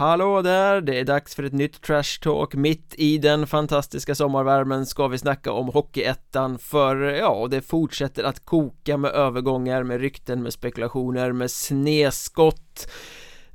Hallå 0.00 0.42
där, 0.42 0.80
det 0.80 0.98
är 0.98 1.04
dags 1.04 1.34
för 1.34 1.42
ett 1.42 1.52
nytt 1.52 1.82
Trash 1.82 2.20
Talk 2.22 2.54
Mitt 2.54 2.94
i 2.98 3.18
den 3.18 3.46
fantastiska 3.46 4.14
sommarvärmen 4.14 4.86
ska 4.86 5.08
vi 5.08 5.18
snacka 5.18 5.52
om 5.52 5.68
Hockeyettan 5.68 6.58
för 6.58 6.96
ja, 6.96 7.48
det 7.50 7.60
fortsätter 7.60 8.24
att 8.24 8.44
koka 8.44 8.96
med 8.96 9.10
övergångar, 9.10 9.82
med 9.82 10.00
rykten, 10.00 10.42
med 10.42 10.52
spekulationer, 10.52 11.32
med 11.32 11.50
sneskott 11.50 12.90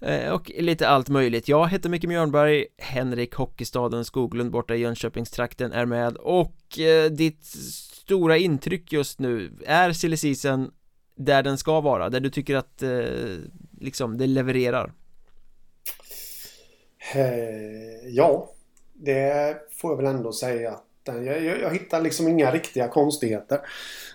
eh, 0.02 0.31
och 0.31 0.52
lite 0.59 0.89
allt 0.89 1.09
möjligt. 1.09 1.48
Jag 1.48 1.70
heter 1.70 1.89
Micke 1.89 2.05
Mjörnberg, 2.05 2.66
Henrik 2.77 3.34
Hockeystaden 3.34 4.05
Skoglund 4.05 4.52
borta 4.52 4.75
i 4.75 4.80
Jönköpingstrakten 4.80 5.72
är 5.72 5.86
med 5.86 6.17
och 6.17 6.80
eh, 6.80 7.12
ditt 7.12 7.45
stora 7.45 8.38
intryck 8.38 8.94
just 8.94 9.20
nu, 9.20 9.52
är 9.66 9.91
silly 9.91 10.17
season 10.17 10.72
där 11.17 11.44
den 11.44 11.58
ska 11.58 11.81
vara, 11.81 12.09
där 12.09 12.20
du 12.20 12.30
tycker 12.30 12.55
att 12.55 12.84
eh, 12.84 12.89
liksom 13.81 14.17
det 14.17 14.27
levererar? 14.27 14.94
Eh, 17.14 18.09
ja, 18.09 18.50
det 18.94 19.58
får 19.72 19.91
jag 19.91 19.98
väl 19.98 20.16
ändå 20.16 20.34
säga. 20.34 20.72
Att 20.72 21.16
eh, 21.16 21.23
jag, 21.23 21.44
jag, 21.44 21.61
jag 21.61 21.73
hittar 21.73 22.02
liksom 22.02 22.28
inga 22.28 22.52
riktiga 22.52 22.88
konstigheter. 22.88 23.59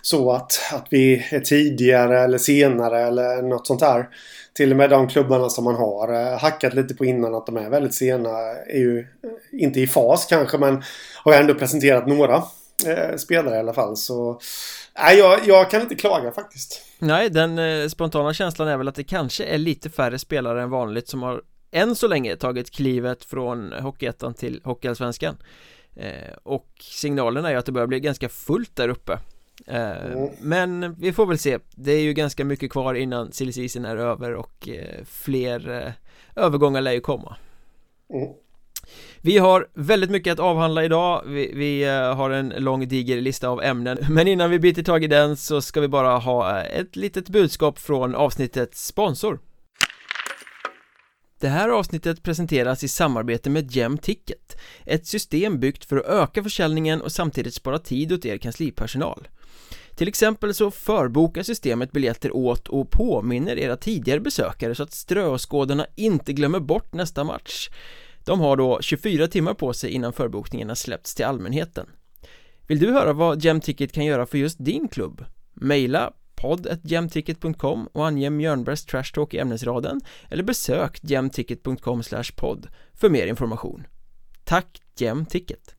Så 0.03 0.33
att, 0.33 0.61
att 0.73 0.87
vi 0.91 1.27
är 1.31 1.41
tidigare 1.41 2.21
eller 2.21 2.39
senare 2.39 3.01
eller 3.01 3.43
något 3.43 3.67
sånt 3.67 3.83
här. 3.83 4.09
Till 4.55 4.71
och 4.71 4.77
med 4.77 4.91
de 4.91 5.09
klubbarna 5.09 5.49
som 5.49 5.65
man 5.65 5.75
har 5.75 6.13
eh, 6.13 6.39
hackat 6.39 6.75
lite 6.75 6.95
på 6.95 7.05
innan 7.05 7.35
att 7.35 7.47
de 7.47 7.57
är 7.57 7.71
väldigt 7.71 7.95
sena 7.95 8.39
är 8.67 8.79
ju 8.79 8.99
eh, 8.99 9.05
inte 9.53 9.81
i 9.81 9.87
fas 9.87 10.27
kanske 10.27 10.59
men 10.59 10.83
har 11.25 11.33
ändå 11.33 11.55
presenterat 11.55 12.07
några 12.07 12.43
eh, 12.87 13.17
spelare 13.17 13.57
i 13.57 13.59
alla 13.59 13.73
fall. 13.73 13.97
Så 13.97 14.41
nej, 14.99 15.19
jag, 15.19 15.41
jag 15.47 15.71
kan 15.71 15.81
inte 15.81 15.95
klaga 15.95 16.33
faktiskt. 16.33 16.83
Nej, 16.99 17.31
den 17.31 17.59
eh, 17.59 17.89
spontana 17.89 18.35
känslan 18.35 18.69
är 18.69 18.77
väl 18.77 18.89
att 18.89 18.95
det 18.95 19.05
kanske 19.05 19.45
är 19.45 19.59
lite 19.59 19.91
färre 19.91 20.19
spelare 20.19 20.63
än 20.63 20.71
vanligt 20.71 21.09
som 21.09 21.23
har 21.23 21.43
än 21.71 21.95
så 21.95 22.09
länge 22.09 22.37
tagit 22.37 22.71
klivet 22.71 23.25
från 23.25 23.73
Hockeyettan 23.73 24.35
till 24.35 24.61
Hockeyallsvenskan. 24.65 25.37
Eh, 25.97 26.35
Och 26.43 26.69
signalerna 26.81 27.49
är 27.49 27.53
ju 27.53 27.59
att 27.59 27.67
det 27.67 27.73
börjar 27.73 27.87
bli 27.87 28.01
ganska 28.01 28.29
fullt 28.29 28.77
där 28.77 28.89
uppe. 28.89 29.19
Eh, 29.67 30.07
mm. 30.07 30.31
Men 30.41 30.95
vi 30.95 31.13
får 31.13 31.27
väl 31.27 31.39
se. 31.39 31.59
Det 31.71 31.93
är 31.93 32.01
ju 32.01 32.13
ganska 32.13 32.45
mycket 32.45 32.71
kvar 32.71 32.95
innan 32.95 33.33
silly 33.33 33.53
season 33.53 33.85
är 33.85 33.97
över 33.97 34.35
och 34.35 34.69
eh, 34.69 35.05
fler 35.05 35.71
eh, 35.71 35.93
övergångar 36.45 36.81
lär 36.81 36.93
ju 36.93 37.01
komma. 37.01 37.37
Mm. 38.15 38.29
Vi 39.21 39.39
har 39.39 39.69
väldigt 39.75 40.11
mycket 40.11 40.33
att 40.33 40.39
avhandla 40.39 40.85
idag. 40.85 41.23
Vi, 41.27 41.53
vi 41.55 41.85
eh, 41.85 42.15
har 42.15 42.31
en 42.31 42.49
lång 42.49 42.89
diger 42.89 43.21
lista 43.21 43.49
av 43.49 43.63
ämnen. 43.63 43.99
Men 44.11 44.29
innan 44.29 44.51
vi 44.51 44.59
biter 44.59 44.83
tag 44.83 45.05
i 45.05 45.07
den 45.07 45.37
så 45.37 45.63
ska 45.63 45.81
vi 45.81 45.89
bara 45.89 46.19
ha 46.19 46.61
eh, 46.61 46.81
ett 46.81 46.97
litet 46.97 47.29
budskap 47.29 47.79
från 47.79 48.15
avsnittets 48.15 48.87
sponsor 48.87 49.39
det 51.41 51.49
här 51.49 51.69
avsnittet 51.69 52.23
presenteras 52.23 52.85
i 52.85 52.89
samarbete 52.89 53.51
med 53.51 54.03
Ticket 54.03 54.57
Ett 54.85 55.07
system 55.07 55.61
byggt 55.61 55.85
för 55.85 55.97
att 55.97 56.07
öka 56.07 56.43
försäljningen 56.43 57.01
och 57.01 57.13
samtidigt 57.13 57.55
spara 57.55 57.79
tid 57.79 58.13
åt 58.13 58.25
er 58.25 58.39
kanslipersonal. 58.39 59.29
Till 59.95 60.09
exempel 60.09 60.55
så 60.55 60.71
förbokar 60.71 61.43
systemet 61.43 61.93
biljetter 61.93 62.37
åt 62.37 62.69
och 62.69 62.91
påminner 62.91 63.59
era 63.59 63.77
tidigare 63.77 64.21
besökare 64.21 64.75
så 64.75 64.83
att 64.83 64.93
ströskådarna 64.93 65.87
inte 65.97 66.33
glömmer 66.33 66.61
bort 66.61 66.95
nästa 66.95 67.25
match. 67.25 67.69
De 68.25 68.41
har 68.41 68.57
då 68.57 68.79
24 68.81 69.29
timmar 69.29 69.55
på 69.55 69.73
sig 69.73 69.91
innan 69.91 70.13
förbokningarna 70.13 70.75
släppts 70.75 71.15
till 71.15 71.25
allmänheten. 71.25 71.87
Vill 72.67 72.79
du 72.79 72.93
höra 72.93 73.13
vad 73.13 73.63
Ticket 73.63 73.93
kan 73.93 74.05
göra 74.05 74.27
för 74.27 74.39
just 74.39 74.65
din 74.65 74.89
klubb? 74.89 75.25
Maila 75.55 76.13
podd.gemticket.com 76.41 77.87
och 77.93 78.07
ange 78.07 78.31
Mjörnbergs 78.31 78.85
Trash 78.85 79.13
Talk 79.15 79.35
i 79.35 79.39
ämnesraden 79.39 80.01
eller 80.29 80.43
besök 80.43 80.99
gemticket.com 81.03 82.03
podd 82.37 82.69
för 82.95 83.11
mer 83.11 83.27
information. 83.27 83.87
Tack 84.45 84.81
Gemticket! 84.97 85.75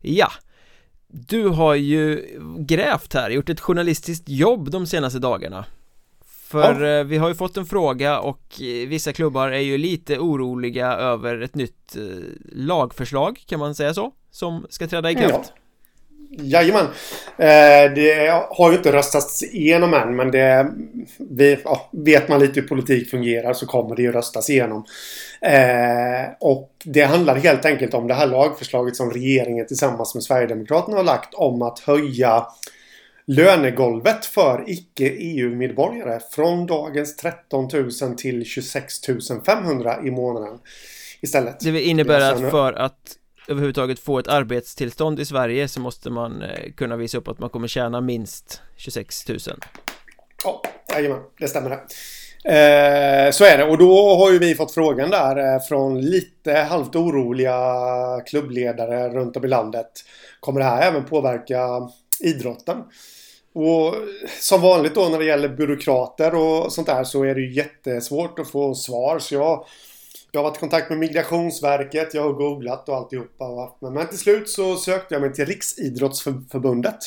Ja, 0.00 0.28
du 1.06 1.48
har 1.48 1.74
ju 1.74 2.26
grävt 2.58 3.14
här, 3.14 3.30
gjort 3.30 3.48
ett 3.48 3.60
journalistiskt 3.60 4.28
jobb 4.28 4.70
de 4.70 4.86
senaste 4.86 5.18
dagarna 5.18 5.64
För 6.24 6.80
ja. 6.80 7.00
Eh, 7.00 7.04
vi 7.04 7.18
har 7.18 7.28
ju 7.28 7.34
fått 7.34 7.56
en 7.56 7.66
fråga 7.66 8.20
och 8.20 8.62
eh, 8.62 8.88
vissa 8.88 9.12
klubbar 9.12 9.48
är 9.48 9.60
ju 9.60 9.78
lite 9.78 10.18
oroliga 10.18 10.92
över 10.92 11.40
ett 11.40 11.54
nytt 11.54 11.96
eh, 11.96 12.02
lagförslag, 12.52 13.44
kan 13.46 13.60
man 13.60 13.74
säga 13.74 13.94
så? 13.94 14.12
Som 14.30 14.66
ska 14.70 14.86
träda 14.86 15.10
i 15.10 15.14
kraft 15.14 15.52
ja. 15.54 15.61
Jajamän. 16.38 16.86
Eh, 17.38 17.92
det 17.94 18.44
har 18.50 18.70
ju 18.70 18.76
inte 18.76 18.92
röstats 18.92 19.42
igenom 19.42 19.94
än 19.94 20.16
men 20.16 20.30
det... 20.30 20.72
Vi, 21.18 21.58
ja, 21.64 21.90
vet 21.92 22.28
man 22.28 22.40
lite 22.40 22.60
hur 22.60 22.68
politik 22.68 23.10
fungerar 23.10 23.52
så 23.52 23.66
kommer 23.66 23.96
det 23.96 24.02
ju 24.02 24.12
röstas 24.12 24.50
igenom. 24.50 24.84
Eh, 25.40 26.32
och 26.40 26.70
det 26.84 27.02
handlar 27.02 27.36
helt 27.36 27.64
enkelt 27.64 27.94
om 27.94 28.08
det 28.08 28.14
här 28.14 28.26
lagförslaget 28.26 28.96
som 28.96 29.10
regeringen 29.10 29.66
tillsammans 29.66 30.14
med 30.14 30.24
Sverigedemokraterna 30.24 30.96
har 30.96 31.04
lagt 31.04 31.34
om 31.34 31.62
att 31.62 31.78
höja 31.78 32.46
lönegolvet 33.26 34.24
för 34.24 34.64
icke-EU-medborgare 34.66 36.20
från 36.30 36.66
dagens 36.66 37.16
13 37.16 37.68
000 37.72 38.16
till 38.16 38.44
26 38.44 38.94
500 39.46 39.98
i 40.04 40.10
månaden 40.10 40.58
istället. 41.20 41.60
Det 41.60 41.80
innebär 41.80 42.20
att 42.20 42.50
för 42.50 42.72
att 42.72 43.16
överhuvudtaget 43.52 43.98
få 43.98 44.18
ett 44.18 44.28
arbetstillstånd 44.28 45.20
i 45.20 45.24
Sverige 45.24 45.68
så 45.68 45.80
måste 45.80 46.10
man 46.10 46.42
eh, 46.42 46.72
kunna 46.76 46.96
visa 46.96 47.18
upp 47.18 47.28
att 47.28 47.38
man 47.38 47.50
kommer 47.50 47.68
tjäna 47.68 48.00
minst 48.00 48.60
26 48.76 49.28
000 49.28 49.38
Ja, 50.44 50.62
jajamän, 50.92 51.20
det 51.38 51.48
stämmer 51.48 51.70
det. 51.70 51.80
Eh, 52.44 53.30
Så 53.32 53.44
är 53.44 53.58
det. 53.58 53.64
Och 53.64 53.78
då 53.78 54.16
har 54.16 54.30
ju 54.32 54.38
vi 54.38 54.54
fått 54.54 54.74
frågan 54.74 55.10
där 55.10 55.54
eh, 55.54 55.60
från 55.60 56.00
lite 56.00 56.52
halvt 56.52 56.96
oroliga 56.96 57.56
klubbledare 58.26 59.08
runt 59.08 59.36
om 59.36 59.44
i 59.44 59.48
landet. 59.48 59.90
Kommer 60.40 60.60
det 60.60 60.66
här 60.66 60.82
även 60.88 61.04
påverka 61.04 61.60
idrotten? 62.20 62.76
Och 63.54 63.94
som 64.40 64.60
vanligt 64.60 64.94
då 64.94 65.08
när 65.08 65.18
det 65.18 65.24
gäller 65.24 65.48
byråkrater 65.48 66.34
och 66.34 66.72
sånt 66.72 66.86
där 66.86 67.04
så 67.04 67.24
är 67.24 67.34
det 67.34 67.40
ju 67.40 67.52
jättesvårt 67.52 68.38
att 68.38 68.50
få 68.50 68.74
svar. 68.74 69.18
Så 69.18 69.34
jag 69.34 69.64
jag 70.34 70.42
har 70.42 70.50
varit 70.50 70.56
i 70.56 70.60
kontakt 70.60 70.90
med 70.90 70.98
Migrationsverket, 70.98 72.14
jag 72.14 72.22
har 72.22 72.32
googlat 72.32 72.88
och 72.88 72.96
alltihopa. 72.96 73.76
Men 73.80 74.08
till 74.08 74.18
slut 74.18 74.48
så 74.48 74.76
sökte 74.76 75.14
jag 75.14 75.22
mig 75.22 75.32
till 75.32 75.46
Riksidrottsförbundet. 75.46 76.98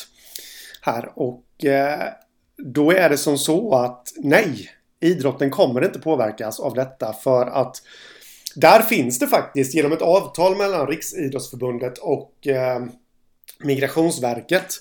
Här 0.82 1.12
och 1.14 1.64
eh, 1.64 2.08
då 2.56 2.92
är 2.92 3.08
det 3.08 3.16
som 3.16 3.38
så 3.38 3.74
att 3.74 4.12
nej, 4.16 4.70
idrotten 5.00 5.50
kommer 5.50 5.84
inte 5.84 5.98
påverkas 5.98 6.60
av 6.60 6.74
detta 6.74 7.12
för 7.12 7.46
att 7.46 7.76
där 8.54 8.82
finns 8.82 9.18
det 9.18 9.26
faktiskt 9.26 9.74
genom 9.74 9.92
ett 9.92 10.02
avtal 10.02 10.56
mellan 10.56 10.86
Riksidrottsförbundet 10.86 11.98
och 11.98 12.46
eh, 12.46 12.84
Migrationsverket 13.64 14.74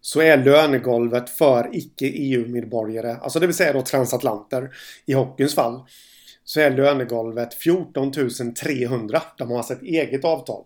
så 0.00 0.20
är 0.20 0.36
lönegolvet 0.36 1.30
för 1.30 1.68
icke-EU-medborgare, 1.72 3.16
alltså 3.22 3.40
det 3.40 3.46
vill 3.46 3.56
säga 3.56 3.72
då 3.72 3.82
transatlanter 3.82 4.70
i 5.06 5.12
hockeyns 5.12 5.54
fall, 5.54 5.80
så 6.48 6.60
är 6.60 6.70
lönegolvet 6.70 7.54
14 7.54 8.12
300. 8.54 9.22
De 9.38 9.50
har 9.50 9.56
alltså 9.56 9.72
ett 9.72 9.82
eget 9.82 10.24
avtal. 10.24 10.64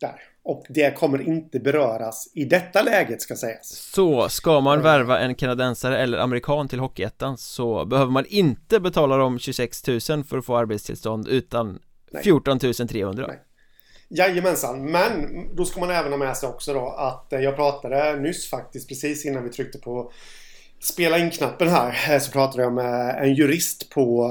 Där. 0.00 0.22
Och 0.42 0.66
det 0.68 0.96
kommer 0.96 1.22
inte 1.22 1.60
beröras 1.60 2.32
i 2.34 2.44
detta 2.44 2.82
läget 2.82 3.22
ska 3.22 3.36
sägas. 3.36 3.68
Så 3.68 4.28
ska 4.28 4.60
man 4.60 4.82
värva 4.82 5.20
en 5.20 5.34
kanadensare 5.34 5.98
eller 5.98 6.18
amerikan 6.18 6.68
till 6.68 6.78
Hockeyettan 6.78 7.38
så 7.38 7.84
behöver 7.84 8.12
man 8.12 8.26
inte 8.26 8.80
betala 8.80 9.16
dem 9.16 9.38
26 9.38 9.86
000 9.86 10.00
för 10.00 10.38
att 10.38 10.44
få 10.44 10.56
arbetstillstånd 10.56 11.28
utan 11.28 11.78
Nej. 12.10 12.22
14 12.22 12.58
300. 12.58 13.26
Nej. 13.26 13.40
Jajamensan, 14.08 14.90
men 14.90 15.28
då 15.56 15.64
ska 15.64 15.80
man 15.80 15.90
även 15.90 16.12
ha 16.12 16.18
med 16.18 16.36
sig 16.36 16.48
också 16.48 16.74
då 16.74 16.88
att 16.88 17.32
eh, 17.32 17.40
jag 17.40 17.56
pratade 17.56 18.16
nyss 18.16 18.50
faktiskt 18.50 18.88
precis 18.88 19.26
innan 19.26 19.44
vi 19.44 19.50
tryckte 19.50 19.78
på 19.78 20.12
spela 20.84 21.18
in-knappen 21.18 21.68
här 21.68 22.12
eh, 22.14 22.20
så 22.20 22.30
pratade 22.30 22.62
jag 22.62 22.72
med 22.72 23.18
en 23.22 23.34
jurist 23.34 23.90
på 23.90 24.30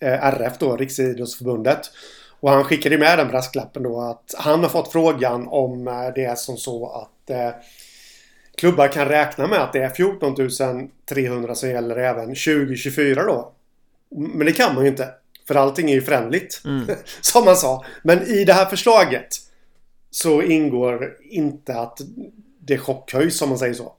eh, 0.00 0.24
RF 0.24 0.58
då, 0.58 0.76
Riksidrottsförbundet. 0.76 1.90
Och 2.40 2.50
han 2.50 2.64
skickade 2.64 2.98
med 2.98 3.18
den 3.18 3.28
brasklappen 3.28 3.82
då 3.82 4.00
att 4.00 4.34
han 4.38 4.62
har 4.62 4.68
fått 4.68 4.92
frågan 4.92 5.48
om 5.48 5.88
eh, 5.88 6.08
det 6.14 6.24
är 6.24 6.34
som 6.34 6.56
så 6.56 6.88
att 6.88 7.30
eh, 7.30 7.50
klubbar 8.56 8.88
kan 8.88 9.08
räkna 9.08 9.46
med 9.46 9.58
att 9.58 9.72
det 9.72 9.82
är 9.82 9.90
14 9.90 10.34
300 11.08 11.54
som 11.54 11.70
gäller 11.70 11.96
även 11.96 12.26
2024 12.26 13.22
då. 13.22 13.52
Men 14.10 14.46
det 14.46 14.52
kan 14.52 14.74
man 14.74 14.84
ju 14.84 14.90
inte. 14.90 15.08
För 15.48 15.54
allting 15.54 15.90
är 15.90 15.94
ju 15.94 16.02
förändligt. 16.02 16.62
Mm. 16.64 16.86
som 17.20 17.44
man 17.44 17.56
sa. 17.56 17.84
Men 18.02 18.22
i 18.22 18.44
det 18.44 18.52
här 18.52 18.66
förslaget 18.66 19.28
så 20.10 20.42
ingår 20.42 21.16
inte 21.30 21.78
att 21.78 22.00
det 22.60 22.78
chockhöjs 22.78 23.38
som 23.38 23.48
man 23.48 23.58
säger 23.58 23.74
så. 23.74 23.92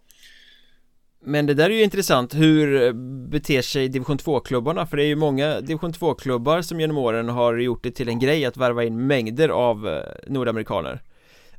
Men 1.27 1.45
det 1.45 1.53
där 1.53 1.69
är 1.69 1.74
ju 1.74 1.83
intressant, 1.83 2.33
hur 2.33 2.94
beter 3.29 3.62
sig 3.62 3.88
division 3.88 4.18
2-klubbarna? 4.18 4.85
För 4.85 4.97
det 4.97 5.03
är 5.03 5.07
ju 5.07 5.15
många 5.15 5.62
division 5.62 5.94
2-klubbar 5.94 6.62
som 6.62 6.79
genom 6.79 6.97
åren 6.97 7.29
har 7.29 7.57
gjort 7.57 7.83
det 7.83 7.91
till 7.91 8.09
en 8.09 8.19
grej 8.19 8.45
att 8.45 8.57
värva 8.57 8.83
in 8.83 9.07
mängder 9.07 9.50
av 9.50 9.88
eh, 9.88 10.01
nordamerikaner. 10.27 11.01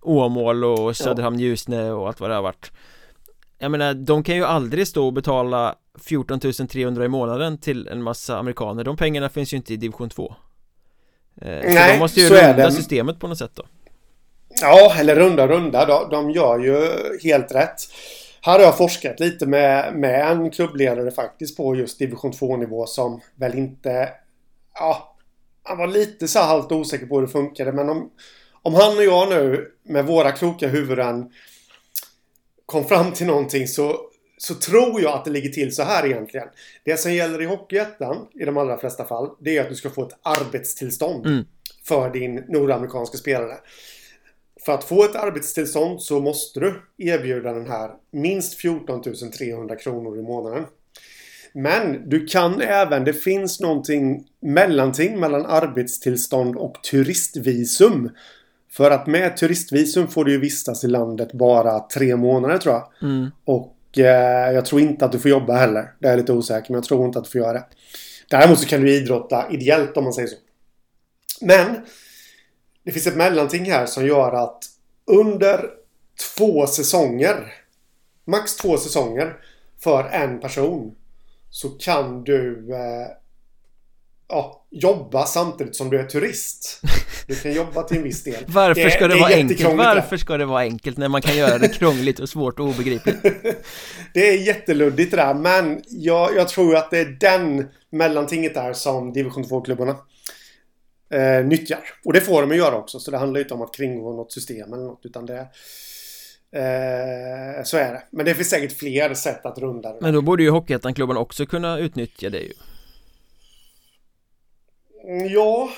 Åmål 0.00 0.64
och 0.64 0.96
Söderhamn 0.96 1.38
Ljusne 1.38 1.90
och 1.90 2.08
allt 2.08 2.20
vad 2.20 2.30
det 2.30 2.34
har 2.34 2.42
varit. 2.42 2.72
Jag 3.58 3.70
menar, 3.70 3.94
de 3.94 4.22
kan 4.22 4.36
ju 4.36 4.44
aldrig 4.44 4.88
stå 4.88 5.06
och 5.06 5.12
betala 5.12 5.74
14 6.04 6.40
300 6.40 7.04
i 7.04 7.08
månaden 7.08 7.58
till 7.58 7.88
en 7.88 8.02
massa 8.02 8.38
amerikaner. 8.38 8.84
De 8.84 8.96
pengarna 8.96 9.28
finns 9.28 9.52
ju 9.52 9.56
inte 9.56 9.74
i 9.74 9.76
division 9.76 10.08
2 10.08 10.34
eh, 11.40 11.48
Nej, 11.48 11.86
Så 11.86 11.92
de 11.92 11.98
måste 11.98 12.20
ju 12.20 12.28
runda 12.28 12.70
systemet 12.70 13.20
på 13.20 13.28
något 13.28 13.38
sätt 13.38 13.52
då. 13.54 13.62
Ja, 14.60 14.94
eller 14.98 15.16
runda 15.16 15.48
runda. 15.48 15.86
De, 15.86 16.10
de 16.10 16.30
gör 16.30 16.58
ju 16.58 16.88
helt 17.22 17.54
rätt. 17.54 17.80
Här 18.40 18.58
har 18.58 18.64
jag 18.64 18.76
forskat 18.76 19.20
lite 19.20 19.46
med, 19.46 19.94
med 19.94 20.30
en 20.30 20.50
klubbledare 20.50 21.10
faktiskt 21.10 21.56
på 21.56 21.76
just 21.76 21.98
division 21.98 22.32
2-nivå 22.32 22.86
som 22.86 23.20
väl 23.36 23.58
inte... 23.58 24.08
Ja, 24.74 25.16
han 25.62 25.78
var 25.78 25.86
lite 25.86 26.28
så 26.28 26.38
halvt 26.38 26.72
osäker 26.72 27.06
på 27.06 27.14
hur 27.14 27.26
det 27.26 27.32
funkade. 27.32 27.72
Men 27.72 27.88
om, 27.88 28.10
om 28.62 28.74
han 28.74 28.96
och 28.96 29.04
jag 29.04 29.28
nu 29.28 29.72
med 29.82 30.06
våra 30.06 30.32
kloka 30.32 30.68
huvuden 30.68 31.32
kom 32.66 32.84
fram 32.84 33.12
till 33.12 33.26
någonting 33.26 33.68
så, 33.68 34.00
så 34.38 34.54
tror 34.54 35.00
jag 35.00 35.12
att 35.12 35.24
det 35.24 35.30
ligger 35.30 35.50
till 35.50 35.74
så 35.74 35.82
här 35.82 36.06
egentligen. 36.06 36.48
Det 36.84 36.96
som 36.96 37.12
gäller 37.12 37.42
i 37.42 37.44
Hockeyettan 37.44 38.26
i 38.34 38.44
de 38.44 38.56
allra 38.56 38.78
flesta 38.78 39.04
fall 39.04 39.30
det 39.40 39.56
är 39.56 39.62
att 39.62 39.68
du 39.68 39.74
ska 39.74 39.90
få 39.90 40.02
ett 40.02 40.18
arbetstillstånd 40.22 41.26
mm. 41.26 41.44
för 41.84 42.10
din 42.10 42.34
nordamerikanska 42.48 43.18
spelare. 43.18 43.54
För 44.64 44.72
att 44.72 44.84
få 44.84 45.04
ett 45.04 45.16
arbetstillstånd 45.16 46.02
så 46.02 46.20
måste 46.20 46.60
du 46.60 46.82
erbjuda 46.98 47.52
den 47.52 47.66
här 47.66 47.90
minst 48.12 48.54
14 48.54 49.02
300 49.38 49.76
kronor 49.76 50.18
i 50.18 50.22
månaden. 50.22 50.64
Men 51.52 52.08
du 52.08 52.26
kan 52.26 52.60
även, 52.60 53.04
det 53.04 53.12
finns 53.12 53.60
någonting 53.60 54.24
mellanting 54.40 55.20
mellan 55.20 55.46
arbetstillstånd 55.46 56.56
och 56.56 56.82
turistvisum. 56.82 58.10
För 58.72 58.90
att 58.90 59.06
med 59.06 59.36
turistvisum 59.36 60.08
får 60.08 60.24
du 60.24 60.32
ju 60.32 60.38
vistas 60.38 60.84
i 60.84 60.88
landet 60.88 61.32
bara 61.32 61.80
tre 61.80 62.16
månader 62.16 62.58
tror 62.58 62.74
jag. 62.74 63.10
Mm. 63.10 63.30
Och 63.44 63.98
eh, 63.98 64.52
jag 64.52 64.64
tror 64.64 64.80
inte 64.80 65.04
att 65.04 65.12
du 65.12 65.18
får 65.18 65.30
jobba 65.30 65.56
heller. 65.56 65.92
Det 65.98 66.08
är 66.08 66.16
lite 66.16 66.32
osäker 66.32 66.70
men 66.70 66.74
jag 66.74 66.84
tror 66.84 67.06
inte 67.06 67.18
att 67.18 67.24
du 67.24 67.30
får 67.30 67.40
göra 67.40 67.52
det. 67.52 67.64
Däremot 68.30 68.58
så 68.58 68.66
kan 68.66 68.80
du 68.80 68.94
idrotta 68.94 69.50
ideellt 69.50 69.96
om 69.96 70.04
man 70.04 70.12
säger 70.12 70.28
så. 70.28 70.36
Men 71.40 71.76
det 72.88 72.92
finns 72.92 73.06
ett 73.06 73.16
mellanting 73.16 73.70
här 73.70 73.86
som 73.86 74.06
gör 74.06 74.32
att 74.32 74.64
under 75.06 75.70
två 76.36 76.66
säsonger, 76.66 77.54
max 78.26 78.56
två 78.56 78.76
säsonger 78.76 79.36
för 79.80 80.04
en 80.04 80.40
person 80.40 80.94
så 81.50 81.68
kan 81.68 82.24
du 82.24 82.68
eh, 82.74 83.08
ja, 84.28 84.66
jobba 84.70 85.26
samtidigt 85.26 85.76
som 85.76 85.90
du 85.90 85.98
är 85.98 86.04
turist. 86.04 86.80
Du 87.26 87.34
kan 87.34 87.52
jobba 87.52 87.82
till 87.82 87.96
en 87.96 88.02
viss 88.02 88.24
del. 88.24 88.44
Varför 88.48 88.84
det, 88.84 88.90
ska 88.90 89.08
det, 89.08 89.14
det 89.14 89.20
vara 89.20 89.34
enkelt? 89.34 89.76
Varför 89.76 90.16
ska 90.16 90.36
det 90.36 90.46
vara 90.46 90.60
enkelt 90.60 90.96
när 90.98 91.08
man 91.08 91.22
kan 91.22 91.36
göra 91.36 91.58
det 91.58 91.68
krångligt 91.68 92.18
och 92.18 92.28
svårt 92.28 92.60
och 92.60 92.66
obegripligt? 92.66 93.22
det 94.14 94.28
är 94.28 94.46
jätteluddigt 94.46 95.10
det 95.10 95.16
där, 95.16 95.34
men 95.34 95.82
jag, 95.88 96.36
jag 96.36 96.48
tror 96.48 96.76
att 96.76 96.90
det 96.90 96.98
är 96.98 97.16
den 97.20 97.68
mellantinget 97.90 98.54
där 98.54 98.72
som 98.72 99.12
division 99.12 99.44
2-klubbarna 99.44 99.96
eh, 101.10 101.44
nyttjar. 101.44 101.80
Och 102.04 102.12
det 102.12 102.20
får 102.20 102.42
de 102.42 102.50
ju 102.50 102.56
göra 102.56 102.76
också, 102.76 103.00
så 103.00 103.10
det 103.10 103.18
handlar 103.18 103.40
inte 103.40 103.54
om 103.54 103.62
att 103.62 103.74
kringgå 103.74 104.12
något 104.12 104.32
system 104.32 104.72
eller 104.72 104.84
något, 104.84 105.06
utan 105.06 105.26
det 105.26 105.46
Eh, 106.50 107.62
så 107.64 107.76
är 107.76 107.92
det. 107.92 108.02
Men 108.10 108.26
det 108.26 108.34
finns 108.34 108.50
säkert 108.50 108.78
fler 108.78 109.14
sätt 109.14 109.46
att 109.46 109.58
runda 109.58 109.92
det. 109.92 109.98
Men 110.00 110.14
då 110.14 110.22
borde 110.22 110.42
ju 110.42 110.50
Hockeyettan-klubben 110.50 111.16
också 111.16 111.46
kunna 111.46 111.78
utnyttja 111.78 112.30
det 112.30 112.40
ju. 112.40 112.52
Mm, 115.04 115.26
ja, 115.28 115.68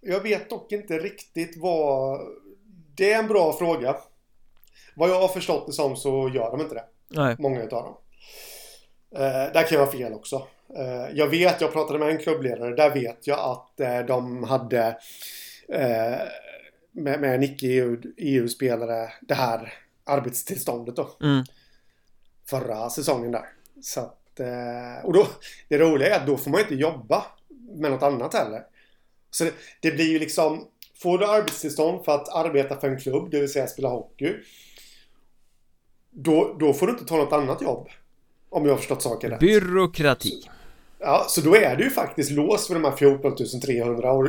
jag 0.00 0.20
vet 0.20 0.50
dock 0.50 0.72
inte 0.72 0.98
riktigt 0.98 1.56
vad... 1.56 2.20
Det 2.94 3.12
är 3.12 3.18
en 3.18 3.28
bra 3.28 3.52
fråga. 3.52 3.96
Vad 4.96 5.10
jag 5.10 5.20
har 5.20 5.28
förstått 5.28 5.66
det 5.66 5.72
som 5.72 5.96
så 5.96 6.30
gör 6.34 6.50
de 6.50 6.60
inte 6.60 6.74
det. 6.74 6.84
Nej. 7.08 7.36
Många 7.38 7.62
utav 7.62 7.84
dem. 7.84 7.96
Eh, 9.14 9.52
där 9.52 9.68
kan 9.68 9.78
jag 9.78 9.86
vara 9.86 9.92
fel 9.92 10.12
också. 10.12 10.46
Eh, 10.76 11.10
jag 11.14 11.28
vet, 11.28 11.60
jag 11.60 11.72
pratade 11.72 11.98
med 11.98 12.08
en 12.08 12.18
klubbledare, 12.18 12.74
där 12.74 12.94
vet 12.94 13.26
jag 13.26 13.38
att 13.38 13.80
eh, 13.80 14.06
de 14.06 14.44
hade 14.44 14.98
eh, 15.68 16.18
med, 16.92 17.20
med 17.20 17.34
en 17.34 17.42
icke-EU-spelare 17.42 19.12
det 19.20 19.34
här 19.34 19.72
arbetstillståndet 20.04 20.96
då. 20.96 21.10
Mm. 21.22 21.44
Förra 22.50 22.90
säsongen 22.90 23.32
där. 23.32 23.44
Så 23.82 24.00
att, 24.00 24.18
och 25.04 25.12
då, 25.12 25.26
det 25.68 25.78
roliga 25.78 26.14
är 26.14 26.20
att 26.20 26.26
då 26.26 26.36
får 26.36 26.50
man 26.50 26.60
inte 26.60 26.74
jobba 26.74 27.24
med 27.74 27.90
något 27.90 28.02
annat 28.02 28.34
heller. 28.34 28.62
Så 29.30 29.44
det, 29.44 29.52
det 29.80 29.90
blir 29.90 30.12
ju 30.12 30.18
liksom, 30.18 30.68
får 31.02 31.18
du 31.18 31.26
arbetstillstånd 31.26 32.04
för 32.04 32.14
att 32.14 32.28
arbeta 32.28 32.80
för 32.80 32.88
en 32.88 33.00
klubb, 33.00 33.30
det 33.30 33.40
vill 33.40 33.52
säga 33.52 33.66
spela 33.66 33.88
hockey. 33.88 34.34
Då, 36.10 36.56
då 36.60 36.72
får 36.72 36.86
du 36.86 36.92
inte 36.92 37.04
ta 37.04 37.16
något 37.16 37.32
annat 37.32 37.62
jobb. 37.62 37.88
Om 38.50 38.64
jag 38.64 38.72
har 38.72 38.78
förstått 38.78 39.02
saken 39.02 39.30
rätt. 39.30 39.40
Byråkrati. 39.40 40.42
Ja, 41.02 41.26
så 41.28 41.40
då 41.40 41.56
är 41.56 41.76
du 41.76 41.84
ju 41.84 41.90
faktiskt 41.90 42.30
låst 42.30 42.66
för 42.66 42.74
de 42.74 42.84
här 42.84 42.96
14 42.96 43.36
300 43.64 44.12
och 44.12 44.28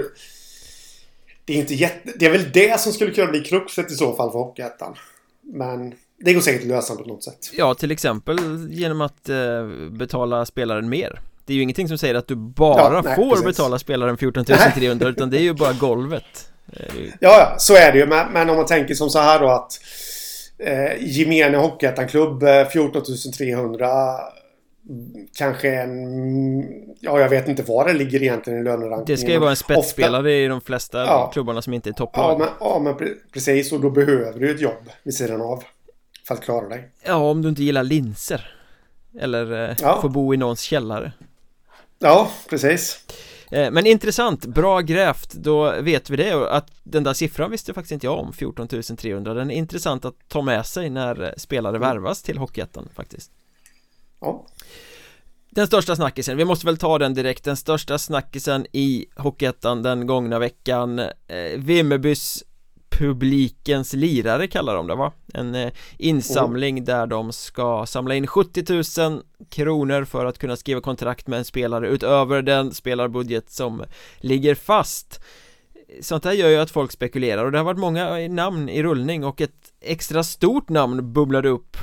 det 1.46 1.54
är 1.54 1.58
inte 1.58 1.74
jätte... 1.74 2.12
Det 2.16 2.25
är 2.25 2.31
väl 2.31 2.52
det 2.52 2.80
som 2.80 2.94
skulle 2.94 3.12
kunna 3.12 3.31
bli 3.31 3.40
kruxet 3.40 3.92
i 3.92 3.96
så 3.96 4.16
fall 4.16 4.31
för 4.31 4.40
Hockeyettan. 4.40 4.96
Men 5.42 5.94
det 6.20 6.34
går 6.34 6.42
säkert 6.42 6.62
att 6.62 6.68
lösa 6.68 6.96
på 6.96 7.04
något 7.04 7.24
sätt. 7.24 7.52
Ja, 7.54 7.75
till 7.75 7.92
exempel 7.92 8.38
genom 8.70 9.02
att 9.02 9.30
eh, 9.30 9.68
betala 9.92 10.46
spelaren 10.46 10.90
mer. 10.90 11.22
Det 11.46 11.54
är 11.54 11.56
ju 11.56 11.62
ingenting 11.62 11.88
som 11.88 11.98
säger 11.98 12.16
att 12.16 12.28
du 12.28 12.36
bara 12.36 12.94
ja, 12.94 13.02
nej, 13.06 13.16
får 13.16 13.30
precis. 13.30 13.46
betala 13.46 13.80
spelaren 13.80 14.18
14 14.18 14.46
300 14.46 15.10
utan 15.10 15.30
det 15.30 15.38
är 15.38 15.42
ju 15.42 15.54
bara 15.54 15.74
golvet. 15.74 16.50
Ja, 16.66 16.84
ja, 17.20 17.56
så 17.58 17.75
är 17.75 17.92
det 17.92 17.98
ju. 17.98 18.06
Men, 18.06 18.34
men, 18.34 18.50
om 18.50 18.56
man 18.56 18.66
tänker 18.66 18.94
som 18.94 19.10
så 19.10 19.20
här 19.20 19.40
då 19.40 19.50
att 19.50 19.80
eh, 20.58 20.92
gemene 21.00 21.58
Hockeyettan-klubb 21.58 22.44
14 22.72 23.04
300 23.38 23.90
kanske 25.38 25.76
en... 25.76 26.62
Ja, 27.00 27.20
jag 27.20 27.30
vet 27.30 27.48
inte 27.48 27.64
var 27.64 27.88
det 27.88 27.94
ligger 27.94 28.24
egentligen 28.24 28.60
i 28.60 28.64
lönerankningen. 28.64 29.06
Det 29.06 29.18
ska 29.18 29.32
ju 29.32 29.38
vara 29.38 29.50
en 29.50 29.56
spetsspelare 29.56 30.20
Ofta, 30.20 30.32
i 30.32 30.48
de 30.48 30.62
flesta 30.62 31.06
ja, 31.06 31.30
klubbarna 31.34 31.62
som 31.62 31.74
inte 31.74 31.90
är 31.90 31.94
topplag. 31.94 32.32
Ja 32.32 32.38
men, 32.38 32.48
ja, 32.60 32.80
men 32.80 33.16
precis. 33.34 33.72
Och 33.72 33.80
då 33.80 33.90
behöver 33.90 34.40
du 34.40 34.52
ett 34.52 34.62
jobb 34.62 34.90
vid 35.04 35.13
sidan 35.13 35.42
av. 35.42 35.63
För 36.28 36.34
att 36.34 36.42
klara 36.42 36.70
dig. 36.70 36.90
Ja, 37.06 37.16
om 37.16 37.42
du 37.42 37.50
inte 37.50 37.63
gillar 37.63 37.84
linser. 37.84 38.56
Eller 39.20 39.70
eh, 39.70 39.75
ja. 39.82 40.02
får 40.02 40.10
bo 40.10 40.34
i 40.34 40.38
någons 40.38 40.62
källare. 40.62 41.12
Ja, 42.00 42.32
precis. 42.50 43.00
Eh, 43.52 43.72
men 43.72 43.86
intressant, 43.86 44.46
bra 44.46 44.80
grävt, 44.80 45.34
då 45.34 45.82
vet 45.82 46.10
vi 46.10 46.18
det 46.18 46.36
och 46.36 46.58
att 46.58 46.68
den 46.84 47.04
där 47.04 47.13
siffran 47.13 47.52
visste 47.52 47.74
faktiskt 47.74 47.92
inte 47.92 48.06
jag 48.06 48.20
om, 48.20 48.34
14 48.34 48.68
300 48.68 49.34
Den 49.34 49.52
är 49.52 49.56
intressant 49.56 50.06
att 50.06 50.16
ta 50.28 50.42
med 50.42 50.66
sig 50.66 50.90
när 50.90 51.34
spelare 51.38 51.75
mm. 51.75 51.90
värvas 51.90 52.22
till 52.22 52.38
Hockeyettan 52.38 52.90
faktiskt 52.96 53.32
Ja 54.24 54.46
den 55.56 55.68
största 55.68 55.96
snackisen, 55.96 56.38
vi 56.38 56.46
måste 56.46 56.65
väl 56.65 56.77
ta 56.77 56.98
den 56.98 57.13
direkt, 57.13 57.44
den 57.44 57.58
största 57.58 57.98
snackisen 57.98 58.65
i 58.72 59.06
Hockeyettan 59.15 59.84
den 59.84 60.08
gångna 60.08 60.39
veckan 60.39 61.00
eh, 61.00 61.08
Vimmerbys 61.58 62.44
publikens 62.89 63.94
lirare 63.94 64.48
kallar 64.48 64.75
de 64.75 64.88
det 64.88 64.96
va? 64.96 65.12
En 65.34 65.56
eh, 65.56 65.72
insamling 65.98 66.77
mm. 66.77 66.86
där 66.86 67.08
de 67.08 67.34
ska 67.34 67.86
samla 67.86 68.15
in 68.15 68.27
70 68.27 69.01
000 69.01 69.24
kronor 69.50 70.03
för 70.06 70.25
att 70.25 70.38
kunna 70.38 70.56
skriva 70.56 70.82
kontrakt 70.82 71.27
med 71.27 71.39
en 71.39 71.46
spelare 71.46 71.88
utöver 71.88 72.42
den 72.42 72.74
spelarbudget 72.74 73.50
som 73.50 73.84
ligger 74.18 74.56
fast 74.56 75.22
Sånt 76.01 76.25
här 76.25 76.32
gör 76.32 76.50
ju 76.50 76.58
att 76.58 76.72
folk 76.72 76.92
spekulerar 76.92 77.46
och 77.46 77.51
det 77.51 77.58
har 77.58 77.65
varit 77.65 77.80
många 77.80 78.27
namn 78.27 78.70
i 78.70 78.84
rullning 78.84 79.24
och 79.24 79.42
ett 79.42 79.74
extra 79.82 80.24
stort 80.24 80.70
namn 80.70 81.13
bubblade 81.13 81.50
upp 81.50 81.77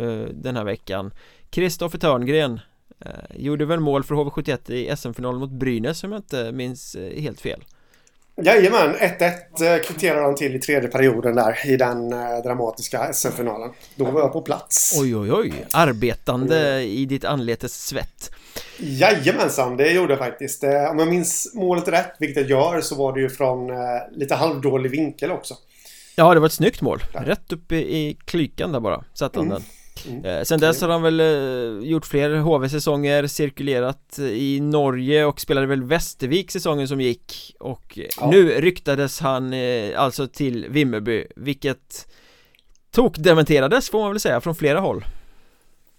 uh, 0.00 0.24
den 0.24 0.56
här 0.56 0.64
veckan 0.64 1.10
Kristoffer 1.50 1.98
Törngren 1.98 2.60
eh, 3.04 3.10
Gjorde 3.36 3.64
väl 3.64 3.80
mål 3.80 4.04
för 4.04 4.14
HV71 4.14 4.72
i 4.72 4.96
SM-finalen 4.96 5.40
mot 5.40 5.50
Brynäs 5.50 6.04
om 6.04 6.12
jag 6.12 6.18
inte 6.18 6.52
minns 6.52 6.94
eh, 6.94 7.22
helt 7.22 7.40
fel 7.40 7.64
Jajamän, 8.42 8.94
1-1 8.94 9.74
eh, 9.74 9.82
kvitterade 9.82 10.22
han 10.22 10.34
till 10.34 10.56
i 10.56 10.58
tredje 10.58 10.88
perioden 10.88 11.34
där 11.34 11.66
i 11.66 11.76
den 11.76 12.12
eh, 12.12 12.42
dramatiska 12.44 13.12
SM-finalen. 13.12 13.70
Då 13.94 14.04
var 14.04 14.20
jag 14.20 14.32
på 14.32 14.42
plats. 14.42 14.98
Oj, 15.00 15.16
oj, 15.16 15.32
oj. 15.32 15.52
Arbetande 15.72 16.68
mm. 16.68 16.88
i 16.88 17.04
ditt 17.04 17.24
anletes 17.24 17.86
svett. 17.86 18.30
Jajamensan, 18.78 19.76
det 19.76 19.92
gjorde 19.92 20.12
jag 20.12 20.18
faktiskt. 20.18 20.64
Eh, 20.64 20.90
om 20.90 20.98
jag 20.98 21.08
minns 21.08 21.52
målet 21.54 21.88
rätt, 21.88 22.16
vilket 22.18 22.48
jag 22.48 22.50
gör, 22.50 22.80
så 22.80 22.94
var 22.94 23.12
det 23.12 23.20
ju 23.20 23.28
från 23.30 23.70
lite 24.12 24.34
halvdålig 24.34 24.90
vinkel 24.90 25.30
också. 25.30 25.54
Ja, 26.16 26.34
det 26.34 26.40
var 26.40 26.46
ett 26.46 26.52
snyggt 26.52 26.80
mål. 26.80 27.00
Rätt 27.12 27.52
upp 27.52 27.72
i, 27.72 28.16
klykan 28.24 28.72
där 28.72 28.80
bara, 28.80 29.04
satt 29.14 29.36
han 29.36 29.44
mm. 29.44 29.54
den. 29.54 29.64
Mm. 30.06 30.24
Eh, 30.24 30.42
sen 30.42 30.60
dess 30.60 30.82
har 30.82 30.88
han 30.88 31.02
väl 31.02 31.20
eh, 31.20 31.88
gjort 31.88 32.06
fler 32.06 32.36
HV-säsonger, 32.36 33.26
cirkulerat 33.26 34.18
i 34.18 34.60
Norge 34.60 35.24
och 35.24 35.40
spelade 35.40 35.66
väl 35.66 35.82
Västervik 35.82 36.50
säsongen 36.50 36.88
som 36.88 37.00
gick 37.00 37.56
Och 37.60 37.98
ja. 38.20 38.30
nu 38.30 38.60
ryktades 38.60 39.20
han 39.20 39.52
eh, 39.52 40.00
alltså 40.00 40.26
till 40.26 40.66
Vimmerby, 40.68 41.26
vilket 41.36 42.08
tokdementerades 42.90 43.90
får 43.90 44.00
man 44.00 44.10
väl 44.10 44.20
säga 44.20 44.40
från 44.40 44.54
flera 44.54 44.80
håll 44.80 45.04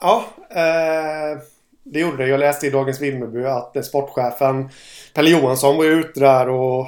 Ja, 0.02 0.26
eh, 0.50 1.42
det 1.84 2.00
gjorde 2.00 2.18
det. 2.18 2.30
Jag 2.30 2.40
läste 2.40 2.68
i 2.68 2.70
Dagens 2.70 3.02
Vimmerby 3.02 3.46
att 3.46 3.86
sportchefen 3.86 4.70
Pelle 5.14 5.30
Johansson 5.30 5.78
var 5.78 5.86
ute 5.86 6.20
där 6.20 6.50
och 6.50 6.88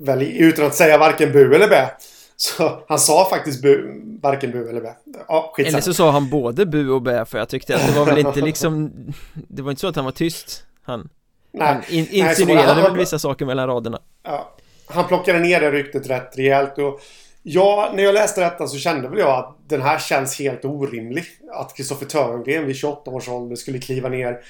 väl 0.00 0.22
utan 0.22 0.66
att 0.66 0.74
säga 0.74 0.98
varken 0.98 1.32
bu 1.32 1.54
eller 1.54 1.68
bä 1.68 1.90
Så 2.36 2.82
han 2.88 2.98
sa 2.98 3.28
faktiskt 3.30 3.62
bu, 3.62 4.02
varken 4.22 4.50
bu 4.50 4.68
eller 4.68 4.80
bä. 4.80 4.94
Ja. 5.28 5.54
Eller 5.58 5.80
så 5.80 5.94
sa 5.94 6.10
han 6.10 6.30
både 6.30 6.66
bu 6.66 6.90
och 6.90 7.02
bä 7.02 7.24
för 7.24 7.38
jag 7.38 7.48
tyckte 7.48 7.76
att 7.76 7.86
det 7.86 7.98
var 7.98 8.06
väl 8.06 8.18
inte 8.18 8.40
liksom 8.50 8.90
Det 9.34 9.62
var 9.62 9.70
inte 9.70 9.80
så 9.80 9.88
att 9.88 9.96
han 9.96 10.04
var 10.04 10.12
tyst 10.12 10.64
Han, 10.82 11.08
Nej, 11.52 11.66
han 11.66 11.82
in, 11.88 12.06
insinuerade 12.10 12.82
väl 12.82 12.96
vissa 12.96 13.18
saker 13.18 13.46
mellan 13.46 13.66
raderna 13.66 14.00
Ja, 14.22 14.54
han 14.86 15.08
plockade 15.08 15.38
ner 15.38 15.60
det 15.60 15.70
ryktet 15.70 16.10
rätt 16.10 16.38
rejält 16.38 16.78
och 16.78 17.00
ja, 17.42 17.92
när 17.94 18.02
jag 18.02 18.14
läste 18.14 18.40
detta 18.40 18.66
så 18.66 18.78
kände 18.78 19.08
väl 19.08 19.18
jag 19.18 19.38
att 19.38 19.56
den 19.68 19.82
här 19.82 19.98
känns 19.98 20.38
helt 20.38 20.64
orimlig. 20.64 21.24
Att 21.52 21.76
Kristoffer 21.76 22.06
Törngren 22.06 22.66
vid 22.66 22.76
28 22.76 23.10
års 23.10 23.28
ålder 23.28 23.56
skulle 23.56 23.78
kliva 23.78 24.08
ner 24.08 24.40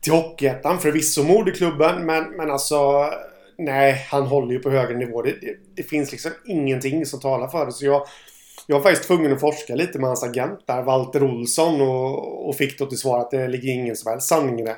till 0.00 0.12
Hockeyettan. 0.12 0.78
Förvisso 0.78 1.22
moderklubben, 1.22 2.06
men, 2.06 2.30
men 2.30 2.50
alltså 2.50 3.10
nej, 3.58 4.06
han 4.10 4.26
håller 4.26 4.52
ju 4.52 4.58
på 4.58 4.70
högre 4.70 4.96
nivå. 4.96 5.22
Det, 5.22 5.30
det, 5.30 5.56
det 5.74 5.82
finns 5.82 6.12
liksom 6.12 6.30
ingenting 6.44 7.06
som 7.06 7.20
talar 7.20 7.48
för 7.48 7.66
det. 7.66 7.72
Så 7.72 7.84
jag, 7.84 8.06
jag 8.66 8.76
var 8.76 8.82
faktiskt 8.82 9.08
tvungen 9.08 9.32
att 9.32 9.40
forska 9.40 9.74
lite 9.74 9.98
med 9.98 10.08
hans 10.08 10.22
agent 10.22 10.60
där, 10.66 10.82
Walter 10.82 11.22
Olsson, 11.22 11.80
och, 11.80 12.48
och 12.48 12.56
fick 12.56 12.78
då 12.78 12.86
till 12.86 12.98
svar 12.98 13.20
att 13.20 13.30
det 13.30 13.48
ligger 13.48 13.72
ingen 13.72 13.96
som 13.96 14.10
helst 14.10 14.28
sanning 14.28 14.60
i 14.60 14.64
det. 14.64 14.76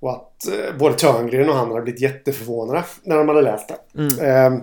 Och 0.00 0.10
att 0.10 0.48
eh, 0.48 0.76
både 0.78 0.94
Törngren 0.94 1.48
och 1.48 1.54
han 1.54 1.70
hade 1.70 1.82
blivit 1.82 2.00
jätteförvånade 2.00 2.84
när 3.02 3.16
de 3.16 3.28
hade 3.28 3.42
läst 3.42 3.68
det. 3.68 4.00
Mm. 4.00 4.18
Ehm, 4.20 4.62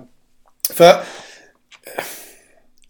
för 0.74 0.84
eh, 0.84 2.04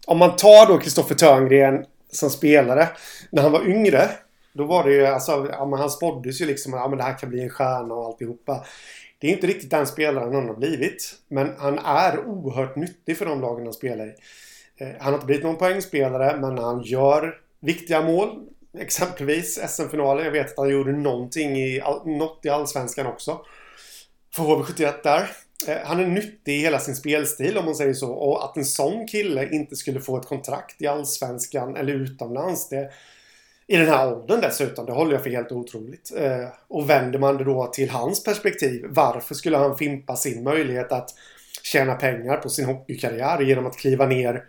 om 0.06 0.18
man 0.18 0.36
tar 0.36 0.66
då 0.66 0.78
Kristoffer 0.78 1.14
Törngren 1.14 1.84
som 2.12 2.30
spelare 2.30 2.88
när 3.30 3.42
han 3.42 3.52
var 3.52 3.68
yngre. 3.68 4.08
Då 4.52 4.64
var 4.64 4.84
det 4.84 4.92
ju 4.92 5.06
alltså, 5.06 5.48
ja, 5.50 5.76
han 5.76 5.90
spåddes 5.90 6.40
ju 6.40 6.46
liksom 6.46 6.72
ja, 6.72 6.88
men 6.88 6.98
det 6.98 7.04
här 7.04 7.18
kan 7.18 7.28
bli 7.28 7.42
en 7.42 7.50
stjärna 7.50 7.94
och 7.94 8.06
alltihopa. 8.06 8.64
Det 9.22 9.28
är 9.28 9.32
inte 9.32 9.46
riktigt 9.46 9.70
den 9.70 9.86
spelaren 9.86 10.34
han 10.34 10.48
har 10.48 10.54
blivit. 10.54 11.14
Men 11.28 11.52
han 11.58 11.78
är 11.78 12.26
oerhört 12.26 12.76
nyttig 12.76 13.16
för 13.16 13.26
de 13.26 13.40
lagen 13.40 13.64
han 13.64 13.72
spelar 13.72 14.06
i. 14.06 14.14
Eh, 14.76 14.88
han 14.98 15.06
har 15.06 15.14
inte 15.14 15.26
blivit 15.26 15.44
någon 15.44 15.56
poängspelare 15.56 16.40
men 16.40 16.58
han 16.58 16.82
gör 16.82 17.38
viktiga 17.60 18.02
mål. 18.02 18.46
Exempelvis 18.78 19.60
SM-finalen. 19.68 20.24
Jag 20.24 20.32
vet 20.32 20.50
att 20.50 20.58
han 20.58 20.68
gjorde 20.68 20.92
någonting 20.92 21.56
i, 21.56 21.82
något 22.04 22.40
i 22.42 22.48
Allsvenskan 22.48 23.06
också. 23.06 23.40
För 24.34 24.42
HV71 24.42 24.92
där. 25.02 25.30
Eh, 25.68 25.78
han 25.84 26.00
är 26.00 26.06
nyttig 26.06 26.56
i 26.56 26.60
hela 26.60 26.78
sin 26.78 26.96
spelstil 26.96 27.58
om 27.58 27.64
man 27.64 27.74
säger 27.74 27.94
så. 27.94 28.12
Och 28.12 28.44
att 28.44 28.56
en 28.56 28.64
sån 28.64 29.06
kille 29.06 29.48
inte 29.48 29.76
skulle 29.76 30.00
få 30.00 30.16
ett 30.16 30.26
kontrakt 30.26 30.82
i 30.82 30.86
Allsvenskan 30.86 31.76
eller 31.76 31.92
utomlands. 31.92 32.68
Det, 32.68 32.90
i 33.72 33.76
den 33.76 33.88
här 33.88 34.12
åldern 34.12 34.40
dessutom. 34.40 34.86
Det 34.86 34.92
håller 34.92 35.12
jag 35.12 35.22
för 35.22 35.30
helt 35.30 35.52
otroligt. 35.52 36.12
Eh, 36.16 36.48
Och 36.68 36.90
vänder 36.90 37.18
man 37.18 37.36
det 37.36 37.44
då 37.44 37.66
till 37.66 37.90
hans 37.90 38.24
perspektiv. 38.24 38.84
Varför 38.88 39.34
skulle 39.34 39.56
han 39.56 39.76
fimpa 39.78 40.16
sin 40.16 40.42
möjlighet 40.42 40.92
att 40.92 41.10
tjäna 41.62 41.94
pengar 41.94 42.36
på 42.36 42.48
sin 42.48 42.64
hockeykarriär 42.64 43.40
genom 43.40 43.66
att 43.66 43.76
kliva 43.78 44.06
ner 44.06 44.44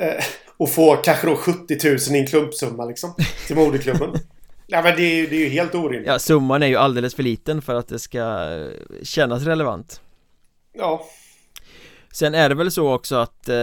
eh, 0.00 0.24
och 0.56 0.70
få 0.70 0.96
kanske 0.96 1.26
då 1.26 1.36
70 1.36 1.88
000 1.88 1.96
i 2.16 2.18
en 2.20 2.26
klubbsumma 2.26 2.84
liksom. 2.84 3.14
Till 3.46 3.56
moderklubben. 3.56 4.10
Ja 4.70 4.82
men 4.82 4.96
det 4.96 5.02
är, 5.02 5.14
ju- 5.14 5.26
det 5.26 5.36
är 5.36 5.40
ju 5.40 5.48
helt 5.48 5.74
orimligt. 5.74 6.06
Ja, 6.08 6.18
summan 6.18 6.62
är 6.62 6.66
ju 6.66 6.76
alldeles 6.76 7.14
för 7.14 7.22
liten 7.22 7.62
för 7.62 7.74
att 7.74 7.88
det 7.88 7.98
ska 7.98 8.48
kännas 9.02 9.42
relevant 9.42 10.00
Ja. 10.72 11.04
Sen 12.12 12.34
är 12.34 12.48
det 12.48 12.54
väl 12.54 12.70
så 12.70 12.94
också 12.94 13.16
att 13.16 13.48
eh, 13.48 13.56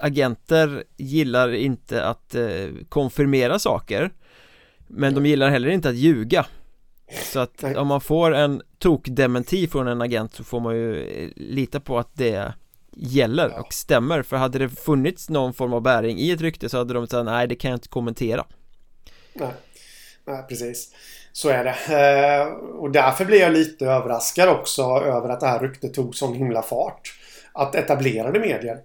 agenter 0.00 0.84
gillar 0.96 1.54
inte 1.54 2.04
att 2.04 2.34
eh, 2.34 2.66
konfirmera 2.88 3.58
saker 3.58 4.10
Men 4.86 5.14
de 5.14 5.26
gillar 5.26 5.50
heller 5.50 5.68
inte 5.68 5.88
att 5.88 5.94
ljuga 5.96 6.46
Så 7.32 7.38
att 7.40 7.62
Nej. 7.62 7.76
om 7.76 7.86
man 7.86 8.00
får 8.00 8.34
en 8.34 8.62
tokdementi 8.78 9.66
från 9.68 9.88
en 9.88 10.02
agent 10.02 10.34
så 10.34 10.44
får 10.44 10.60
man 10.60 10.76
ju 10.76 11.02
eh, 11.04 11.28
lita 11.36 11.80
på 11.80 11.98
att 11.98 12.10
det 12.14 12.52
gäller 12.96 13.50
Ja. 13.50 13.60
och 13.60 13.72
stämmer 13.72 14.22
För 14.22 14.36
hade 14.36 14.58
det 14.58 14.68
funnits 14.68 15.28
någon 15.30 15.54
form 15.54 15.72
av 15.72 15.80
bäring 15.82 16.18
i 16.18 16.30
ett 16.30 16.40
rykte 16.40 16.68
så 16.68 16.78
hade 16.78 16.94
de 16.94 17.06
sagt 17.06 17.24
nej 17.24 17.46
det 17.48 17.54
kan 17.54 17.70
jag 17.70 17.76
inte 17.76 17.88
kommentera 17.88 18.44
Nej. 19.32 19.52
Nej, 20.26 20.44
precis. 20.48 20.94
Så 21.32 21.48
är 21.48 21.64
det. 21.64 21.70
Eh, 21.70 22.46
och 22.54 22.90
därför 22.90 23.24
blir 23.24 23.40
jag 23.40 23.52
lite 23.52 23.86
överraskad 23.86 24.48
också 24.48 24.82
över 24.82 25.28
att 25.28 25.40
det 25.40 25.46
här 25.46 25.60
ryktet 25.60 25.94
tog 25.94 26.16
sån 26.16 26.34
himla 26.34 26.62
fart. 26.62 27.14
Att 27.52 27.74
etablerade 27.74 28.40
medier 28.40 28.78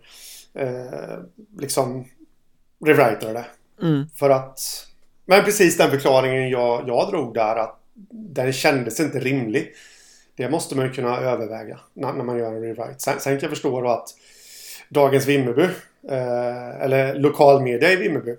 eh, 0.54 1.20
liksom 1.60 2.06
rewritade 2.86 3.34
det. 3.34 3.46
mm. 3.86 4.10
För 4.16 4.30
att... 4.30 4.60
Men 5.26 5.44
precis 5.44 5.78
den 5.78 5.92
förklaringen 5.92 6.50
jag, 6.50 6.88
jag 6.88 7.10
drog 7.10 7.34
där 7.34 7.56
att 7.56 7.80
den 8.12 8.54
kändes 8.54 9.00
inte 9.00 9.20
rimlig. 9.20 9.74
Det 10.36 10.50
måste 10.50 10.76
man 10.76 10.86
ju 10.86 10.92
kunna 10.92 11.18
överväga 11.18 11.80
när, 11.94 12.14
när 12.14 12.24
man 12.24 12.38
gör 12.38 12.54
en 12.54 12.62
rewrite. 12.62 12.96
Sen, 12.98 13.20
sen 13.20 13.40
kan 13.40 13.42
jag 13.42 13.50
förstå 13.50 13.82
då 13.82 13.90
att 13.90 14.10
Dagens 14.90 15.26
Vimmerby, 15.26 15.64
eh, 16.10 16.82
eller 16.82 17.16
lokalmedia 17.16 17.92
i 17.92 17.96
Vimmerby, 17.96 18.36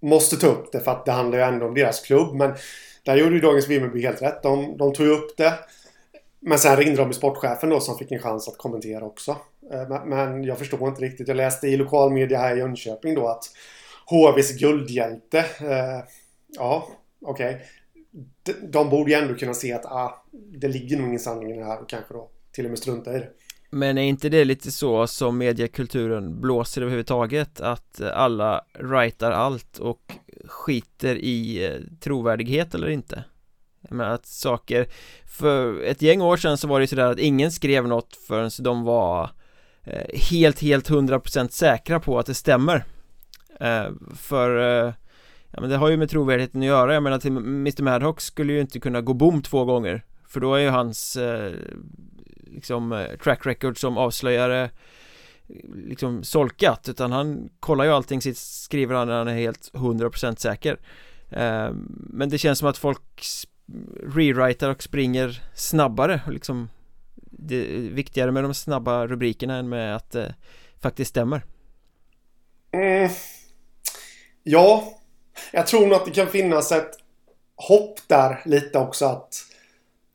måste 0.00 0.36
ta 0.36 0.46
upp 0.46 0.72
det 0.72 0.80
för 0.80 0.90
att 0.90 1.04
det 1.04 1.12
handlar 1.12 1.38
ju 1.38 1.44
ändå 1.44 1.66
om 1.66 1.74
deras 1.74 2.00
klubb. 2.00 2.34
Men 2.34 2.54
där 3.04 3.16
gjorde 3.16 3.34
ju 3.34 3.40
Dagens 3.40 3.68
Vimmerby 3.68 4.02
helt 4.02 4.22
rätt. 4.22 4.42
De, 4.42 4.76
de 4.76 4.92
tog 4.92 5.06
upp 5.06 5.36
det. 5.36 5.54
Men 6.40 6.58
sen 6.58 6.76
ringde 6.76 6.96
de 6.96 7.12
sportchefen 7.12 7.70
då 7.70 7.80
som 7.80 7.98
fick 7.98 8.12
en 8.12 8.22
chans 8.22 8.48
att 8.48 8.58
kommentera 8.58 9.04
också. 9.04 9.36
Eh, 9.72 10.04
men, 10.06 10.44
jag 10.44 10.58
förstår 10.58 10.88
inte 10.88 11.02
riktigt. 11.02 11.28
Jag 11.28 11.36
läste 11.36 11.68
i 11.68 11.76
lokalmedia 11.76 12.38
här 12.38 12.56
i 12.56 12.58
Jönköping 12.58 13.14
då 13.14 13.28
att 13.28 13.44
HVs 14.06 14.58
guldhjälte. 14.58 15.38
Eh, 15.38 16.04
ja, 16.48 16.88
okej. 17.22 17.64
De, 18.42 18.52
de 18.52 18.90
borde 18.90 19.10
ju 19.10 19.16
ändå 19.16 19.34
kunna 19.34 19.54
se 19.54 19.72
att 19.72 19.86
ah, 19.86 20.24
det 20.32 20.68
ligger 20.68 20.96
nog 20.96 21.08
ingen 21.08 21.20
sanning 21.20 21.50
i 21.50 21.58
det 21.58 21.64
här 21.64 21.82
och 21.82 21.88
kanske 21.88 22.14
då 22.14 22.30
till 22.52 22.64
och 22.64 22.70
med 22.70 22.78
strunta 22.78 23.16
i 23.16 23.18
det. 23.18 23.28
Men 23.70 23.98
är 23.98 24.02
inte 24.02 24.28
det 24.28 24.44
lite 24.44 24.70
så 24.70 25.06
som 25.06 25.38
mediekulturen 25.38 26.40
blåser 26.40 26.82
överhuvudtaget? 26.82 27.60
Att 27.60 28.00
alla 28.00 28.64
writar 28.78 29.30
allt 29.30 29.78
och 29.78 30.12
skiter 30.44 31.16
i 31.16 31.66
eh, 31.66 31.80
trovärdighet 32.00 32.74
eller 32.74 32.88
inte? 32.88 33.24
Med 33.90 34.12
att 34.12 34.26
saker 34.26 34.86
För 35.26 35.82
ett 35.82 36.02
gäng 36.02 36.22
år 36.22 36.36
sedan 36.36 36.58
så 36.58 36.68
var 36.68 36.78
det 36.78 36.82
ju 36.82 36.86
sådär 36.86 37.10
att 37.10 37.18
ingen 37.18 37.52
skrev 37.52 37.88
något 37.88 38.16
förrän 38.16 38.50
de 38.60 38.84
var 38.84 39.22
eh, 39.22 39.30
Eh, 39.84 40.18
helt, 40.30 40.60
helt 40.60 40.90
100% 40.90 41.48
säkra 41.48 42.00
på 42.00 42.18
att 42.18 42.26
det 42.26 42.34
stämmer. 42.34 42.84
Eh, 43.60 43.86
För 44.16 44.58
eh, 44.86 44.92
Ja 45.50 45.60
men 45.60 45.70
det 45.70 45.76
har 45.76 45.88
ju 45.88 45.96
med 45.96 46.10
trovärdigheten 46.10 46.60
att 46.60 46.66
göra. 46.66 46.94
Jag 46.94 47.02
menar 47.02 47.18
till 47.18 47.30
Mr 47.36 47.82
Madhawk 47.82 48.20
skulle 48.20 48.52
ju 48.52 48.60
inte 48.60 48.80
kunna 48.80 49.00
gå 49.00 49.14
bom 49.14 49.42
två 49.42 49.64
gånger 49.64 50.04
För 50.28 50.40
då 50.40 50.54
är 50.54 50.58
ju 50.60 50.68
hans 50.68 51.16
eh, 51.16 51.52
liksom 52.46 52.92
eh, 52.92 53.16
track 53.22 53.46
record 53.46 53.78
som 53.80 53.98
avslöjare 53.98 54.70
liksom 55.74 56.24
solkat. 56.24 56.88
Utan 56.88 57.12
han 57.12 57.48
kollar 57.60 57.84
ju 57.84 57.90
allting 57.90 58.20
sitt 58.22 58.36
skriver 58.38 58.94
han 58.94 59.08
när 59.08 59.18
han 59.18 59.28
är 59.28 59.34
helt 59.34 59.70
100% 59.74 60.36
säker. 60.36 60.76
Eh, 61.30 61.68
men 61.90 62.28
det 62.28 62.38
känns 62.38 62.58
som 62.58 62.68
att 62.68 62.78
folk 62.78 63.02
s- 63.20 63.46
rewritar 64.14 64.70
och 64.70 64.82
springer 64.82 65.42
snabbare 65.54 66.20
och 66.26 66.32
liksom 66.32 66.68
det 67.46 67.56
är 67.56 67.78
viktigare 67.78 68.32
med 68.32 68.44
de 68.44 68.54
snabba 68.54 69.06
rubrikerna 69.06 69.56
än 69.56 69.68
med 69.68 69.96
att 69.96 70.10
det 70.10 70.34
faktiskt 70.80 71.10
stämmer 71.10 71.42
Mm. 72.74 73.10
Ja, 74.42 74.98
jag 75.52 75.66
tror 75.66 75.86
nog 75.86 75.94
att 75.94 76.04
det 76.04 76.10
kan 76.10 76.28
finnas 76.28 76.72
ett 76.72 76.90
hopp 77.56 78.00
där 78.06 78.42
lite 78.44 78.78
också 78.78 79.06
att, 79.06 79.34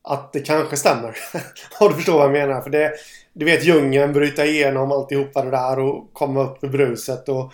att 0.02 0.34
det 0.34 0.40
kanske 0.40 0.78
stämmer. 0.78 1.18
Om 1.80 1.88
du 1.88 1.96
förstår 1.96 2.14
vad 2.14 2.26
jag 2.26 2.48
menar. 2.48 2.62
För 2.62 2.70
det, 2.70 2.94
du 3.34 3.46
vet 3.46 3.64
djungeln, 3.64 4.14
bryta 4.14 4.46
igenom 4.46 4.92
alltihopa 4.92 5.46
det 5.46 5.52
där 5.52 5.80
och 5.80 6.14
komma 6.14 6.44
upp 6.44 6.64
ur 6.64 6.70
bruset 6.70 7.30
och, 7.30 7.54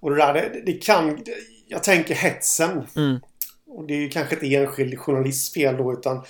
och 0.00 0.10
det 0.10 0.16
där. 0.16 0.32
Det, 0.34 0.62
det 0.66 0.72
kan... 0.72 1.24
Jag 1.68 1.82
tänker 1.82 2.14
hetsen. 2.14 2.86
mm. 2.96 3.20
Och 3.66 3.86
det 3.86 3.94
är 3.94 3.98
ju 3.98 4.08
kanske 4.08 4.34
inte 4.34 4.54
enskild 4.54 4.98
journalists 4.98 5.54
fel 5.54 5.76
då 5.76 5.92
utan 5.92 6.24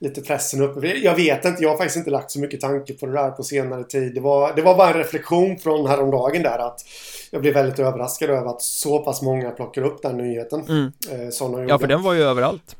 lite 0.00 0.20
pressen 0.20 0.62
uppe. 0.62 0.86
Jag 0.86 1.14
vet 1.14 1.44
inte, 1.44 1.62
jag 1.62 1.70
har 1.70 1.76
faktiskt 1.76 1.96
inte 1.96 2.10
lagt 2.10 2.30
så 2.30 2.40
mycket 2.40 2.60
tanke 2.60 2.94
på 2.94 3.06
det 3.06 3.12
där 3.12 3.30
på 3.30 3.42
senare 3.42 3.84
tid. 3.84 4.14
Det 4.14 4.20
var, 4.20 4.56
det 4.56 4.62
var 4.62 4.76
bara 4.76 4.88
en 4.88 4.98
reflektion 4.98 5.58
från 5.58 5.86
häromdagen 5.86 6.42
där 6.42 6.58
att 6.58 6.80
jag 7.30 7.40
blev 7.40 7.54
väldigt 7.54 7.78
överraskad 7.78 8.30
över 8.30 8.46
att 8.50 8.62
så 8.62 8.98
pass 8.98 9.22
många 9.22 9.50
plockar 9.50 9.82
upp 9.82 10.02
den 10.02 10.16
nyheten. 10.16 10.60
Mm. 10.68 10.92
Eh, 11.10 11.28
Ja 11.40 11.62
gjorde. 11.62 11.78
för 11.78 11.86
den 11.86 12.02
var 12.02 12.14
ju 12.14 12.22
överallt 12.22 12.76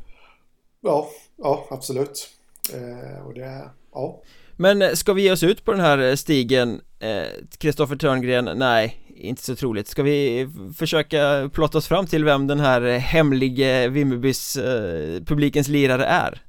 Ja, 0.81 1.09
ja 1.37 1.67
absolut. 1.71 2.29
Eh, 2.75 3.27
och 3.27 3.35
det, 3.35 3.63
ja. 3.95 4.23
Men 4.57 4.83
eh, 4.83 4.93
ska 4.93 5.13
vi 5.13 5.23
ge 5.23 5.33
oss 5.33 5.43
ut 5.43 5.65
på 5.65 5.73
den 5.73 5.81
här 5.81 5.99
eh, 5.99 6.15
stigen 6.15 6.81
eh, 7.01 7.27
Kristoffer 7.59 7.97
Törngren? 7.97 8.51
Nej, 8.59 8.97
inte 9.17 9.43
så 9.43 9.57
troligt 9.57 9.89
Ska 9.89 10.03
vi 10.03 10.41
eh, 10.41 10.49
försöka 10.79 11.51
plotta 11.55 11.79
oss 11.79 11.89
fram 11.89 12.07
till 12.07 12.25
vem 12.25 12.47
den 12.47 12.61
här 12.61 12.83
eh, 12.83 12.99
hemlige 12.99 13.89
Vimmerbys 13.89 14.57
eh, 14.57 15.23
publikens 15.25 15.69
lirare 15.69 16.05
är? 16.05 16.43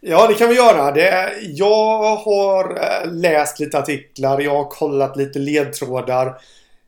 Ja, 0.00 0.26
det 0.26 0.34
kan 0.34 0.48
vi 0.48 0.54
göra. 0.54 0.92
Det, 0.92 1.32
jag 1.42 2.16
har 2.16 2.70
eh, 2.70 3.12
läst 3.12 3.60
lite 3.60 3.78
artiklar, 3.78 4.40
jag 4.40 4.54
har 4.54 4.64
kollat 4.64 5.16
lite 5.16 5.38
ledtrådar. 5.38 6.40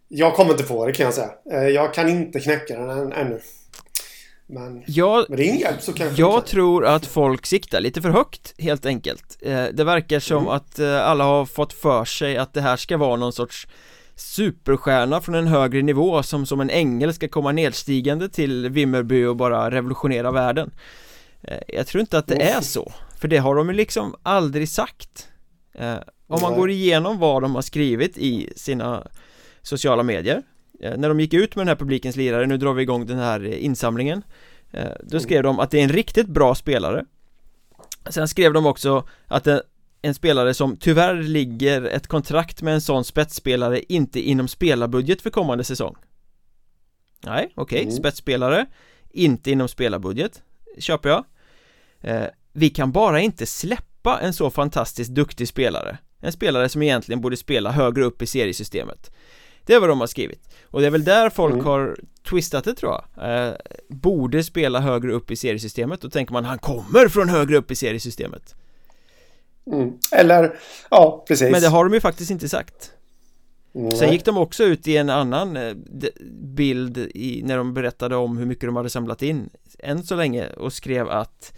Jag 0.09 0.35
kommer 0.35 0.51
inte 0.51 0.65
få 0.65 0.87
det 0.87 0.93
kan 0.93 1.05
jag 1.05 1.15
säga. 1.15 1.31
Eh, 1.53 1.69
jag 1.69 1.95
kan 1.95 2.09
inte 2.09 2.41
knäcka 2.41 2.79
den 2.79 2.91
än, 2.91 3.13
ännu. 3.13 3.41
Men 4.47 4.83
jag, 4.87 5.31
med 5.31 5.39
din 5.39 5.57
hjälp 5.57 5.83
så 5.83 5.93
kanske 5.93 6.23
Jag 6.23 6.47
tror 6.47 6.87
att 6.87 7.07
folk 7.07 7.47
siktar 7.47 7.81
lite 7.81 8.03
för 8.03 8.09
högt 8.11 8.55
helt 8.59 8.87
enkelt 8.87 9.39
eh, 9.43 9.65
Det 9.73 9.85
verkar 9.85 10.21
som 10.21 10.39
Mm. 10.43 10.49
att 10.49 10.81
alla 10.81 11.25
har 11.25 11.47
fått 11.47 11.73
för 11.73 12.05
sig 12.05 12.37
att 12.37 12.55
det 12.55 12.61
här 12.61 12.77
ska 12.77 12.97
vara 12.97 13.17
någon 13.17 13.33
sorts 13.33 13.67
superstjärna 14.17 15.21
från 15.21 15.35
en 15.35 15.47
högre 15.47 15.83
nivå 15.83 16.23
som 16.23 16.47
som 16.47 16.61
en 16.61 16.71
ängel 16.71 17.15
ska 17.15 17.29
komma 17.29 17.53
nedstigande 17.53 18.29
till 18.29 18.69
Vimmerby 18.69 19.25
och 19.25 19.37
bara 19.37 19.71
revolutionera 19.71 20.31
världen 20.31 20.71
Jag 21.69 21.87
tror 21.87 22.01
inte 22.01 22.19
att 22.19 22.27
det 22.27 22.43
är 22.43 22.61
så 22.61 22.93
För 23.19 23.29
det 23.29 23.37
har 23.39 23.55
de 23.55 23.69
ju 23.69 23.75
liksom 23.75 24.15
aldrig 24.23 24.69
sagt. 24.69 25.29
Eh, 25.75 25.97
Om 26.27 26.41
man 26.43 26.55
går 26.55 26.71
igenom 26.71 27.19
vad 27.19 27.43
de 27.43 27.55
har 27.55 27.63
skrivit 27.63 28.19
i 28.19 28.53
sina 28.57 29.07
sociala 29.63 30.03
medier 30.03 30.43
eh, 30.81 30.97
När 30.97 31.09
de 31.09 31.21
gick 31.21 31.35
ut 31.35 31.57
med 31.57 31.61
den 31.63 31.69
här 31.69 31.77
publikens 31.77 32.17
lirare, 32.17 32.47
nu 32.47 32.57
drar 32.57 32.73
vi 32.75 32.83
igång 32.83 33.07
den 33.07 33.19
här 33.19 33.45
eh, 33.45 33.65
insamlingen 33.65 34.23
eh, 34.71 34.89
Då 35.03 35.21
skrev 35.21 35.43
de 35.43 35.61
att 35.61 35.71
det 35.71 35.79
är 35.79 35.85
en 35.85 35.93
riktigt 35.93 36.27
bra 36.27 36.55
spelare. 36.55 37.05
Sen 38.11 38.29
skrev 38.29 38.53
de 38.53 38.67
också 38.67 39.09
att 39.27 39.47
en, 39.47 39.61
en 40.03 40.15
spelare 40.15 40.55
som 40.55 40.77
tyvärr 40.77 41.15
ligger 41.23 41.83
ett 41.85 42.07
kontrakt 42.07 42.63
med 42.63 42.75
en 42.75 42.81
sån 42.81 43.05
spetsspelare 43.05 43.81
inte 43.93 44.21
inom 44.21 44.49
spelarbudget 44.49 45.23
för 45.23 45.31
kommande 45.31 45.65
säsong. 45.65 45.97
Nej, 47.25 47.53
okej, 47.55 47.83
Mm. 47.83 47.93
spetsspelare 47.95 48.67
Inte 49.11 49.51
inom 49.51 49.69
spelarbudget 49.69 50.43
Köper 50.79 51.09
jag 51.09 51.25
eh, 52.03 52.25
Vi 52.53 52.71
kan 52.71 52.93
bara 52.93 53.21
inte 53.21 53.47
släppa 53.47 54.21
en 54.21 54.33
så 54.35 54.51
fantastiskt 54.51 55.11
duktig 55.11 55.49
spelare. 55.49 55.99
En 56.21 56.33
spelare 56.33 56.69
som 56.69 56.83
egentligen 56.83 57.21
borde 57.21 57.37
spela 57.37 57.71
högre 57.71 58.05
upp 58.05 58.23
i 58.23 58.27
seriesystemet. 58.27 59.11
Det 59.67 59.75
är 59.75 59.81
vad 59.81 59.89
de 59.89 60.01
har 60.01 60.07
skrivit. 60.07 60.49
Och 60.65 60.81
det 60.81 60.87
är 60.87 60.91
väl 60.91 61.05
där 61.05 61.31
folk 61.31 61.53
Mm. 61.55 61.67
har 61.67 61.97
twistat 62.31 62.65
det 62.65 62.75
tror 62.75 62.93
jag. 63.17 63.31
Eh, 63.49 63.55
Borde 63.89 64.45
spela 64.45 64.81
högre 64.81 65.13
upp 65.13 65.31
i 65.31 65.37
seriesystemet. 65.37 66.01
Då 66.01 66.11
tänker 66.11 66.33
man 66.33 66.45
han 66.45 66.59
kommer 66.59 67.09
från 67.09 67.29
högre 67.29 67.57
upp 67.57 67.71
i 67.71 67.75
seriesystemet. 67.75 68.55
Mm. 69.67 69.93
Eller, 70.13 70.59
ja 70.91 71.25
precis. 71.29 71.51
Men 71.53 71.61
det 71.61 71.69
har 71.69 71.85
de 71.85 71.95
ju 71.95 72.01
faktiskt 72.01 72.31
inte 72.31 72.49
sagt. 72.49 72.93
Mm, 73.75 73.91
Sen 73.91 74.13
gick 74.13 74.25
de 74.25 74.37
också 74.37 74.65
ut 74.65 74.89
i 74.89 74.97
en 74.97 75.11
annan 75.11 75.57
eh, 75.57 75.75
bild 76.43 76.99
i, 76.99 77.43
när 77.45 77.57
de 77.57 77.75
berättade 77.75 78.17
om 78.17 78.37
hur 78.37 78.47
mycket 78.47 78.69
de 78.69 78.77
hade 78.77 78.91
samlat 78.91 79.23
in 79.23 79.51
än 79.79 80.03
så 80.03 80.17
länge 80.17 80.49
och 80.53 80.73
skrev 80.73 81.09
att 81.09 81.53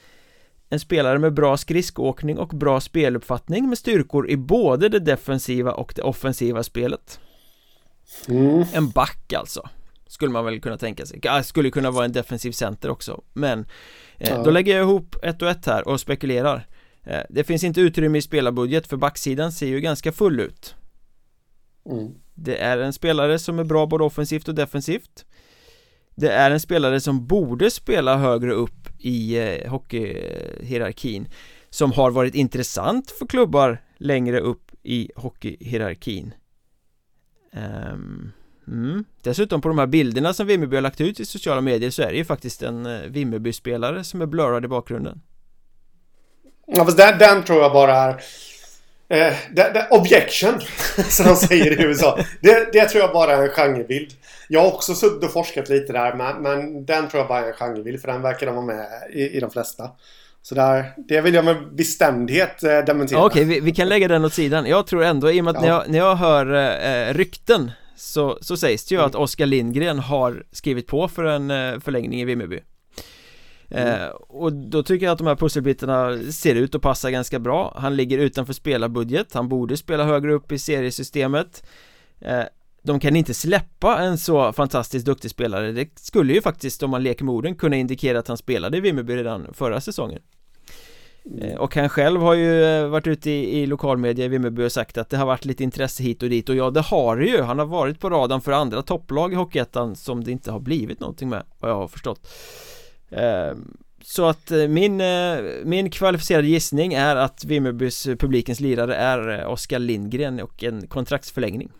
en 0.68 0.80
spelare 0.80 1.18
med 1.18 1.34
bra 1.34 1.56
skridskoåkning 1.56 2.38
och 2.38 2.48
bra 2.48 2.80
speluppfattning 2.80 3.68
med 3.68 3.78
styrkor 3.78 4.30
i 4.30 4.36
både 4.36 4.88
det 4.88 4.98
defensiva 4.98 5.72
och 5.72 5.92
det 5.96 6.02
offensiva 6.02 6.62
spelet 6.62 7.20
mm. 8.28 8.64
En 8.72 8.90
back 8.90 9.32
alltså 9.32 9.68
Skulle 10.06 10.32
man 10.32 10.44
väl 10.44 10.60
kunna 10.60 10.78
tänka 10.78 11.06
sig, 11.06 11.20
skulle 11.44 11.70
kunna 11.70 11.90
vara 11.90 12.04
en 12.04 12.12
defensiv 12.12 12.52
center 12.52 12.90
också 12.90 13.22
Men 13.32 13.66
eh, 14.18 14.30
Ja. 14.30 14.42
då 14.42 14.50
lägger 14.50 14.76
jag 14.76 14.82
ihop 14.82 15.16
ett 15.22 15.42
och 15.42 15.48
ett 15.48 15.66
här 15.66 15.88
och 15.88 16.00
spekulerar 16.00 16.66
eh, 17.04 17.20
Det 17.28 17.44
finns 17.44 17.64
inte 17.64 17.80
utrymme 17.80 18.18
i 18.18 18.22
spelarbudget 18.22 18.86
för 18.86 18.96
backsidan 18.96 19.52
ser 19.52 19.66
ju 19.66 19.80
ganska 19.80 20.12
full 20.12 20.40
ut 20.40 20.74
Mm. 21.90 22.14
Det 22.34 22.56
är 22.56 22.78
en 22.78 22.92
spelare 22.92 23.38
som 23.38 23.58
är 23.58 23.64
bra 23.64 23.86
både 23.86 24.04
offensivt 24.04 24.48
och 24.48 24.54
defensivt 24.54 25.24
Det 26.14 26.28
är 26.28 26.50
en 26.50 26.60
spelare 26.60 27.00
som 27.00 27.26
borde 27.26 27.70
spela 27.70 28.16
högre 28.16 28.52
upp 28.52 28.83
i 29.04 29.38
eh, 29.38 29.70
hockeyhierarkin 29.70 31.28
Som 31.70 31.92
har 31.92 32.10
varit 32.10 32.34
intressant 32.34 33.10
för 33.10 33.26
klubbar 33.26 33.82
längre 33.98 34.40
upp 34.40 34.70
i 34.82 35.10
hockeyhierarkin 35.16 36.34
Ehm, 37.54 38.32
mm. 38.68 39.04
Dessutom 39.22 39.60
på 39.60 39.68
de 39.68 39.78
här 39.78 39.86
bilderna 39.86 40.34
som 40.34 40.46
Vimmerby 40.46 40.76
har 40.76 40.82
lagt 40.82 41.00
ut 41.00 41.20
i 41.20 41.24
sociala 41.24 41.60
medier 41.60 41.90
så 41.90 42.02
är 42.02 42.10
det 42.10 42.16
ju 42.16 42.24
faktiskt 42.24 42.62
en 42.62 42.86
eh, 42.86 43.00
Vimmerby-spelare 43.00 44.04
som 44.04 44.22
är 44.22 44.26
blurrad 44.26 44.64
i 44.64 44.68
bakgrunden 44.68 45.20
Ja, 46.66 46.84
fast 46.84 46.96
den, 46.96 47.18
den 47.18 47.44
tror 47.44 47.62
jag 47.62 47.72
bara 47.72 47.96
är... 47.96 48.10
Eh, 49.08 49.34
det, 49.50 49.70
det, 49.74 49.88
objection, 49.90 50.60
som 51.08 51.26
de 51.26 51.36
säger 51.36 51.80
i 51.80 51.84
USA. 51.88 52.18
Det, 52.40 52.72
det 52.72 52.88
tror 52.88 53.02
jag 53.02 53.12
bara 53.12 53.32
är 53.32 53.42
en 53.42 53.50
genrebild. 53.50 54.12
Jag 54.48 54.60
har 54.60 54.72
också 54.72 54.94
suttit 54.94 55.24
och 55.24 55.32
forskat 55.32 55.68
lite 55.68 55.92
där, 55.92 56.14
men, 56.14 56.42
men 56.42 56.84
den 56.86 57.08
tror 57.08 57.20
jag 57.20 57.28
bara 57.28 57.40
är 57.40 57.46
en 57.46 57.52
genrebild. 57.52 58.00
För 58.00 58.08
den 58.08 58.22
verkar 58.22 58.46
de 58.46 58.54
vara 58.54 58.66
med 58.66 58.86
i, 59.12 59.36
i 59.36 59.40
de 59.40 59.50
flesta. 59.50 59.90
Så 60.42 60.54
där, 60.54 60.92
det 61.08 61.20
vill 61.20 61.34
jag 61.34 61.44
med 61.44 61.74
bestämdhet 61.74 62.62
eh, 62.62 62.78
dementera. 62.78 63.18
Ja, 63.18 63.26
Okej, 63.26 63.44
vi, 63.44 63.60
vi 63.60 63.72
kan 63.74 63.88
lägga 63.88 64.08
den 64.08 64.24
åt 64.24 64.32
sidan 64.32 64.66
Jag 64.66 64.86
tror 64.86 65.04
ändå, 65.04 65.30
i 65.30 65.40
och 65.40 65.44
med 65.44 65.56
att 65.56 65.64
Ja. 65.64 65.68
när, 65.68 65.68
jag, 65.76 65.90
när 65.90 65.98
jag 65.98 66.16
hör 66.16 66.54
eh, 67.10 67.14
rykten 67.14 67.70
så, 67.96 68.38
så 68.40 68.56
sägs 68.56 68.84
det 68.84 68.94
ju 68.94 68.98
Mm. 68.98 69.06
att 69.06 69.14
Oskar 69.14 69.46
Lindgren 69.46 69.98
har 69.98 70.42
skrivit 70.52 70.86
på 70.86 71.08
för 71.08 71.24
en 71.24 71.50
eh, 71.50 71.80
förlängning 71.80 72.20
i 72.20 72.24
Vimmerby 72.24 72.60
Mm. 73.70 73.88
eh, 73.88 74.06
Och 74.08 74.52
då 74.52 74.82
tycker 74.82 75.06
jag 75.06 75.12
att 75.12 75.18
de 75.18 75.26
här 75.26 75.36
pusselbitarna 75.36 76.18
ser 76.32 76.54
ut 76.54 76.74
att 76.74 76.82
passa 76.82 77.10
ganska 77.10 77.38
bra 77.38 77.76
Han 77.80 77.96
ligger 77.96 78.18
utanför 78.18 78.52
spelarbudget 78.52 79.34
Han 79.34 79.48
borde 79.48 79.76
spela 79.76 80.04
högre 80.04 80.32
upp 80.32 80.52
i 80.52 80.58
seriesystemet 80.58 81.66
eh, 82.20 82.42
De 82.86 83.00
kan 83.00 83.16
inte 83.16 83.34
släppa 83.34 83.98
en 83.98 84.18
så 84.18 84.52
fantastiskt 84.52 85.06
duktig 85.06 85.30
spelare. 85.30 85.72
Det 85.72 85.98
skulle 85.98 86.32
ju 86.32 86.40
faktiskt, 86.42 86.82
om 86.82 86.90
man 86.90 87.02
leker 87.02 87.24
med 87.24 87.34
orden, 87.34 87.54
kunna 87.54 87.76
indikera 87.76 88.18
att 88.18 88.28
han 88.28 88.36
spelade 88.36 88.76
i 88.76 88.80
Vimmerby 88.80 89.16
redan 89.16 89.54
förra 89.54 89.80
säsongen. 89.80 90.20
Eh, 91.40 91.54
Och 91.56 91.74
han 91.76 91.88
själv 91.88 92.20
har 92.20 92.34
ju 92.34 92.64
eh, 92.64 92.86
varit 92.86 93.06
ute 93.06 93.30
i, 93.30 93.60
i 93.60 93.66
lokalmedia 93.66 94.24
i 94.24 94.28
Vimmerby 94.28 94.64
och 94.64 94.72
sagt 94.72 94.98
att 94.98 95.10
det 95.10 95.16
har 95.16 95.26
varit 95.26 95.44
lite 95.44 95.64
intresse 95.64 96.02
hit 96.02 96.22
och 96.22 96.28
dit. 96.28 96.48
Och 96.48 96.56
ja 96.56 96.70
det 96.70 96.80
har 96.80 97.16
det 97.16 97.26
ju. 97.26 97.42
Han 97.42 97.58
har 97.58 97.66
varit 97.66 98.00
på 98.00 98.10
radarn 98.10 98.40
för 98.40 98.52
andra 98.52 98.82
topplag 98.82 99.32
i 99.32 99.36
Hockeyettan 99.36 99.96
som 99.96 100.24
det 100.24 100.30
inte 100.30 100.52
har 100.52 100.60
blivit 100.60 101.00
någonting 101.00 101.28
med 101.28 101.42
vad 101.58 101.70
jag 101.70 101.76
har 101.76 101.88
förstått. 101.88 102.28
Eh, 103.10 103.52
Så 104.02 104.26
att 104.26 104.50
eh, 104.50 104.68
min, 104.68 105.02
min 105.64 105.90
kvalificerade 105.90 106.46
gissning 106.48 106.94
är 106.94 107.16
att 107.16 107.44
Vimmerbys 107.44 108.04
publikens 108.04 108.60
lirare 108.60 108.94
är 108.94 109.46
Oskar 109.46 109.78
Lindgren 109.78 110.40
och 110.40 110.64
en 110.64 110.86
kontraktsförlängning 110.86 111.70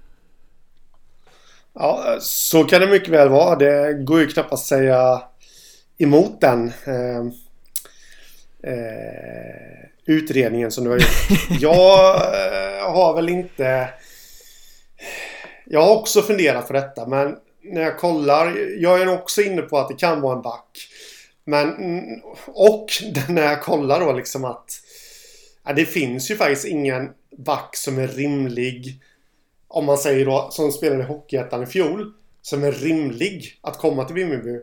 Ja, 1.75 2.17
så 2.21 2.65
kan 2.65 2.81
det 2.81 2.87
mycket 2.87 3.09
väl 3.09 3.29
vara. 3.29 3.57
Det 3.57 3.95
går 3.95 4.21
ju 4.21 4.27
knappast 4.27 4.67
säga 4.67 5.23
emot 5.99 6.41
den 6.41 6.73
eh, 6.87 7.19
eh, 8.73 9.89
utredningen 10.07 10.71
som 10.71 10.85
du 10.85 10.91
har 10.91 10.97
gjort. 10.97 11.41
Jag 11.61 12.15
eh, 12.17 12.93
har 12.93 13.15
väl 13.15 13.29
inte... 13.29 13.89
Jag 15.67 15.83
har 15.83 15.97
också 15.97 16.23
funderat 16.23 16.67
på 16.67 16.73
detta, 16.73 17.07
men 17.07 17.37
när 17.63 17.83
jag 17.83 17.99
kollar... 17.99 18.57
Jag 18.79 19.01
är 19.03 19.09
också 19.09 19.43
inne 19.43 19.63
på 19.63 19.79
att 19.79 19.89
det 19.89 19.95
kan 19.95 20.21
vara 20.21 20.37
en 20.37 20.43
back. 20.43 20.89
Men... 21.45 21.77
mm, 21.77 22.21
Och 22.47 22.87
när 23.29 23.43
jag 23.43 23.63
kollar 23.63 24.01
då 24.01 24.13
liksom 24.13 24.45
att... 24.45 24.81
Ja, 25.65 25.73
det 25.73 25.85
finns 25.85 26.31
ju 26.31 26.37
faktiskt 26.37 26.65
ingen 26.65 27.11
back 27.37 27.77
som 27.77 27.99
är 27.99 28.09
rimlig 28.09 29.01
om 29.75 29.85
man 29.85 29.99
säger 29.99 30.27
då, 30.27 30.49
som 30.51 30.73
spelade 30.73 31.03
i 31.03 31.07
Hockeyettan 31.07 31.63
i 31.63 31.67
fjol, 31.67 32.13
som 32.43 32.65
är 32.65 32.73
rimlig 32.73 33.59
att 33.61 33.79
komma 33.79 34.05
till 34.05 34.15
Vimmerby 34.15 34.61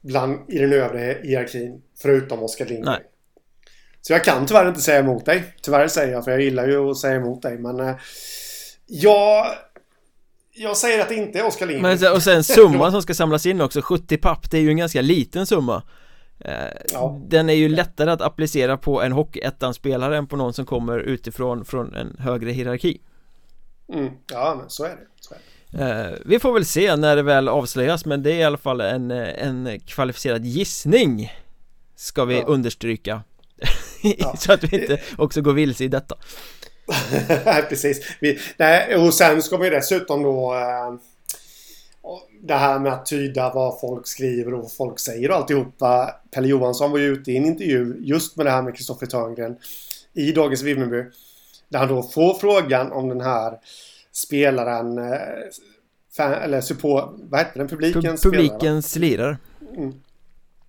bland, 0.00 0.50
i 0.50 0.58
den 0.58 0.72
övre 0.72 1.18
hierarkin, 1.22 1.82
förutom 2.02 2.42
Oskar 2.42 2.66
Lindgren. 2.66 2.92
Nej. 2.92 3.02
Så 4.00 4.12
jag 4.12 4.24
kan 4.24 4.46
tyvärr 4.46 4.68
inte 4.68 4.80
säga 4.80 4.98
emot 4.98 5.24
dig. 5.24 5.44
Tyvärr 5.62 5.88
säger 5.88 6.12
jag, 6.12 6.24
för 6.24 6.30
jag 6.30 6.40
gillar 6.40 6.68
ju 6.68 6.90
att 6.90 6.96
säga 6.96 7.16
emot 7.16 7.42
dig, 7.42 7.58
men 7.58 7.80
eh, 7.80 7.94
jag... 8.86 9.46
Jag 10.56 10.76
säger 10.76 11.00
att 11.00 11.08
det 11.08 11.14
inte 11.14 11.38
är 11.38 11.46
Oskar 11.46 11.66
Lindgren. 11.66 11.98
Men 12.00 12.12
och 12.12 12.22
sen 12.22 12.44
summan 12.44 12.92
som 12.92 13.02
ska 13.02 13.14
samlas 13.14 13.46
in 13.46 13.60
också, 13.60 13.82
70 13.82 14.16
papp, 14.16 14.50
det 14.50 14.58
är 14.58 14.62
ju 14.62 14.68
en 14.68 14.76
ganska 14.76 15.00
liten 15.00 15.46
summa 15.46 15.82
Eh, 16.40 16.54
Ja. 16.92 17.20
Den 17.28 17.48
är 17.48 17.54
ju 17.54 17.68
lättare 17.68 18.10
att 18.10 18.20
applicera 18.20 18.76
på 18.76 19.02
en 19.02 19.12
Hockeyettan-spelare 19.12 20.16
än 20.16 20.26
på 20.26 20.36
någon 20.36 20.52
som 20.52 20.66
kommer 20.66 20.98
utifrån 20.98 21.64
från 21.64 21.94
en 21.94 22.16
högre 22.18 22.50
hierarki 22.50 23.00
Mm, 23.92 24.10
ja, 24.32 24.54
men 24.58 24.70
så 24.70 24.84
är 24.84 24.88
det. 24.90 25.06
Så 25.20 25.34
är 25.34 25.38
det. 25.38 25.44
Eh, 26.12 26.18
Vi 26.24 26.38
får 26.38 26.52
väl 26.52 26.64
se 26.64 26.96
när 26.96 27.16
det 27.16 27.22
väl 27.22 27.48
avslöjas 27.48 28.04
men 28.04 28.22
det 28.22 28.32
är 28.32 28.36
i 28.36 28.44
alla 28.44 28.58
fall 28.58 28.80
en, 28.80 29.10
eh, 29.10 29.46
en 29.46 29.80
kvalificerad 29.86 30.44
gissning 30.44 31.32
Ska 31.96 32.24
vi 32.24 32.34
Ja. 32.38 32.44
understryka 32.46 33.22
Ja. 34.18 34.36
Så 34.36 34.52
att 34.52 34.64
vi 34.64 34.80
inte 34.80 35.00
också 35.18 35.40
går 35.40 35.52
vilse 35.52 35.84
i 35.84 35.88
detta 35.88 36.14
Nej, 37.44 37.62
precis. 37.68 38.16
Vi, 38.20 38.38
nej, 38.56 38.96
och 38.96 39.14
sen 39.14 39.42
ska 39.42 39.64
ju 39.64 39.70
dessutom 39.70 40.22
då... 40.22 40.54
Eh, 40.54 40.94
det 42.42 42.54
här 42.54 42.78
med 42.78 42.92
att 42.92 43.06
tyda 43.06 43.52
vad 43.54 43.80
folk 43.80 44.06
skriver 44.06 44.54
och 44.54 44.62
vad 44.62 44.72
folk 44.72 44.98
säger 44.98 45.30
och 45.30 45.36
alltihopa. 45.36 46.14
Pelle 46.34 46.48
Johansson 46.48 46.90
var 46.90 46.98
ju 46.98 47.06
ute 47.06 47.32
i 47.32 47.36
en 47.36 47.44
intervju 47.44 47.96
just 48.00 48.36
med 48.36 48.46
det 48.46 48.50
här 48.50 48.62
med 48.62 48.76
Kristoffer 48.76 49.06
Törngren 49.06 49.56
i 50.12 50.32
Dagens 50.32 50.62
Vimmerby. 50.62 51.02
Där 51.74 51.78
han 51.78 51.88
då 51.88 52.02
får 52.02 52.34
frågan 52.34 52.92
om 52.92 53.08
den 53.08 53.20
här 53.20 53.58
spelaren... 54.12 54.98
Eh, 54.98 55.18
fan, 56.16 56.32
eller 56.32 56.60
support... 56.60 57.14
Vad 57.16 57.40
heter 57.40 57.58
den? 57.58 57.68
Publikens 57.68 58.20
spelare? 58.20 58.48
Publikens 58.48 58.96
lirare 58.96 59.38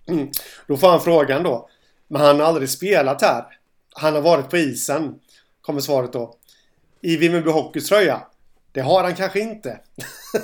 Mm. 0.08 0.30
Då 0.66 0.76
får 0.76 0.88
han 0.88 1.00
frågan 1.00 1.42
då. 1.42 1.68
Men 2.08 2.22
han 2.22 2.40
har 2.40 2.46
aldrig 2.46 2.70
spelat 2.70 3.22
här. 3.22 3.44
Han 3.94 4.14
har 4.14 4.20
varit 4.20 4.50
på 4.50 4.56
isen. 4.56 5.18
Kommer 5.60 5.80
svaret 5.80 6.12
då. 6.12 6.36
I 7.00 7.16
Vimmerby 7.16 7.50
Hockeys 7.50 7.88
tröja. 7.88 8.22
Det 8.72 8.80
har 8.80 9.04
han 9.04 9.14
kanske 9.14 9.40
inte. 9.40 9.80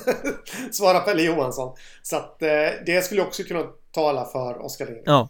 Svarar 0.73 1.01
Pelle 1.01 1.23
Johansson. 1.23 1.77
Så 2.03 2.17
att 2.17 2.43
eh, 2.43 2.49
det 2.87 3.05
skulle 3.05 3.23
också 3.23 3.43
kunna 3.43 3.67
talar 3.93 4.25
för 4.25 4.65
Oskar 4.65 4.87
Lindgren. 4.87 5.05
Ja. 5.07 5.29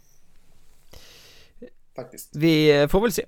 Faktiskt. 1.96 2.36
Vi 2.36 2.88
får 2.90 3.00
väl 3.00 3.12
se. 3.12 3.24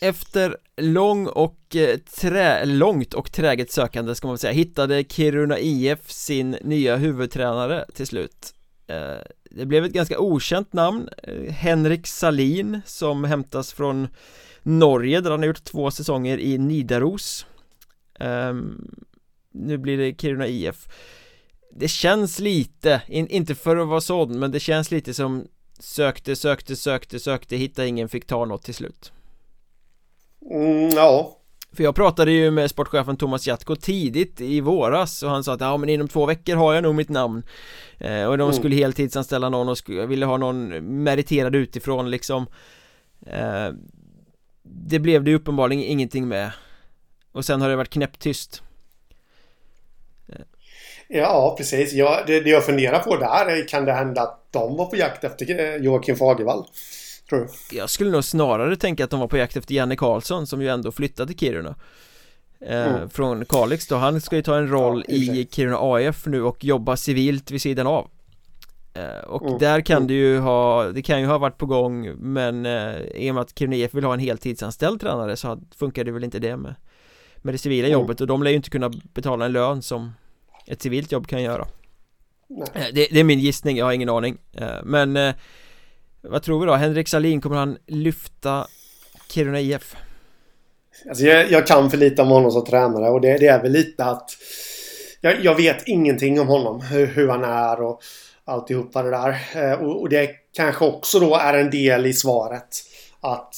Efter 0.00 0.56
lång 0.76 1.26
och 1.26 1.76
eh, 1.76 1.98
trä, 1.98 2.64
långt 2.64 3.14
och 3.14 3.32
träget 3.32 3.70
sökande 3.70 4.14
ska 4.14 4.26
man 4.26 4.34
väl 4.34 4.38
säga 4.38 4.52
hittade 4.52 5.04
Kiruna 5.04 5.58
IF 5.58 6.10
sin 6.10 6.50
nya 6.50 6.96
huvudtränare 6.96 7.84
till 7.94 8.06
slut. 8.06 8.54
Eh, 8.86 9.16
det 9.50 9.66
blev 9.66 9.84
ett 9.84 9.92
ganska 9.92 10.18
okänt 10.18 10.72
namn. 10.72 11.08
Eh, 11.22 11.52
Henrik 11.52 12.06
Salin 12.06 12.80
som 12.86 13.24
hämtas 13.24 13.72
från 13.72 14.08
Norge 14.62 15.20
där 15.20 15.30
han 15.30 15.40
har 15.40 15.46
gjort 15.46 15.64
två 15.64 15.90
säsonger 15.90 16.38
i 16.38 16.58
Nidaros. 16.58 17.46
Ehm, 18.20 18.90
nu 19.52 19.78
blir 19.78 19.98
det 19.98 20.20
Kiruna 20.20 20.46
IF 20.46 20.88
Det 21.70 21.88
känns 21.88 22.38
lite, 22.38 23.02
inte 23.08 23.54
för 23.54 23.76
att 23.76 23.88
vara 23.88 24.00
sån 24.00 24.38
men 24.38 24.50
det 24.50 24.60
känns 24.60 24.90
lite 24.90 25.14
som 25.14 25.48
Sökte, 25.80 26.36
sökte, 26.36 26.76
sökte, 26.76 27.20
sökte, 27.20 27.56
hittade 27.56 27.88
ingen, 27.88 28.08
fick 28.08 28.26
ta 28.26 28.44
något 28.44 28.62
till 28.62 28.74
slut. 28.74 29.12
Mm, 30.50 30.88
ja. 30.88 31.34
För 31.72 31.84
jag 31.84 31.94
pratade 31.94 32.32
ju 32.32 32.50
med 32.50 32.70
sportchefen 32.70 33.16
Thomas 33.16 33.46
Jatko 33.46 33.76
tidigt 33.76 34.40
i 34.40 34.60
våras 34.60 35.22
och 35.22 35.30
han 35.30 35.44
sa 35.44 35.54
att 35.54 35.60
ja 35.60 35.76
men 35.76 35.88
inom 35.88 36.08
två 36.08 36.26
veckor 36.26 36.56
har 36.56 36.74
jag 36.74 36.82
nog 36.82 36.94
mitt 36.94 37.08
namn 37.08 37.42
eh, 37.98 38.24
Och 38.24 38.38
de 38.38 38.44
mm. 38.44 38.52
skulle 38.52 38.76
heltidsanställa 38.76 39.48
någon 39.48 39.68
och 39.68 39.78
skulle, 39.78 40.06
ville 40.06 40.26
ha 40.26 40.36
någon 40.36 40.68
meriterad 41.02 41.54
utifrån 41.54 42.10
liksom 42.10 42.46
eh, 43.26 43.68
Det 44.62 44.98
blev 44.98 45.24
det 45.24 45.30
ju 45.30 45.36
uppenbarligen 45.36 45.84
ingenting 45.84 46.28
med 46.28 46.50
Och 47.32 47.44
sen 47.44 47.60
har 47.60 47.68
det 47.68 47.76
varit 47.76 47.90
knäpptyst 47.90 48.62
Ja, 51.08 51.54
precis. 51.58 51.92
Ja, 51.92 52.22
det, 52.26 52.40
det 52.40 52.50
jag 52.50 52.64
funderar 52.66 52.98
på 52.98 53.16
där 53.16 53.46
är, 53.46 53.68
kan 53.68 53.84
det 53.84 53.92
hända 53.92 54.22
att 54.22 54.46
de 54.50 54.76
var 54.76 54.86
på 54.86 54.96
jakt 54.96 55.24
efter 55.24 55.60
eh, 55.60 55.76
Joakim 55.76 56.16
Fagervall? 56.16 56.64
Tror 57.28 57.40
du? 57.40 57.76
Jag 57.76 57.90
skulle 57.90 58.10
nog 58.10 58.24
snarare 58.24 58.76
tänka 58.76 59.04
att 59.04 59.10
de 59.10 59.20
var 59.20 59.28
på 59.28 59.36
jakt 59.36 59.56
efter 59.56 59.74
Janne 59.74 59.96
Karlsson 59.96 60.46
som 60.46 60.62
ju 60.62 60.68
ändå 60.68 60.92
flyttade 60.92 61.28
till 61.28 61.38
Kiruna 61.38 61.74
eh, 62.60 62.94
mm. 62.94 63.10
Från 63.10 63.44
Kalix 63.44 63.86
då, 63.86 63.96
han 63.96 64.20
ska 64.20 64.36
ju 64.36 64.42
ta 64.42 64.56
en 64.56 64.68
roll 64.68 65.04
ja, 65.08 65.14
i, 65.14 65.48
Kiruna 65.50 65.78
AF 65.80 66.26
nu 66.26 66.42
och 66.42 66.64
jobba 66.64 66.96
civilt 66.96 67.50
vid 67.50 67.62
sidan 67.62 67.86
av 67.86 68.10
eh, 68.94 69.24
Och 69.26 69.46
mm. 69.46 69.58
där 69.58 69.80
kan 69.80 69.96
mm. 69.96 70.08
det 70.08 70.14
ju 70.14 70.38
ha, 70.38 70.84
det 70.84 71.02
kan 71.02 71.20
ju 71.20 71.26
ha 71.26 71.38
varit 71.38 71.58
på 71.58 71.66
gång 71.66 72.12
men 72.16 72.66
eh, 72.66 72.96
i 73.14 73.30
och 73.30 73.34
med 73.34 73.42
att 73.42 73.58
Kiruna 73.58 73.76
IF 73.76 73.94
vill 73.94 74.04
ha 74.04 74.14
en 74.14 74.20
heltidsanställd 74.20 75.00
tränare 75.00 75.36
så 75.36 75.60
funkar 75.76 76.04
det 76.04 76.10
väl 76.10 76.24
inte 76.24 76.38
det 76.38 76.56
med 76.56 76.74
Med 77.36 77.54
det 77.54 77.58
civila 77.58 77.88
mm. 77.88 78.00
jobbet 78.00 78.20
och 78.20 78.26
de 78.26 78.42
lär 78.42 78.50
ju 78.50 78.56
inte 78.56 78.70
kunna 78.70 78.90
betala 79.14 79.44
en 79.44 79.52
lön 79.52 79.82
som 79.82 80.12
ett 80.66 80.82
civilt 80.82 81.12
jobb 81.12 81.26
kan 81.26 81.42
göra 81.42 81.68
eh, 82.74 82.86
det, 82.92 83.08
det, 83.10 83.20
är 83.20 83.24
min 83.24 83.40
gissning, 83.40 83.76
jag 83.76 83.84
har 83.84 83.92
ingen 83.92 84.08
aning 84.08 84.38
eh, 84.52 84.82
Men 84.84 85.16
eh, 85.16 85.34
vad 86.28 86.42
tror 86.42 86.60
vi 86.60 86.66
då? 86.66 86.74
Henrik 86.74 87.08
Salin, 87.08 87.40
kommer 87.40 87.56
han 87.56 87.78
lyfta 87.86 88.66
Kiruna 89.28 89.60
IF? 89.60 89.96
Alltså 91.08 91.24
jag, 91.24 91.50
jag, 91.50 91.66
kan 91.66 91.90
för 91.90 91.96
lite 91.96 92.22
om 92.22 92.28
honom 92.28 92.50
som 92.50 92.64
tränare 92.64 93.10
och 93.10 93.20
det, 93.20 93.38
det 93.38 93.46
är 93.46 93.62
väl 93.62 93.72
lite 93.72 94.04
att 94.04 94.30
jag, 95.20 95.44
jag, 95.44 95.54
vet 95.54 95.88
ingenting 95.88 96.40
om 96.40 96.48
honom. 96.48 96.80
Hur, 96.80 97.06
hur 97.06 97.28
han 97.28 97.44
är 97.44 97.80
och 97.80 98.02
alltihopa 98.44 99.02
det 99.02 99.10
där. 99.10 99.40
Eh, 99.54 99.72
och, 99.72 100.00
och, 100.00 100.08
det 100.08 100.30
kanske 100.52 100.84
också 100.84 101.20
då 101.20 101.36
är 101.36 101.54
en 101.54 101.70
del 101.70 102.06
i 102.06 102.12
svaret. 102.12 102.68
Att 103.20 103.54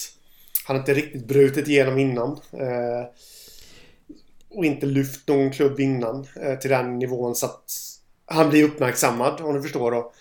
han 0.67 0.77
inte 0.77 0.95
riktigt 0.95 1.27
brutit 1.27 1.69
igenom 1.69 1.99
innan. 1.99 2.31
Eh, 2.53 3.07
och 4.51 4.65
inte 4.65 4.87
lyft 4.87 5.29
någon 5.29 5.51
klubb 5.51 5.81
innan 5.81 6.27
eh, 6.43 6.59
till 6.59 6.71
den 6.71 6.99
nivån 6.99 7.35
så 7.35 7.47
att 7.47 7.65
han 8.27 8.51
blir 8.51 8.65
uppmärksammad 8.65 9.41
om 9.41 9.55
du 9.55 9.63
förstår 9.63 9.91
då. 9.91 10.13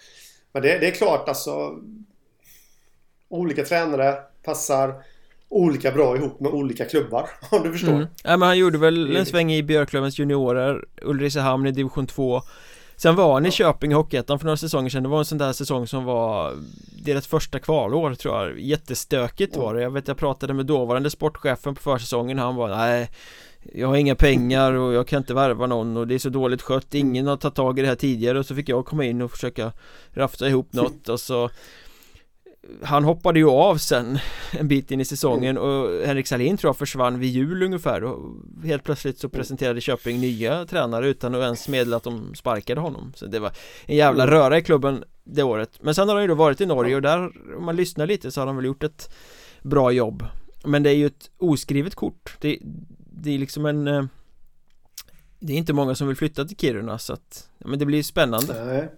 Men 0.52 0.62
det, 0.62 0.78
det 0.78 0.88
är 0.88 0.92
klart 0.92 1.30
alltså 1.30 1.80
olika 3.30 3.65
tränare 3.65 4.15
passar 4.44 4.94
olika 5.50 5.92
bra 5.92 6.18
ihop 6.18 6.39
med 6.39 6.52
olika 6.52 6.86
klubbar 6.86 7.30
om 7.50 7.63
du 7.63 7.72
förstår. 7.72 7.92
Mm. 7.92 8.08
Ja 8.24 8.38
men 8.38 8.48
han 8.48 8.58
gjorde 8.58 8.78
väl 8.78 9.15
en 9.15 9.26
sväng 9.26 9.54
i 9.54 9.63
Björklövens 9.63 10.20
juniorer, 10.20 10.86
Ulricehamn 11.02 11.68
i 11.68 11.72
division 11.72 12.08
2 12.08 12.42
Sen 13.02 13.15
var 13.15 13.34
han 13.34 13.46
i 13.46 13.52
Köping 13.52 13.92
i 13.92 13.94
Hockeyettan 13.94 14.39
för 14.39 14.46
några 14.46 14.58
säsonger 14.58 14.89
sedan. 14.89 15.04
Det 15.04 15.10
var 15.10 15.20
en 15.20 15.26
sån 15.26 15.38
där 15.38 15.54
säsong 15.54 15.88
som 15.88 16.06
var 16.06 16.54
Deras 17.04 17.28
första 17.28 17.60
kvalår 17.60 18.15
tror 18.15 18.36
jag. 18.36 18.60
Jättestökigt 18.60 19.56
var 19.56 19.74
det. 19.74 19.82
Jag 19.82 19.92
vet 19.92 20.08
jag 20.08 20.18
pratade 20.18 20.54
med 20.54 20.65
dåvarande 20.65 21.10
sportchefen 21.10 21.76
på 21.76 21.82
försäsongen. 21.82 22.39
Han 22.39 22.56
var 22.56 22.70
nej 22.70 23.10
Jag 23.74 23.88
har 23.88 23.96
inga 23.96 24.15
pengar 24.15 24.74
och 24.74 24.94
jag 24.94 25.08
kan 25.08 25.18
inte 25.18 25.34
värva 25.34 25.68
någon 25.68 25.98
och 25.98 26.08
det 26.08 26.15
är 26.15 26.20
så 26.20 26.30
dåligt 26.30 26.62
skött. 26.62 26.94
Ingen 26.94 27.28
har 27.28 27.38
tagit 27.38 27.56
tag 27.56 27.80
i 27.80 27.82
det 27.82 27.88
här 27.88 27.96
tidigare. 27.96 28.39
Och 28.39 28.46
så 28.46 28.56
fick 28.56 28.70
jag 28.70 28.86
komma 28.86 29.06
in 29.06 29.22
och 29.22 29.32
försöka 29.32 29.72
Rafta 30.13 30.48
ihop 30.48 30.68
något 30.74 31.10
och 31.10 31.20
så 31.20 31.50
han 32.84 33.04
hoppade 33.04 33.39
ju 33.39 33.50
av 33.50 33.78
sen 33.78 34.19
en 34.52 34.67
bit 34.67 34.91
in 34.91 35.02
i 35.02 35.06
säsongen 35.06 35.58
och 35.58 36.06
Henrik 36.06 36.28
Salin 36.28 36.58
tror 36.58 36.69
jag 36.69 36.78
försvann 36.78 37.19
vid 37.19 37.30
jul 37.30 37.63
ungefär 37.63 38.04
och 38.04 38.36
helt 38.63 38.84
plötsligt 38.84 39.19
så 39.19 39.30
presenterade 39.30 39.82
Köping 39.82 40.19
nya 40.19 40.65
tränare 40.65 41.08
utan 41.08 41.36
att 41.36 41.41
ens 41.41 41.67
meddela 41.67 41.98
att 41.98 42.04
de 42.04 42.36
sparkade 42.36 42.82
honom. 42.82 43.13
Så 43.15 43.26
det 43.26 43.39
var 43.39 43.52
en 43.86 43.95
jävla 43.95 44.24
mm. 44.24 44.36
röra 44.36 44.58
i 44.58 44.62
klubben 44.62 45.04
det 45.24 45.43
året. 45.43 45.69
Men 45.82 45.95
sen 45.95 46.08
har 46.08 46.15
han 46.15 46.24
ju 46.24 46.28
då 46.28 46.36
varit 46.36 46.62
i 46.62 46.65
Norge 46.65 46.95
och 46.95 47.02
där 47.02 47.32
om 47.58 47.65
man 47.65 47.76
lyssnar 47.76 48.08
lite 48.08 48.32
så 48.32 48.41
har 48.41 48.48
han 48.48 48.56
väl 48.56 48.65
gjort 48.65 48.84
ett 48.84 49.10
bra 49.62 49.91
jobb. 49.91 50.24
Men 50.63 50.84
det 50.84 50.89
är 50.89 50.95
ju 50.95 51.06
ett 51.06 51.30
oskrivet 51.38 51.95
kort. 51.95 52.38
Det, 52.39 52.60
det 53.12 53.36
är 53.36 53.39
liksom 53.39 53.65
en 53.65 53.88
eh, 53.88 54.04
det 55.39 55.54
är 55.54 55.58
inte 55.58 55.74
många 55.74 55.95
som 55.95 56.08
vill 56.08 56.17
flytta 56.17 56.45
till 56.45 56.58
Kiruna 56.58 56.98
så 56.98 57.13
att 57.13 57.50
men 57.58 57.80
det 57.80 57.86
blir 57.86 58.04
spännande. 58.04 58.65
Nej. 58.65 58.89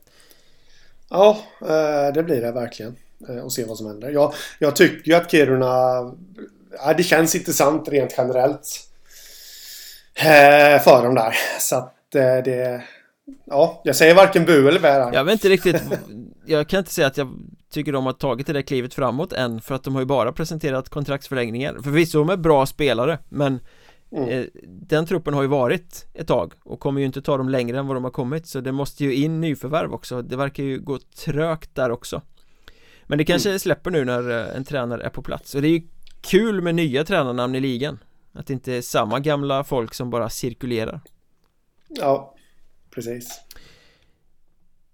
Ja, 1.10 1.40
eh, 1.62 2.14
det 2.14 2.24
blir 2.24 2.42
det 2.42 2.52
verkligen 2.52 2.96
och 3.44 3.54
se 3.54 3.66
vad 3.66 3.78
som 3.78 3.88
händer. 3.88 4.10
Jag, 4.10 4.34
jag 4.60 4.76
tycker 4.76 5.12
ju 5.12 5.18
att 5.18 5.32
Kiruna... 5.32 5.68
Ja, 6.86 6.94
det 6.98 7.04
känns 7.04 7.36
intressant 7.36 7.90
rent 7.90 8.14
generellt. 8.18 8.88
Eh, 10.16 10.82
för 10.84 11.04
dem 11.04 11.16
där. 11.16 11.36
Så 11.60 11.76
att 11.76 12.16
eh, 12.16 12.44
det... 12.46 12.84
Ja, 13.46 13.82
jag 13.84 13.96
säger 13.96 14.16
varken 14.16 14.46
bu 14.46 14.68
eller 14.68 14.80
bä 14.80 14.92
här. 14.92 15.14
Jag 15.14 15.24
vet 15.24 15.34
inte 15.34 15.50
riktigt 15.50 15.82
Jag 16.46 16.68
kan 16.68 16.80
inte 16.80 16.92
säga 16.92 17.08
att 17.08 17.18
jag 17.18 17.30
tycker 17.72 17.92
de 17.92 18.06
har 18.06 18.14
tagit 18.14 18.48
det 18.48 18.54
där 18.54 18.62
klivet 18.62 18.94
framåt 18.94 19.34
än 19.34 19.62
För 19.62 19.76
att 19.76 19.84
de 19.84 19.94
har 19.94 20.02
ju 20.02 20.06
bara 20.06 20.32
presenterat 20.32 20.90
kontraktsförlängningar 20.90 21.78
Förvisso 21.84 22.20
de 22.20 22.30
är 22.30 22.38
bra 22.38 22.66
spelare 22.66 23.20
men 23.30 23.60
mm. 24.12 24.30
eh, 24.30 24.46
Den 24.66 25.06
truppen 25.06 25.34
har 25.34 25.42
ju 25.42 25.48
varit 25.48 26.08
ett 26.14 26.28
tag 26.28 26.54
Och 26.64 26.80
kommer 26.80 27.00
ju 27.00 27.06
inte 27.06 27.22
ta 27.22 27.38
dem 27.38 27.50
längre 27.50 27.80
än 27.80 27.88
vad 27.88 27.96
de 27.96 28.04
har 28.04 28.12
kommit 28.12 28.48
Så 28.48 28.62
det 28.62 28.72
måste 28.72 29.04
ju 29.04 29.16
in 29.16 29.42
nyförvärv 29.42 29.94
också 29.94 30.22
Det 30.22 30.36
verkar 30.36 30.64
ju 30.64 30.80
gå 30.80 31.00
trögt 31.26 31.76
där 31.76 31.92
också 31.92 32.22
men 33.12 33.18
det 33.18 33.26
kanske 33.26 33.50
mm. 33.50 33.60
släpper 33.60 33.92
nu 33.92 34.06
när 34.06 34.30
eh, 34.30 34.56
en 34.56 34.64
tränare 34.64 35.04
är 35.04 35.10
på 35.10 35.22
plats. 35.22 35.56
Och 35.56 35.62
det 35.62 35.68
är 35.68 35.72
ju 35.72 35.82
kul 36.22 36.62
med 36.62 36.76
nya 36.76 37.04
tränarnamn 37.04 37.56
i 37.56 37.60
ligan. 37.60 38.00
Att 38.34 38.48
det 38.48 38.54
inte 38.54 38.74
är 38.74 38.82
samma 38.82 39.20
gamla 39.20 39.64
folk 39.64 39.94
som 39.94 40.10
bara 40.10 40.30
cirkulerar. 40.30 41.02
Ja, 41.88 42.36
precis. 42.96 43.42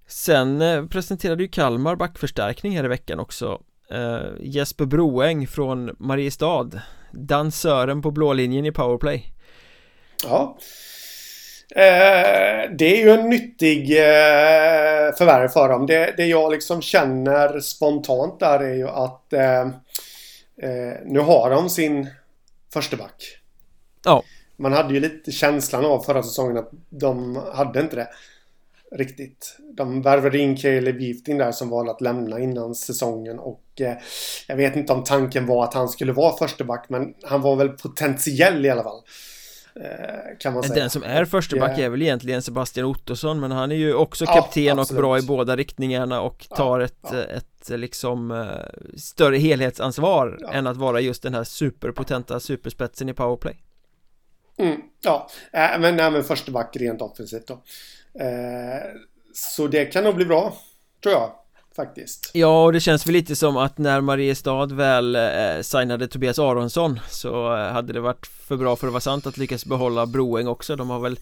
Sen 0.08 0.62
eh, 0.62 0.86
presenterade 0.86 1.44
ju 1.44 1.50
Kalmar 1.50 1.96
backförstärkning 1.96 2.78
här 2.78 2.84
i 2.84 2.88
veckan 2.88 3.20
också. 3.20 3.62
Uh, 3.92 4.30
Jesper 4.40 4.86
Broeng 4.86 5.48
från 5.48 5.96
Mariestad. 6.00 6.70
Dansören 7.12 8.02
på 8.02 8.12
blå 8.12 8.34
linjen 8.34 8.66
i 8.66 8.72
powerplay. 8.72 9.34
Ja 10.24 10.58
Eh, 11.76 12.72
det 12.72 12.86
är 12.86 12.98
ju 12.98 13.10
en 13.10 13.30
nyttig 13.30 13.92
eh, 13.92 15.16
förvärv 15.18 15.48
för 15.48 15.70
dem. 15.70 15.86
Det, 15.86 16.14
det 16.18 16.26
jag 16.26 16.52
liksom 16.52 16.82
känner 16.82 17.60
spontant 17.60 18.40
där 18.40 18.60
är 18.60 18.74
ju 18.74 18.88
att 18.88 19.34
eh, 19.34 19.62
eh 20.62 20.94
nu 21.06 21.20
har 21.20 21.50
de 21.50 21.70
sin 21.70 22.08
första 22.74 22.98
back. 22.98 23.40
Ja. 24.06 24.24
Man 24.58 24.74
hade 24.74 24.94
ju 24.94 25.00
lite 25.00 25.32
känslan 25.32 25.86
av 25.86 26.00
förra 26.00 26.24
säsongen 26.24 26.58
att 26.58 26.70
de 26.90 27.36
hade 27.54 27.80
inte 27.80 27.96
det 27.96 28.08
riktigt. 28.92 29.58
De 29.74 30.02
värvade 30.02 30.38
in 30.38 30.58
Caleb 30.58 31.00
Gifting 31.00 31.38
där 31.38 31.52
som 31.52 31.70
valde 31.70 31.92
att 31.92 32.02
lämna 32.02 32.40
innan 32.40 32.76
säsongen 32.76 33.40
och 33.40 33.82
eh, 33.82 33.98
jag 34.48 34.56
vet 34.56 34.76
inte 34.76 34.94
om 34.94 35.04
tanken 35.04 35.46
var 35.46 35.64
att 35.64 35.74
han 35.74 35.90
skulle 35.90 36.12
vara 36.12 36.38
första 36.38 36.64
back 36.64 36.86
men 36.90 37.14
han 37.24 37.42
var 37.42 37.56
väl 37.56 37.70
potentiell 37.70 38.66
i 38.66 38.70
alla 38.70 38.84
fall. 38.84 39.02
Eh, 39.82 40.38
kan 40.40 40.54
man 40.54 40.64
säga. 40.64 40.76
Den 40.76 40.90
som 40.90 41.04
är 41.04 41.26
försteback 41.26 41.78
är 41.78 41.90
väl 41.90 42.02
egentligen 42.02 42.42
Sebastian 42.42 42.86
Ottosson 42.86 43.40
men 43.40 43.52
han 43.52 43.72
är 43.72 43.76
ju 43.76 43.94
också 43.94 44.26
kapten 44.26 44.64
ja, 44.64 44.82
och 44.82 44.88
bra 44.96 45.20
i 45.20 45.22
båda 45.22 45.56
riktningarna 45.56 46.22
och 46.22 46.48
tar 46.50 46.80
ja, 46.80 46.86
ett, 46.86 46.98
ja. 47.02 47.24
ett 47.24 47.70
liksom 47.70 48.32
eh, 48.32 48.98
större 48.98 49.38
helhetsansvar 49.38 50.40
än 50.54 50.68
att 50.68 50.78
vara 50.78 51.00
just 51.00 51.24
den 51.24 51.34
här 51.34 51.44
superpotenta 51.44 52.40
superspetsen 52.40 53.10
i 53.10 53.14
powerplay. 53.14 53.64
Mm, 54.58 54.82
ja, 55.02 55.30
äh, 55.54 55.80
men, 55.80 55.96
nej, 55.96 56.12
men 56.12 56.24
försteback 56.24 56.76
rent 56.76 57.02
offensivt 57.02 57.48
då. 57.48 57.54
Eh, 58.24 58.82
så 59.34 59.68
det 59.68 59.86
kan 59.86 60.04
nog 60.04 60.16
bli 60.16 60.26
bra, 60.26 60.54
tror 61.04 61.14
jag 61.14 61.32
faktiskt. 61.78 62.32
Ja, 62.34 62.64
och 62.64 62.74
det 62.74 62.80
känns 62.80 63.08
väl 63.08 63.14
lite 63.14 63.36
som 63.36 63.58
att 63.58 63.78
när 63.78 64.02
Mariestad 64.02 64.66
väl 64.66 65.16
eh, 65.16 65.62
signade 65.62 66.08
Tobias 66.08 66.40
Aronsson 66.40 67.00
så 67.10 67.56
eh, 67.56 67.74
hade 67.74 67.94
det 67.94 68.00
varit 68.00 68.28
för 68.28 68.58
bra 68.58 68.76
för 68.76 68.88
att 68.88 68.94
vara 68.94 69.02
sant 69.02 69.28
att 69.28 69.38
lyckas 69.38 69.66
behålla 69.66 70.06
Broeng 70.06 70.48
också. 70.48 70.76
De 70.76 70.90
har 70.90 71.00
väl 71.00 71.20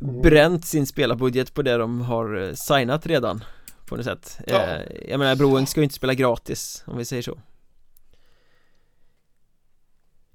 mm. 0.00 0.22
bränt 0.22 0.66
sin 0.66 0.86
spelarbudget 0.86 1.54
på 1.54 1.62
det 1.62 1.76
de 1.76 2.00
har 2.00 2.42
eh, 2.42 2.52
signat 2.54 3.06
redan 3.06 3.44
På 3.86 3.96
något 3.96 4.04
sätt. 4.04 4.38
Ja. 4.46 4.62
Eh, 4.62 4.80
jag 5.08 5.18
menar 5.18 5.36
Broeng 5.36 5.66
ska 5.66 5.80
ju 5.80 5.84
inte 5.84 5.94
spela 5.94 6.14
gratis 6.14 6.84
om 6.86 6.98
vi 6.98 7.04
säger 7.04 7.22
så. 7.22 7.38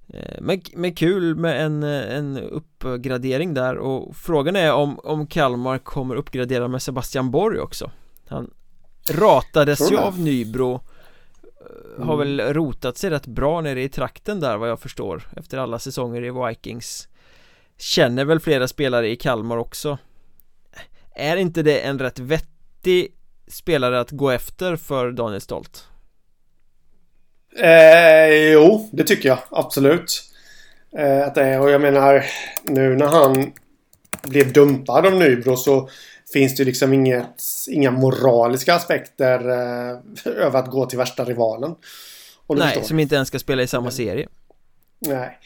Eh, 0.07 0.41
men, 0.41 0.61
men 0.75 0.95
kul 0.95 1.35
med 1.35 1.65
en, 1.65 1.83
en 1.83 2.37
uppgradering 2.37 3.53
där 3.53 3.77
och 3.77 4.15
frågan 4.15 4.55
är 4.55 4.73
om, 4.73 4.99
om 4.99 5.27
Kalmar 5.27 5.77
kommer 5.77 6.15
uppgradera 6.15 6.67
med 6.67 6.81
Sebastian 6.81 7.31
Borg 7.31 7.59
också. 7.59 7.91
Han 8.27 8.51
ratades 9.09 9.91
ju 9.91 9.97
av 9.97 10.19
Nybro 10.19 10.81
mm. 11.95 12.07
Har 12.07 12.17
väl 12.17 12.41
rotat 12.41 12.97
sig 12.97 13.09
rätt 13.09 13.27
bra 13.27 13.61
nere 13.61 13.83
i 13.83 13.89
trakten 13.89 14.39
där 14.39 14.57
vad 14.57 14.69
jag 14.69 14.79
förstår 14.79 15.27
Efter 15.37 15.57
alla 15.57 15.79
säsonger 15.79 16.23
i 16.23 16.47
Vikings 16.47 17.07
Känner 17.77 18.25
väl 18.25 18.39
flera 18.39 18.67
spelare 18.67 19.09
i 19.09 19.15
Kalmar 19.15 19.57
också 19.57 19.97
Är 21.15 21.37
inte 21.37 21.63
det 21.63 21.79
en 21.79 21.99
rätt 21.99 22.19
vettig 22.19 23.11
spelare 23.47 23.99
att 23.99 24.11
gå 24.11 24.29
efter 24.29 24.75
för 24.75 25.11
Daniel 25.11 25.41
Stolt? 25.41 25.87
Eh, 27.59 28.51
jo, 28.53 28.89
det 28.91 29.03
tycker 29.03 29.29
jag 29.29 29.39
absolut. 29.51 30.23
Eh, 30.97 31.27
att 31.27 31.35
det 31.35 31.43
är, 31.43 31.61
och 31.61 31.69
jag 31.69 31.81
menar 31.81 32.25
nu 32.63 32.95
när 32.95 33.07
han 33.07 33.53
blev 34.23 34.53
dumpad 34.53 35.05
av 35.05 35.13
Nybro 35.13 35.57
så 35.57 35.89
finns 36.33 36.55
det 36.55 36.63
liksom 36.63 36.93
inget, 36.93 37.43
inga 37.67 37.91
moraliska 37.91 38.75
aspekter 38.75 39.39
eh, 39.49 39.97
över 40.25 40.59
att 40.59 40.69
gå 40.69 40.85
till 40.85 40.97
värsta 40.97 41.25
rivalen. 41.25 41.75
Nej, 42.49 42.83
som 42.83 42.99
inte 42.99 43.15
ens 43.15 43.27
ska 43.27 43.39
spela 43.39 43.63
i 43.63 43.67
samma 43.67 43.91
serie. 43.91 44.27
Nej, 44.99 45.39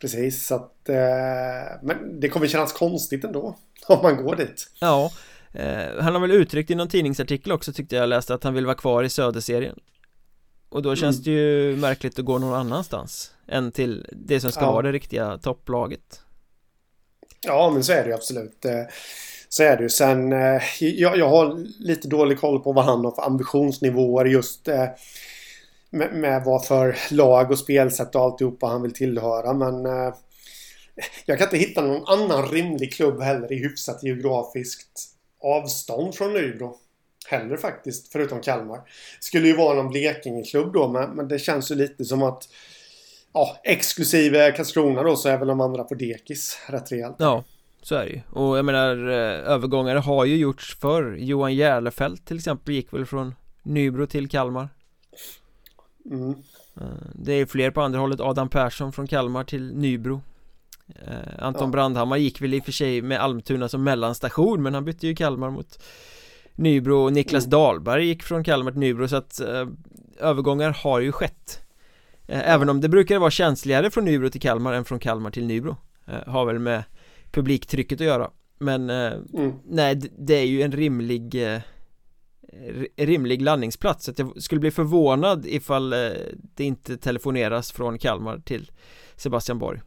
precis. 0.00 0.46
Så 0.46 0.54
att, 0.54 0.88
eh, 0.88 1.76
men 1.82 2.20
det 2.20 2.28
kommer 2.28 2.46
kännas 2.46 2.72
konstigt 2.72 3.24
ändå 3.24 3.56
om 3.86 3.98
man 4.02 4.24
går 4.24 4.36
dit. 4.36 4.70
Ja, 4.80 5.12
eh, 5.52 6.02
han 6.02 6.14
har 6.14 6.20
väl 6.20 6.30
uttryckt 6.30 6.70
i 6.70 6.74
någon 6.74 6.88
tidningsartikel 6.88 7.52
också 7.52 7.72
tyckte 7.72 7.96
jag 7.96 8.08
läste 8.08 8.34
att 8.34 8.44
han 8.44 8.54
vill 8.54 8.66
vara 8.66 8.76
kvar 8.76 9.02
i 9.02 9.08
Söderserien. 9.08 9.78
Och 10.68 10.82
då 10.82 10.96
känns 10.96 11.16
mm. 11.16 11.24
det 11.24 11.30
ju 11.30 11.76
märkligt 11.76 12.18
att 12.18 12.24
gå 12.24 12.38
någon 12.38 12.54
annanstans 12.54 13.34
än 13.48 13.72
till 13.72 14.06
det 14.12 14.40
som 14.40 14.52
ska 14.52 14.60
ja. 14.60 14.72
vara 14.72 14.82
det 14.82 14.92
riktiga 14.92 15.38
topplaget. 15.38 16.20
Ja, 17.40 17.70
men 17.70 17.84
så 17.84 17.92
är 17.92 18.02
det 18.02 18.08
ju 18.08 18.14
absolut. 18.14 18.64
Så 19.54 19.62
är 19.62 19.76
det 19.76 19.82
ju. 19.82 19.88
Sen, 19.88 20.32
eh, 20.32 20.62
jag, 20.80 21.18
jag 21.18 21.28
har 21.28 21.66
lite 21.78 22.08
dålig 22.08 22.38
koll 22.40 22.60
på 22.60 22.72
vad 22.72 22.84
han 22.84 23.04
har 23.04 23.12
för 23.12 23.22
ambitionsnivåer 23.22 24.24
just 24.24 24.68
eh, 24.68 24.86
med, 25.90 26.14
med 26.14 26.44
vad 26.44 26.66
för 26.66 26.96
lag 27.10 27.50
och 27.50 27.58
spelsätt 27.58 28.14
och 28.14 28.20
alltihopa 28.20 28.66
han 28.66 28.82
vill 28.82 28.94
tillhöra. 28.94 29.52
Men 29.52 29.86
eh, 29.86 30.14
jag 31.26 31.38
kan 31.38 31.46
inte 31.46 31.56
hitta 31.56 31.82
någon 31.82 32.06
annan 32.06 32.48
rimlig 32.48 32.92
klubb 32.92 33.22
heller 33.22 33.52
i 33.52 33.56
hyfsat 33.56 34.02
geografiskt 34.02 35.08
avstånd 35.42 36.14
från 36.14 36.32
Nybro. 36.32 36.76
Heller 37.26 37.56
faktiskt, 37.56 38.12
förutom 38.12 38.40
Kalmar. 38.40 38.80
Skulle 39.20 39.48
ju 39.48 39.56
vara 39.56 39.74
någon 39.74 39.88
Blekinge-klubb 39.88 40.72
då, 40.72 40.88
men, 40.88 41.10
men 41.10 41.28
det 41.28 41.38
känns 41.38 41.70
ju 41.70 41.74
lite 41.74 42.04
som 42.04 42.22
att 42.22 42.48
ja, 43.32 43.56
exklusive 43.64 44.52
Karlskrona 44.52 45.02
då 45.02 45.16
så 45.16 45.28
är 45.28 45.38
väl 45.38 45.48
de 45.48 45.60
andra 45.60 45.84
på 45.84 45.94
dekis 45.94 46.58
rätt 46.68 46.92
rejält. 46.92 47.16
Ja, 47.18 47.44
så 47.84 47.94
är 47.94 48.04
det 48.04 48.10
ju. 48.10 48.20
Och 48.30 48.58
jag 48.58 48.64
menar 48.64 49.08
eh, 49.08 49.52
övergångare 49.52 49.98
har 49.98 50.24
ju 50.24 50.36
gjorts 50.36 50.76
för 50.76 51.16
Johan 51.16 51.54
Järlefelt 51.54 52.26
till 52.26 52.36
exempel 52.36 52.74
gick 52.74 52.92
väl 52.92 53.06
från 53.06 53.34
Nybro 53.62 54.06
till 54.06 54.28
Kalmar? 54.28 54.68
Mm. 56.10 56.30
Eh, 56.80 56.86
det 57.14 57.32
är 57.32 57.46
fler 57.46 57.70
på 57.70 57.80
andra 57.80 58.00
hållet. 58.00 58.20
Adam 58.20 58.48
Persson 58.48 58.92
från 58.92 59.06
Kalmar 59.06 59.44
till 59.44 59.76
Nybro. 59.76 60.22
Eh, 60.88 61.44
Anton 61.44 61.68
ja. 61.68 61.72
Brandhammar 61.72 62.16
gick 62.16 62.40
väl 62.40 62.54
i 62.54 62.60
och 62.60 62.64
för 62.64 62.72
sig 62.72 63.02
med 63.02 63.20
Almtuna 63.20 63.68
som 63.68 63.84
mellanstation 63.84 64.62
men 64.62 64.74
han 64.74 64.84
bytte 64.84 65.06
ju 65.06 65.14
Kalmar 65.14 65.50
mot 65.50 65.82
Nybro. 66.54 66.96
Och 66.96 67.12
Niklas 67.12 67.44
mm. 67.44 67.50
Dahlberg 67.50 68.06
gick 68.06 68.22
från 68.22 68.44
Kalmar 68.44 68.70
till 68.70 68.80
Nybro 68.80 69.08
så 69.08 69.16
att 69.16 69.40
övergångar 70.20 70.70
har 70.82 71.00
ju 71.00 71.12
skett. 71.12 71.60
Även 72.26 72.68
om 72.68 72.80
det 72.80 72.88
brukar 72.88 73.18
vara 73.18 73.30
känsligare 73.30 73.90
från 73.90 74.04
Nybro 74.04 74.30
till 74.30 74.40
Kalmar 74.40 74.72
än 74.72 74.84
från 74.84 74.98
Kalmar 74.98 75.30
till 75.30 75.46
Nybro 75.46 75.76
Har 76.26 76.44
väl 76.44 76.58
med 76.58 76.82
publiktrycket 77.34 78.00
att 78.00 78.06
göra. 78.06 78.30
Men 78.58 78.90
eh, 78.90 79.12
mm. 79.34 79.52
nej, 79.64 79.94
det 80.18 80.34
är 80.34 80.44
ju 80.44 80.62
en 80.62 80.72
rimlig 80.72 81.52
eh, 81.52 81.60
rimlig 82.96 83.42
landningsplats. 83.42 84.04
Så 84.04 84.10
att 84.10 84.18
jag 84.18 84.42
skulle 84.42 84.60
bli 84.60 84.70
förvånad 84.70 85.46
ifall 85.46 85.92
eh, 85.92 85.98
det 86.54 86.64
inte 86.64 86.96
telefoneras 86.96 87.72
från 87.72 87.98
Kalmar 87.98 88.38
till 88.38 88.70
Sebastian 89.16 89.58
Borg. 89.58 89.80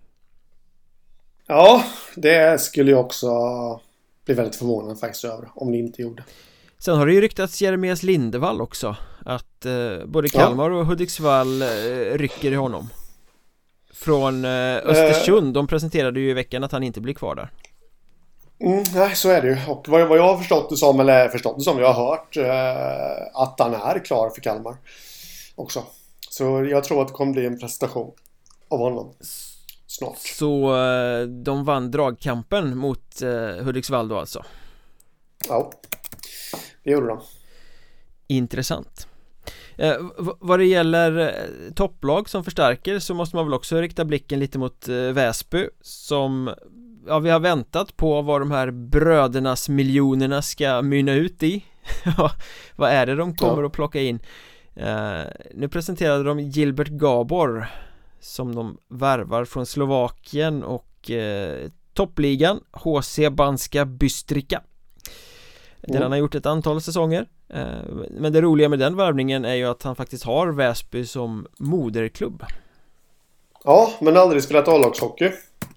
Ja, 1.48 1.84
det 2.16 2.62
skulle 2.62 2.92
jag 2.92 3.00
också 3.00 3.30
bli 4.26 4.36
väldigt 4.36 4.56
förvånad 4.56 5.00
faktiskt 5.00 5.26
över 5.26 5.50
om 5.56 5.72
ni 5.72 5.80
inte 5.80 6.02
gjorde. 6.02 6.24
Sen 6.78 6.98
har 6.98 7.08
det 7.08 7.14
ju 7.14 7.22
ryktats 7.22 7.62
Jeremias 7.62 8.04
Lindevall 8.04 8.62
också 8.62 8.96
Att 9.26 9.66
eh, 9.66 10.06
både 10.06 10.30
Kalmar 10.30 10.70
och 10.70 10.86
Hudiksvall 10.86 11.62
eh, 11.62 11.68
rycker 12.14 12.52
i 12.52 12.56
honom 12.56 12.90
från 14.00 14.46
eh, 14.46 14.78
Östersund, 14.78 15.54
de 15.54 15.68
presenterade 15.68 16.20
ju 16.20 16.30
i 16.30 16.34
veckan 16.34 16.64
att 16.64 16.72
han 16.72 16.84
inte 16.84 17.02
blir 17.02 17.14
kvar 17.14 17.36
där 17.36 17.52
mm, 18.60 18.84
Nej, 18.96 19.16
så 19.16 19.30
är 19.30 19.42
det 19.42 19.48
ju. 19.48 19.58
Och 19.68 19.90
vad, 19.90 20.02
jag 20.02 20.24
har 20.24 20.38
förstått 20.38 20.70
det 20.70 20.78
som, 20.78 21.00
eller 21.00 21.30
förstått 21.30 21.58
det 21.58 21.64
som, 21.64 21.80
jag 21.80 21.94
har 21.94 22.10
hört 22.10 22.38
eh, 22.38 23.42
att 23.42 23.60
han 23.60 23.74
är 23.74 24.06
klar 24.06 24.30
för 24.30 24.42
Kalmar 24.42 24.78
också. 25.56 25.84
Så 26.30 26.66
jag 26.66 26.84
tror 26.84 27.02
att 27.02 27.08
det 27.08 27.14
kommer 27.14 27.34
bli 27.34 27.46
en 27.46 27.60
prestation 27.60 28.12
av 28.70 28.80
honom 28.80 29.14
snart. 29.88 30.18
Så 30.18 30.76
eh, 30.78 31.28
de 31.28 31.66
vann 31.66 31.92
dragkampen 31.92 32.78
mot 32.78 33.22
eh, 33.22 33.64
Hudiksvall 33.66 34.08
då 34.08 34.18
alltså? 34.18 34.46
Ja, 35.48 35.72
det 36.84 36.92
gjorde 36.92 37.08
de. 37.08 37.20
Intressant. 38.28 39.08
Eh, 39.78 39.96
vad 40.40 40.60
det 40.60 40.66
gäller 40.66 41.20
eh, 41.20 41.74
topplag 41.74 42.30
som 42.30 42.44
förstärker 42.44 43.00
så 43.00 43.14
måste 43.14 43.36
man 43.36 43.46
väl 43.46 43.54
också 43.54 43.82
rikta 43.82 44.06
blicken 44.06 44.40
lite 44.40 44.60
mot 44.60 44.88
eh, 44.90 44.96
Väsby 44.96 45.68
som 45.82 46.54
Ja 47.08 47.20
vi 47.20 47.30
har 47.30 47.40
väntat 47.40 47.98
på 47.98 48.22
vad 48.22 48.42
de 48.42 48.52
här 48.52 48.72
brödernas 48.72 49.70
miljonerna 49.70 50.42
ska 50.42 50.82
mynna 50.82 51.14
ut 51.14 51.44
i 51.44 51.66
Vad 52.76 52.92
är 52.92 53.06
det 53.06 53.16
de 53.16 53.36
kommer 53.36 53.62
ja. 53.62 53.68
att 53.68 53.74
plocka 53.74 54.02
in? 54.02 54.20
Eh, 54.76 55.22
nu 55.54 55.70
presenterade 55.70 56.24
de 56.24 56.40
Gilbert 56.40 56.88
Gabor 56.88 57.68
Som 58.20 58.56
de 58.56 58.78
värvar 58.90 59.46
från 59.46 59.66
Slovakien 59.66 60.64
och 60.64 61.12
eh, 61.12 61.70
toppligan 61.94 62.60
HC 62.72 63.20
Banska 63.32 63.86
Bystrika 63.86 64.62
Där 65.82 65.90
mm. 65.90 66.02
han 66.02 66.12
har 66.12 66.20
gjort 66.20 66.36
ett 66.36 66.46
antal 66.46 66.82
säsonger 66.82 67.28
men 68.10 68.34
det 68.34 68.42
roliga 68.42 68.70
med 68.70 68.80
den 68.80 68.96
värvningen 68.96 69.46
är 69.46 69.56
ju 69.56 69.66
att 69.66 69.84
han 69.84 69.96
faktiskt 69.96 70.24
har 70.24 70.48
Väsby 70.48 71.06
som 71.06 71.48
moderklubb. 71.58 72.44
Ja, 73.64 73.92
men 74.02 74.18
aldrig 74.18 74.44
spelat 74.44 74.68
A-lagshockey 74.68 75.32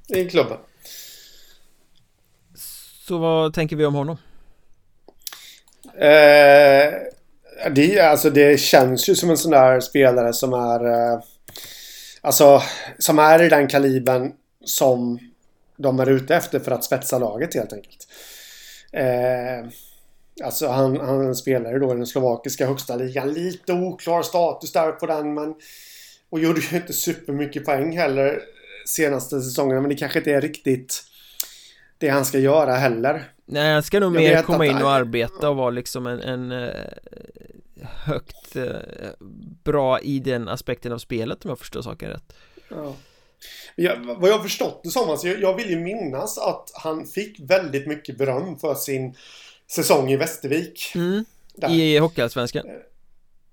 i 0.08 0.24
klubben. 0.24 0.58
Så 3.06 3.18
vad 3.18 3.54
tänker 3.54 3.76
vi 3.76 3.86
om 3.86 3.94
honom? 3.94 4.16
Eh, 5.94 6.92
det, 7.70 8.00
alltså 8.00 8.30
det 8.30 8.60
känns 8.60 9.08
ju 9.08 9.14
som 9.14 9.30
en 9.30 9.36
sån 9.36 9.50
där 9.50 9.80
spelare 9.80 10.32
som 10.32 10.52
är 10.52 10.84
eh, 10.84 11.20
Alltså 12.20 12.62
Som 12.98 13.18
är 13.18 13.42
i 13.42 13.48
den 13.48 13.68
kalibern 13.68 14.32
Som 14.64 15.18
De 15.76 16.00
är 16.00 16.10
ute 16.10 16.36
efter 16.36 16.58
för 16.58 16.70
att 16.70 16.84
spetsa 16.84 17.18
laget 17.18 17.54
helt 17.54 17.72
enkelt. 17.72 18.06
Eh, 18.92 19.70
Alltså 20.44 20.68
han, 20.68 21.00
han 21.00 21.34
spelade 21.34 21.78
då 21.78 21.92
i 21.92 21.96
den 21.96 22.06
slovakiska 22.06 22.66
högsta 22.66 22.96
ligan. 22.96 23.32
Lite 23.32 23.72
oklar 23.72 24.22
status 24.22 24.72
där 24.72 24.92
på 24.92 25.06
den 25.06 25.34
men... 25.34 25.54
Och 26.30 26.40
gjorde 26.40 26.60
ju 26.60 26.76
inte 26.76 26.92
supermycket 26.92 27.64
poäng 27.64 27.96
heller 27.96 28.40
senaste 28.86 29.40
säsongerna. 29.40 29.80
Men 29.80 29.90
det 29.90 29.96
kanske 29.96 30.18
inte 30.18 30.32
är 30.32 30.40
riktigt 30.40 31.02
det 31.98 32.08
han 32.08 32.24
ska 32.24 32.38
göra 32.38 32.74
heller. 32.74 33.32
Nej, 33.46 33.72
han 33.72 33.82
ska 33.82 34.00
nog 34.00 34.16
jag 34.16 34.22
mer 34.22 34.42
komma 34.42 34.66
in 34.66 34.82
och 34.82 34.90
arbeta 34.90 35.50
och 35.50 35.56
vara 35.56 35.70
liksom 35.70 36.06
en, 36.06 36.20
en 36.20 36.52
uh, 36.52 36.70
högt 37.82 38.56
uh, 38.56 38.64
bra 39.64 40.00
i 40.00 40.18
den 40.18 40.48
aspekten 40.48 40.92
av 40.92 40.98
spelet 40.98 41.44
om 41.44 41.48
jag 41.48 41.58
förstår 41.58 41.82
saken 41.82 42.10
rätt. 42.10 42.32
Ja. 42.68 42.94
Jag, 43.74 44.16
vad 44.18 44.30
jag 44.30 44.42
förstått 44.42 44.80
det 44.84 44.90
som, 44.90 45.10
alltså 45.10 45.28
jag, 45.28 45.40
jag 45.40 45.56
vill 45.56 45.70
ju 45.70 45.76
minnas 45.76 46.38
att 46.38 46.70
han 46.74 47.06
fick 47.06 47.40
väldigt 47.40 47.86
mycket 47.86 48.18
beröm 48.18 48.58
för 48.58 48.74
sin 48.74 49.14
säsong 49.70 50.10
i 50.10 50.16
Västervik. 50.16 50.92
Mm. 50.94 51.24
I 51.68 51.98
Hockeyallsvenskan. 51.98 52.66
Eh, 52.66 52.74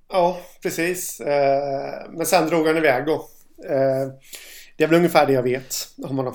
ja, 0.10 0.42
precis. 0.62 1.20
Eh, 1.20 2.12
men 2.12 2.26
sen 2.26 2.48
drog 2.48 2.68
han 2.68 2.78
iväg 2.78 3.06
då. 3.06 3.30
Eh, 3.66 4.08
det 4.78 4.84
är 4.84 4.88
väl 4.88 4.98
ungefär 4.98 5.26
det 5.26 5.34
jag 5.34 5.44
vet 5.44 5.90
om 5.98 6.18
honom. 6.18 6.34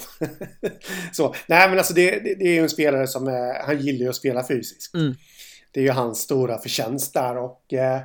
så, 1.13 1.35
nej 1.47 1.69
men 1.69 1.79
alltså 1.79 1.95
det, 1.95 2.11
det, 2.11 2.35
det 2.35 2.45
är 2.45 2.53
ju 2.53 2.63
en 2.63 2.71
spelare 2.71 3.07
som 3.07 3.27
är, 3.27 3.65
han 3.65 3.81
gillar 3.81 4.01
ju 4.05 4.09
att 4.09 4.17
spela 4.17 4.47
fysiskt. 4.47 4.95
Mm. 4.95 5.15
Det 5.71 5.81
är 5.81 5.85
ju 5.85 5.91
hans 5.91 6.21
stora 6.21 6.59
förtjänst 6.59 7.15
där 7.15 7.37
och 7.37 7.73
eh, 7.73 8.01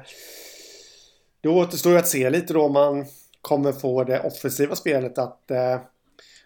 då 1.42 1.56
återstår 1.56 1.92
ju 1.92 1.98
att 1.98 2.08
se 2.08 2.30
lite 2.30 2.54
då 2.54 2.64
om 2.64 2.74
man 2.74 3.06
kommer 3.42 3.72
få 3.72 4.04
det 4.04 4.20
offensiva 4.20 4.76
spelet 4.76 5.18
att 5.18 5.52
eh, 5.52 5.80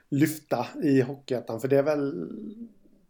lyfta 0.10 0.68
i 0.84 1.02
Hockeyettan. 1.02 1.62
För 1.62 1.68
det 1.68 1.78
är 1.78 1.84
väl 1.84 2.30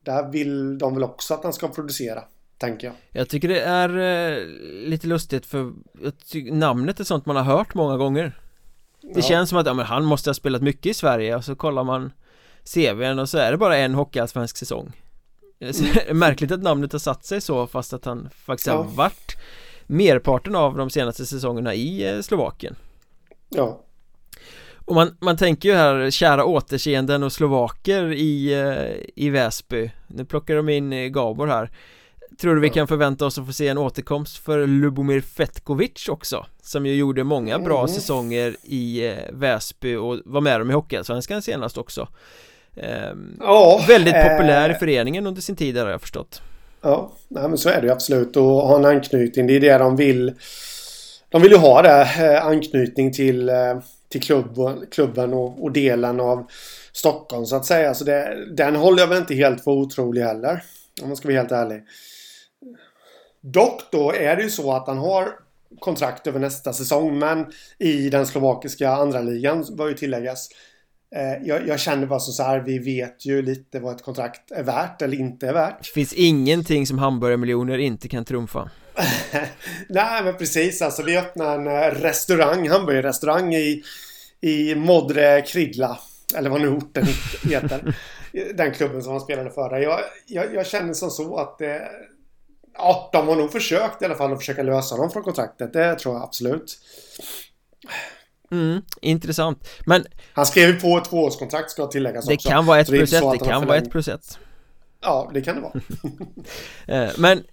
där 0.05 0.31
vill 0.31 0.77
de 0.77 0.93
väl 0.93 1.03
också 1.03 1.33
att 1.33 1.43
han 1.43 1.53
ska 1.53 1.67
producera, 1.67 2.23
Tänker 2.57 2.87
jag. 2.87 2.95
Jag 3.11 3.29
tycker 3.29 3.47
det 3.47 3.61
är 3.61 3.89
eh, 3.89 4.45
lite 4.89 5.07
lustigt 5.07 5.45
för 5.45 5.73
namnet 6.51 6.99
är 6.99 7.03
sånt 7.03 7.25
man 7.25 7.35
har 7.35 7.43
hört 7.43 7.73
många 7.73 7.97
gånger. 7.97 8.39
Det 9.01 9.09
ja. 9.15 9.21
känns 9.21 9.49
som 9.49 9.57
att 9.57 9.65
ja, 9.65 9.73
men 9.73 9.85
han 9.85 10.05
måste 10.05 10.29
ha 10.29 10.33
spelat 10.33 10.61
mycket 10.61 10.85
i 10.85 10.93
Sverige 10.93 11.35
och 11.35 11.45
så 11.45 11.55
kollar 11.55 11.83
man 11.83 12.11
CVn 12.73 13.19
och 13.19 13.29
så 13.29 13.37
är 13.37 13.51
det 13.51 13.57
bara 13.57 13.77
en 13.77 13.93
hockeyallsvensk 13.93 14.57
säsong. 14.57 14.91
Mm. 15.59 16.17
Märkligt 16.19 16.51
att 16.51 16.61
namnet 16.61 16.91
har 16.91 16.99
satt 16.99 17.25
sig 17.25 17.41
så 17.41 17.67
fast 17.67 17.93
att 17.93 18.05
han 18.05 18.29
faktiskt 18.45 18.67
ja. 18.67 18.73
har 18.73 18.83
varit 18.83 19.37
merparten 19.87 20.55
av 20.55 20.77
de 20.77 20.89
senaste 20.89 21.25
säsongerna 21.25 21.73
i 21.73 22.15
eh, 22.15 22.21
Slovakien. 22.21 22.75
Ja. 23.49 23.81
Och 24.85 24.95
man, 24.95 25.17
man 25.19 25.37
tänker 25.37 25.69
ju 25.69 25.75
här 25.75 26.11
kära 26.11 26.45
återseenden 26.45 27.23
och 27.23 27.31
slovaker 27.31 28.13
i, 28.13 28.53
eh, 28.53 29.23
i 29.25 29.29
Väsby. 29.29 29.91
Nu 30.07 30.25
plockar 30.25 30.55
de 30.55 30.69
in 30.69 30.93
eh, 30.93 31.07
Gabor 31.07 31.47
här. 31.47 31.69
Tror 32.41 32.55
du 32.55 32.61
vi 32.61 32.69
kan 32.69 32.87
förvänta 32.87 33.25
oss 33.25 33.37
att 33.37 33.45
få 33.45 33.53
se 33.53 33.67
en 33.67 33.77
återkomst 33.77 34.37
för 34.37 34.67
Lubomir 34.67 35.21
Fetkovic 35.21 36.07
också? 36.09 36.45
Som 36.63 36.85
ju 36.85 36.95
gjorde 36.95 37.23
många 37.23 37.59
bra 37.59 37.79
mm. 37.79 37.87
säsonger 37.87 38.55
i 38.63 39.07
eh, 39.07 39.15
Väsby 39.31 39.95
och 39.95 40.19
var 40.25 40.41
med 40.41 40.59
dem 40.59 40.69
i 40.69 40.73
Hockeyallsvenskan 40.73 41.41
senast 41.41 41.77
också. 41.77 42.07
Ja 43.39 43.85
Väldigt 43.87 44.13
populär 44.13 44.69
i 44.69 44.73
föreningen 44.73 45.27
under 45.27 45.41
sin 45.41 45.55
tid 45.55 45.75
där 45.75 45.83
har 45.83 45.91
jag 45.91 46.01
förstått. 46.01 46.41
Ja, 46.81 47.11
nej 47.27 47.47
men 47.47 47.57
så 47.57 47.69
är 47.69 47.81
det 47.81 47.87
ju 47.87 47.93
absolut. 47.93 48.37
Och 48.37 48.43
ha 48.43 48.75
en 48.75 48.85
anknytning, 48.85 49.47
det 49.47 49.55
är 49.55 49.59
det 49.59 49.77
de 49.77 49.95
vill. 49.95 50.33
De 51.29 51.41
vill 51.41 51.51
ju 51.51 51.57
ha 51.57 51.81
det, 51.81 52.41
anknytning 52.41 53.13
till 53.13 53.51
till 54.12 54.21
klubben, 54.21 54.86
klubben 54.91 55.34
och, 55.34 55.63
och, 55.63 55.71
delen 55.71 56.19
av 56.19 56.47
Stockholm 56.93 57.45
så 57.45 57.56
att 57.56 57.65
säga. 57.65 57.93
Så 57.93 58.04
det, 58.04 58.47
den 58.56 58.76
håller 58.76 59.00
jag 59.00 59.08
väl 59.08 59.17
inte 59.17 59.36
helt 59.36 59.63
för 59.63 59.71
otrolig 59.71 60.21
heller. 60.21 60.63
Om 61.02 61.08
man 61.08 61.17
ska 61.17 61.28
vara 61.28 61.38
helt 61.38 61.52
ärlig. 61.52 61.84
Dock 63.41 63.82
då 63.91 64.13
är 64.13 64.36
det 64.36 64.43
ju 64.43 64.50
så 64.50 64.74
att 64.74 64.88
han 64.88 64.97
har 64.97 65.30
kontrakt 65.80 66.28
över 66.28 66.39
nästa 66.39 66.74
säsong 66.74 67.19
men 67.19 67.45
i 67.80 68.10
den 68.10 68.28
slovakiska 68.28 68.91
andra 68.91 69.21
ligan 69.21 69.65
bör 69.78 69.88
ju 69.88 69.93
tilläggas. 69.93 70.50
Eh, 71.15 71.47
jag, 71.47 71.67
jag, 71.67 71.80
känner 71.80 72.08
bara 72.08 72.19
så 72.19 72.43
här, 72.43 72.60
vi 72.60 72.80
vet 72.80 73.26
ju 73.26 73.41
lite 73.41 73.80
vad 73.80 73.95
ett 73.95 74.04
kontrakt 74.04 74.52
är 74.52 74.63
värt 74.63 75.02
eller 75.02 75.19
inte 75.19 75.47
är 75.47 75.54
värt. 75.54 75.80
Det 75.80 75.93
finns 75.93 76.13
ingenting 76.13 76.88
som 76.88 77.00
hamburgermiljoner 77.00 77.78
inte 77.78 78.10
kan 78.10 78.26
trumfa. 78.26 78.69
Nej 79.89 80.23
men 80.23 80.37
precis 80.37 80.81
alltså 80.81 81.03
vi 81.03 81.17
öppnar 81.17 81.55
en 81.55 81.67
eh, 81.67 82.01
restaurang, 82.01 82.69
hamburgerrestaurang 82.69 83.55
i, 83.55 83.83
i 84.41 84.75
Modre 84.75 85.41
Kridla. 85.41 85.99
Eller 86.35 86.49
vad 86.49 86.61
nu 86.61 86.69
orten 86.69 87.05
heter. 87.43 87.95
Den 88.53 88.73
klubben 88.73 89.03
som 89.03 89.11
han 89.11 89.21
spelade 89.21 89.51
förra. 89.51 89.79
Jag, 89.79 89.99
jag, 90.25 90.55
jag 90.55 90.67
känner 90.67 90.93
som 90.93 91.09
så 91.09 91.37
att 91.37 91.57
det... 91.57 91.91
Ja, 92.73 93.09
de 93.13 93.27
har 93.27 93.35
nog 93.35 93.51
försökt 93.51 94.01
i 94.01 94.05
alla 94.05 94.15
fall 94.15 94.33
att 94.33 94.39
försöka 94.39 94.63
lösa 94.63 94.97
dem 94.97 95.11
från 95.11 95.23
kontraktet. 95.23 95.73
Det 95.73 95.95
tror 95.95 96.15
jag 96.15 96.23
absolut. 96.23 96.77
Mm, 98.51 98.81
intressant. 99.01 99.69
Men... 99.85 100.05
Han 100.33 100.45
skrev 100.45 100.69
ju 100.69 100.79
på 100.79 100.97
ett 100.97 101.05
tvåårskontrakt 101.05 101.71
ska 101.71 101.87
tilläggas 101.87 102.25
det 102.25 102.33
också. 102.33 102.49
Kan 102.49 102.65
vara 102.65 102.79
ett 102.79 102.87
plus 102.87 103.13
ett, 103.13 103.23
det 103.31 103.45
kan 103.45 103.65
vara 103.65 103.77
ett 103.77 103.91
plus 103.91 104.07
ett. 104.07 104.39
Ja, 105.01 105.31
det 105.33 105.41
kan 105.41 105.55
det 105.55 105.61
vara. 105.61 105.73
Eh, 107.05 107.11
men 107.17 107.43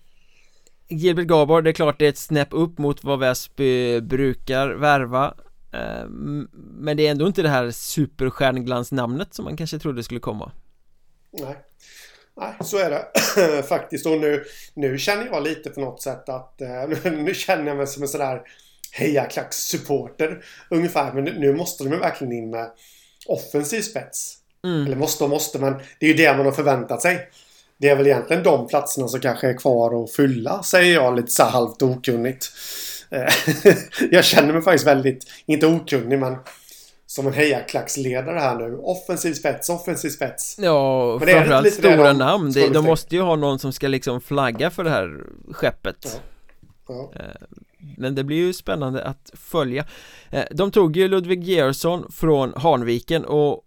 Gilbert 0.89 1.27
Gabor, 1.27 1.63
det 1.63 1.71
är 1.71 1.75
klart 1.75 1.99
det 1.99 2.05
är 2.05 2.09
ett 2.09 2.19
snäpp 2.19 2.49
upp 2.51 2.79
mot 2.79 3.05
vad 3.05 3.19
Väsby 3.19 4.01
brukar 4.01 4.69
värva 4.69 5.35
eh, 5.73 6.09
Men 6.79 6.97
det 6.97 7.07
är 7.07 7.11
ändå 7.11 7.27
inte 7.27 7.43
det 7.43 7.49
här 7.49 7.71
superstjärnglansnamnet 7.71 9.35
som 9.35 9.45
man 9.45 9.57
kanske 9.57 9.79
trodde 9.79 10.03
skulle 10.03 10.21
komma. 10.21 10.53
Nej. 11.31 11.57
Nej, 12.37 12.55
så 12.61 12.79
är 12.79 12.91
det. 12.91 13.63
Faktiskt 13.69 14.07
och 14.07 14.21
nu, 14.21 14.45
nu 14.75 14.99
känner 14.99 15.27
jag 15.27 15.43
lite 15.43 15.71
på 15.71 15.81
något 15.81 16.03
sätt 16.03 16.29
att 16.29 16.61
eh, 16.61 16.89
nu 17.13 17.35
känner 17.35 17.67
jag 17.67 17.77
mig 17.77 17.87
som 17.87 18.03
en 18.03 18.09
sådär 18.09 18.43
hejaklackssupporter 18.93 20.45
ungefär 20.71 21.13
men 21.13 21.25
nu 21.25 21.55
måste 21.55 21.85
de 21.85 21.91
verkligen 21.91 22.33
in 22.33 22.51
med 22.51 22.71
offensiv 23.27 23.81
spets. 23.81 24.39
Mm. 24.65 24.87
Eller 24.87 24.97
måste 24.97 25.25
och 25.25 25.31
måste 25.31 25.59
men 25.59 25.75
det 26.01 26.07
är 26.07 26.11
ju 26.11 26.17
det 26.17 26.37
man 26.37 26.47
har 26.47 26.53
förväntat 26.53 27.03
sig 27.03 27.29
det 27.79 27.89
är 27.89 27.97
väl 27.97 28.07
egentligen 28.07 28.43
de 28.43 28.67
platserna 28.67 29.09
som 29.09 29.21
kanske 29.21 29.49
är 29.49 29.59
kvar 29.59 30.05
att 30.05 30.13
fylla, 30.13 30.63
säger 30.63 30.95
jag 30.95 31.17
lite 31.17 31.31
så 31.31 31.43
halvt 31.43 31.83
okunnigt. 31.83 32.53
Eh, 33.11 33.35
jag 34.11 34.25
känner 34.25 34.53
mig 34.53 34.63
faktiskt 34.63 34.87
väldigt, 34.87 35.27
inte 35.47 35.67
okunnig 35.67 36.19
men 36.19 36.37
som 37.07 37.27
en 37.27 37.33
hejaklacksledare 37.33 38.39
här 38.39 38.57
nu. 38.57 38.77
Offensiv 38.77 39.35
spets, 39.35 39.69
offensiv 39.69 40.11
spets. 40.11 40.57
Ja, 40.59 41.17
men 41.19 41.29
framförallt 41.29 41.75
stora 41.75 42.13
de 42.13 42.19
namn. 42.19 42.53
De, 42.53 42.69
de 42.69 42.85
måste 42.85 43.17
ju 43.17 43.23
ha 43.23 43.37
någon 43.37 43.59
som 43.59 43.73
ska 43.73 43.89
liksom 43.89 44.21
flagga 44.21 44.71
för 44.71 44.85
det 44.85 44.91
här 44.91 45.25
skeppet. 45.53 45.97
Ja. 46.03 46.21
Ja. 46.89 47.13
Eh, 47.15 47.59
men 47.97 48.15
det 48.15 48.25
blir 48.25 48.37
ju 48.37 48.53
spännande 48.53 49.05
att 49.05 49.31
följa. 49.35 49.85
Eh, 50.31 50.45
de 50.51 50.71
tog 50.71 50.97
ju 50.97 51.09
Ludvig 51.09 51.45
Georgsson 51.45 52.13
från 52.13 52.53
Hanviken 52.57 53.25
och 53.25 53.63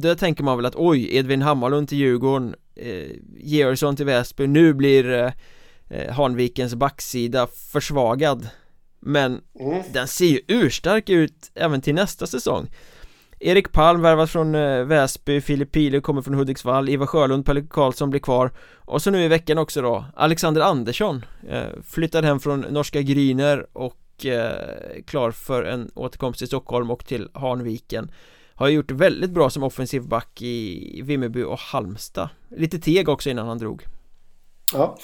där 0.00 0.14
tänker 0.14 0.44
man 0.44 0.56
väl 0.56 0.66
att 0.66 0.76
oj, 0.76 1.16
Edvin 1.16 1.42
Hammarlund 1.42 1.88
till 1.88 1.98
Djurgården 1.98 2.54
eh, 2.74 3.10
Georgsson 3.36 3.96
till 3.96 4.06
Väsby, 4.06 4.46
nu 4.46 4.74
blir 4.74 5.10
eh, 5.10 5.32
eh, 5.90 6.12
Hanvikens 6.12 6.74
backsida 6.74 7.46
försvagad. 7.72 8.48
Men 9.00 9.40
mm. 9.60 9.82
den 9.92 10.08
ser 10.08 10.26
ju 10.26 10.40
urstark 10.48 11.08
ut 11.08 11.50
även 11.54 11.80
till 11.80 11.94
nästa 11.94 12.26
säsong. 12.26 12.68
Erik 13.40 13.72
Palm 13.72 14.02
värvat 14.02 14.30
från 14.30 14.54
eh, 14.54 14.84
Väsby, 14.84 15.40
Filip 15.40 15.72
Pile 15.72 16.00
kommer 16.00 16.22
från 16.22 16.34
Hudiksvall, 16.34 16.88
Ivar 16.88 17.06
Sjölund, 17.06 17.46
Pelle 17.46 17.62
Karlsson 17.70 18.10
blir 18.10 18.20
kvar. 18.20 18.50
Och 18.74 19.02
så 19.02 19.10
nu 19.10 19.24
i 19.24 19.28
veckan 19.28 19.58
också 19.58 19.82
då, 19.82 20.04
Alexander 20.14 20.60
Andersson 20.60 21.24
eh, 21.48 21.82
Flyttad 21.82 22.24
hem 22.24 22.40
från 22.40 22.60
norska 22.60 23.02
Gryner 23.02 23.66
och 23.72 24.26
eh, 24.26 25.02
klar 25.06 25.30
för 25.30 25.64
en 25.64 25.90
återkomst 25.94 26.38
till 26.38 26.48
Stockholm 26.48 26.90
och 26.90 27.06
till 27.06 27.28
Hanviken 27.34 28.10
har 28.56 28.68
gjort 28.68 28.90
väldigt 28.90 29.30
bra 29.30 29.50
som 29.50 29.62
offensiv 29.62 30.02
back 30.02 30.42
i 30.42 31.02
Vimmerby 31.02 31.42
och 31.42 31.58
Halmstad. 31.58 32.28
Lite 32.48 32.78
teg 32.78 33.08
också 33.08 33.30
innan 33.30 33.48
han 33.48 33.58
drog. 33.58 33.84
Ja. 34.72 34.96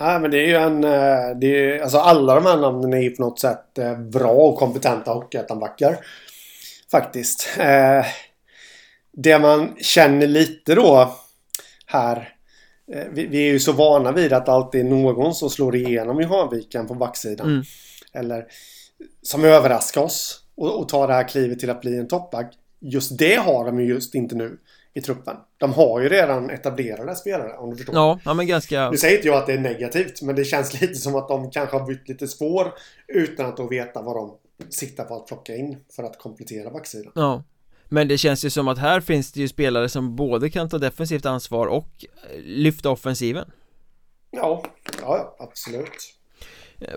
Nej 0.00 0.20
men 0.20 0.30
det 0.30 0.38
är 0.38 0.46
ju 0.46 0.56
en 0.56 0.84
eh, 0.84 1.38
det 1.40 1.46
är, 1.46 1.82
Alltså 1.82 1.98
alla 1.98 2.34
de 2.34 2.46
här 2.46 2.56
namnen 2.56 2.92
är 2.92 3.00
ju 3.00 3.10
på 3.10 3.22
något 3.22 3.40
sätt 3.40 3.78
eh, 3.78 3.98
bra 3.98 4.32
och 4.32 4.58
kompetenta 4.58 5.12
hockeyettanbackar 5.12 5.98
Faktiskt. 6.90 7.48
Eh, 7.58 8.06
Det 9.12 9.38
man 9.38 9.76
känner 9.80 10.26
lite 10.26 10.74
då 10.74 11.16
Här 11.86 12.28
vi, 13.10 13.46
är 13.48 13.52
ju 13.52 13.60
så 13.60 13.72
vana 13.72 14.12
vid 14.12 14.32
att 14.32 14.48
alltid 14.48 14.80
är 14.80 14.84
någon 14.84 15.34
som 15.34 15.50
slår 15.50 15.76
igenom 15.76 16.20
i 16.20 16.24
Hanviken 16.24 16.86
på 16.86 16.94
backsidan. 16.94 17.46
Mm. 17.46 17.62
Eller 18.12 18.46
Som 19.22 19.44
överraskar 19.44 20.02
oss 20.02 20.42
och, 20.54 20.80
och 20.80 20.88
tar 20.88 21.08
det 21.08 21.14
här 21.14 21.28
klivet 21.28 21.58
till 21.60 21.70
att 21.70 21.80
bli 21.80 21.98
en 21.98 22.08
toppback 22.08 22.54
just 22.82 23.18
det 23.18 23.34
har 23.34 23.64
de 23.64 23.80
ju 23.80 23.86
just 23.86 24.14
inte 24.14 24.34
nu 24.34 24.58
i 24.94 25.00
truppen. 25.00 25.36
De 25.58 25.72
har 25.72 26.00
ju 26.00 26.08
redan 26.08 26.50
etablerade 26.50 27.16
spelare 27.16 27.56
om 27.56 27.70
du 27.70 27.76
förstår. 27.76 27.94
Ja, 27.94 28.20
ja 28.24 28.34
men 28.34 28.46
ganska... 28.46 28.90
Nu 28.90 28.96
säger 28.96 29.16
inte 29.16 29.28
jag 29.28 29.36
att 29.36 29.46
det 29.46 29.52
är 29.52 29.58
negativt 29.58 30.22
men 30.22 30.36
det 30.36 30.44
känns 30.44 30.80
lite 30.80 30.94
som 30.94 31.14
att 31.14 31.28
de 31.28 31.50
kanske 31.50 31.76
har 31.76 31.86
bytt 31.86 32.08
lite 32.08 32.28
spår 32.28 32.72
utan 33.08 33.46
att 33.46 33.56
då 33.56 33.68
veta 33.68 34.02
vad 34.02 34.16
de 34.16 34.36
siktar 34.70 35.04
på 35.04 35.16
att 35.16 35.26
plocka 35.26 35.56
in 35.56 35.76
för 35.96 36.02
att 36.02 36.18
komplettera 36.18 36.70
backsidan. 36.70 37.12
Ja. 37.14 37.44
Men 37.88 38.08
det 38.08 38.18
känns 38.18 38.44
ju 38.44 38.50
som 38.50 38.68
att 38.68 38.78
här 38.78 39.00
finns 39.00 39.32
det 39.32 39.40
ju 39.40 39.48
spelare 39.48 39.88
som 39.88 40.16
både 40.16 40.50
kan 40.50 40.68
ta 40.68 40.78
defensivt 40.78 41.26
ansvar 41.26 41.66
och 41.66 42.04
lyfta 42.44 42.90
offensiven. 42.90 43.50
Ja, 44.30 44.64
ja 45.00 45.36
absolut. 45.38 46.14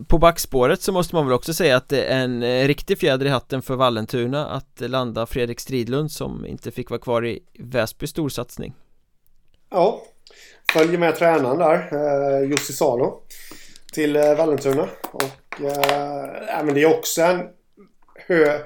På 0.08 0.18
backspåret 0.18 0.82
så 0.82 0.92
måste 0.92 1.16
man 1.16 1.26
väl 1.26 1.34
också 1.34 1.54
säga 1.54 1.78
att 1.78 1.90
det 1.90 2.04
är 2.04 2.24
en 2.24 2.44
eh, 2.44 2.68
riktig 2.68 2.98
fjäder 2.98 3.26
i 3.26 3.30
hatten 3.30 3.62
för 3.62 3.76
Vallentuna 3.76 4.48
att 4.48 4.80
landa 4.80 5.26
Fredrik 5.26 5.60
Stridlund 5.60 6.12
som 6.12 6.46
inte 6.46 6.72
fick 6.72 6.90
vara 6.90 7.00
kvar 7.00 7.26
i 7.26 7.40
Väsby 7.60 8.08
storsatsning. 8.08 8.74
Ja, 9.70 10.02
följer 10.74 10.98
med 10.98 11.16
tränaren 11.16 11.58
där, 11.58 11.90
eh, 11.94 12.50
Jussi 12.50 12.74
Salo 12.74 13.22
till 13.94 14.16
eh, 14.16 14.36
Vallentuna 14.36 14.88
och 15.12 15.62
eh, 15.62 16.66
men 16.66 16.74
det 16.74 16.82
är 16.82 16.98
också 16.98 17.22
en 17.22 17.42
hö, 18.28 18.60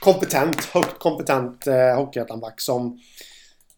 kompetent, 0.00 0.64
högt 0.64 0.98
kompetent 0.98 1.66
eh, 1.66 1.96
hockeyettanback 1.96 2.60
som 2.60 3.00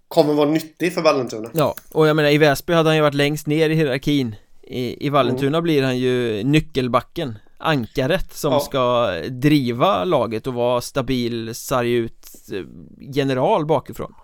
kommer 0.09 0.35
vara 0.35 0.51
nyttig 0.51 0.95
för 0.95 1.03
Vallentuna. 1.03 1.51
Ja, 1.55 1.75
och 1.93 2.09
jag 2.09 2.17
menar 2.17 2.31
i 2.31 2.39
Väsby 2.39 2.73
hade 2.73 2.89
han 2.89 2.97
ju 2.97 3.03
varit 3.03 3.15
längst 3.15 3.47
ner 3.47 3.71
i 3.71 3.75
hierarkin 3.75 4.37
i, 4.69 5.07
i 5.07 5.11
Vallentuna 5.11 5.59
mm. 5.59 5.63
blir 5.63 5.83
han 5.83 5.99
ju 5.99 6.45
nyckelbacken 6.45 7.39
Ankaret 7.59 8.33
som 8.33 8.53
ja. 8.53 8.61
ska 8.61 9.13
driva 9.31 10.05
laget 10.05 10.47
och 10.47 10.55
vara 10.55 10.81
stabil, 10.81 11.55
sarg 11.55 11.93
ut 11.93 12.27
eh, 12.53 12.63
general 13.01 13.67
bakifrån 13.67 14.15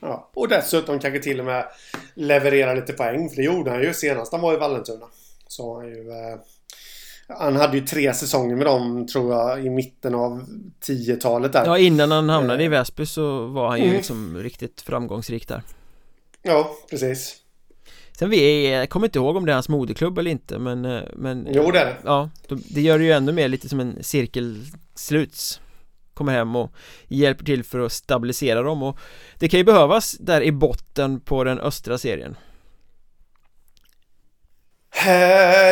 Ja, 0.00 0.30
och 0.34 0.48
dessutom 0.48 0.98
kanske 0.98 1.20
till 1.20 1.40
och 1.40 1.46
med 1.46 1.64
leverera 2.14 2.74
lite 2.74 2.92
poäng 2.92 3.28
för 3.28 3.36
det 3.36 3.42
gjorde 3.42 3.70
han 3.70 3.82
ju 3.82 3.94
senast 3.94 4.32
han 4.32 4.40
var 4.40 4.54
i 4.54 4.56
Vallentuna 4.56 5.06
Så 5.48 5.76
han 5.76 5.88
ju 5.88 6.10
eh, 6.10 6.38
Han 7.28 7.56
hade 7.56 7.76
ju 7.76 7.86
tre 7.86 8.14
säsonger 8.14 8.56
med 8.56 8.66
dem 8.66 9.06
tror 9.06 9.34
jag 9.34 9.66
i 9.66 9.70
mitten 9.70 10.14
av 10.14 10.44
10-talet 10.86 11.52
där 11.52 11.66
Ja 11.66 11.78
innan 11.78 12.10
han 12.10 12.28
hamnade 12.28 12.62
i 12.62 12.66
eh. 12.66 12.70
Väsby 12.70 13.06
så 13.06 13.46
var 13.46 13.68
han 13.68 13.78
ju 13.78 13.84
mm. 13.84 13.96
liksom 13.96 14.36
riktigt 14.36 14.80
framgångsrik 14.80 15.48
där 15.48 15.62
Ja, 16.42 16.70
precis 16.90 17.45
Sen 18.18 18.30
vi 18.30 18.70
jag 18.70 18.90
kommer 18.90 19.06
inte 19.06 19.18
ihåg 19.18 19.36
om 19.36 19.46
det 19.46 19.52
är 19.52 19.54
hans 19.54 19.68
moderklubb 19.68 20.18
eller 20.18 20.30
inte 20.30 20.58
men, 20.58 20.84
eh, 20.84 21.02
men 21.16 21.48
Jo 21.52 21.70
det 21.70 21.80
är 21.80 21.86
det. 21.86 21.96
Ja, 22.04 22.30
det 22.48 22.80
gör 22.80 22.98
det 22.98 23.04
ju 23.04 23.12
ännu 23.12 23.32
mer 23.32 23.48
lite 23.48 23.68
som 23.68 23.80
en 23.80 24.04
cirkelsluts 24.04 25.60
Kommer 26.14 26.32
hem 26.32 26.56
och 26.56 26.72
hjälper 27.08 27.44
till 27.44 27.64
för 27.64 27.78
att 27.78 27.92
stabilisera 27.92 28.62
dem 28.62 28.82
och 28.82 28.98
Det 29.38 29.48
kan 29.48 29.60
ju 29.60 29.64
behövas 29.64 30.12
där 30.12 30.42
i 30.42 30.52
botten 30.52 31.20
på 31.20 31.44
den 31.44 31.58
östra 31.58 31.98
serien 31.98 32.36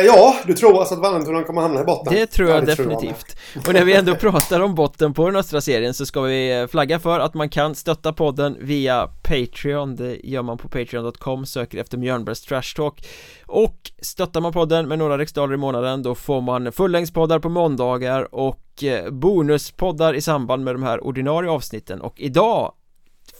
ja, 0.05 0.35
du 0.45 0.53
tror 0.53 0.79
alltså 0.79 0.93
att 0.95 1.01
Vallentuna 1.01 1.43
kommer 1.43 1.61
hamna 1.61 1.81
i 1.81 1.83
botten? 1.83 2.13
Det 2.13 2.27
tror 2.27 2.49
jag 2.49 2.57
ja, 2.57 2.61
det 2.61 2.65
definitivt 2.65 3.27
tror 3.27 3.37
jag 3.53 3.67
Och 3.67 3.73
när 3.73 3.85
vi 3.85 3.93
ändå 3.93 4.15
pratar 4.15 4.59
om 4.59 4.75
botten 4.75 5.13
på 5.13 5.25
den 5.25 5.35
östra 5.35 5.61
serien 5.61 5.93
så 5.93 6.05
ska 6.05 6.21
vi 6.21 6.59
eh, 6.59 6.67
flagga 6.67 6.99
för 6.99 7.19
att 7.19 7.33
man 7.33 7.49
kan 7.49 7.75
stötta 7.75 8.13
podden 8.13 8.57
via 8.59 9.09
Patreon. 9.23 9.95
Det 9.95 10.19
gör 10.23 10.41
man 10.41 10.57
på 10.57 10.69
patreon.com, 10.69 11.45
söker 11.45 11.77
efter 11.77 11.97
Mjörnbergs 11.97 12.41
Trash 12.41 12.75
Talk. 12.75 13.07
Och 13.45 13.77
stöttar 14.01 14.41
man 14.41 14.53
podden 14.53 14.87
med 14.87 14.99
några 14.99 15.17
riksdaler 15.17 15.53
i 15.53 15.57
månaden 15.57 16.03
då 16.03 16.15
får 16.15 16.41
man 16.41 16.71
fullängdspoddar 16.71 17.39
på 17.39 17.49
måndagar 17.49 18.35
och 18.35 18.83
eh, 18.83 19.11
bonuspoddar 19.11 20.13
i 20.13 20.21
samband 20.21 20.63
med 20.63 20.75
de 20.75 20.83
här 20.83 21.03
ordinarie 21.03 21.49
avsnitten. 21.49 22.01
Och 22.01 22.19
idag 22.19 22.73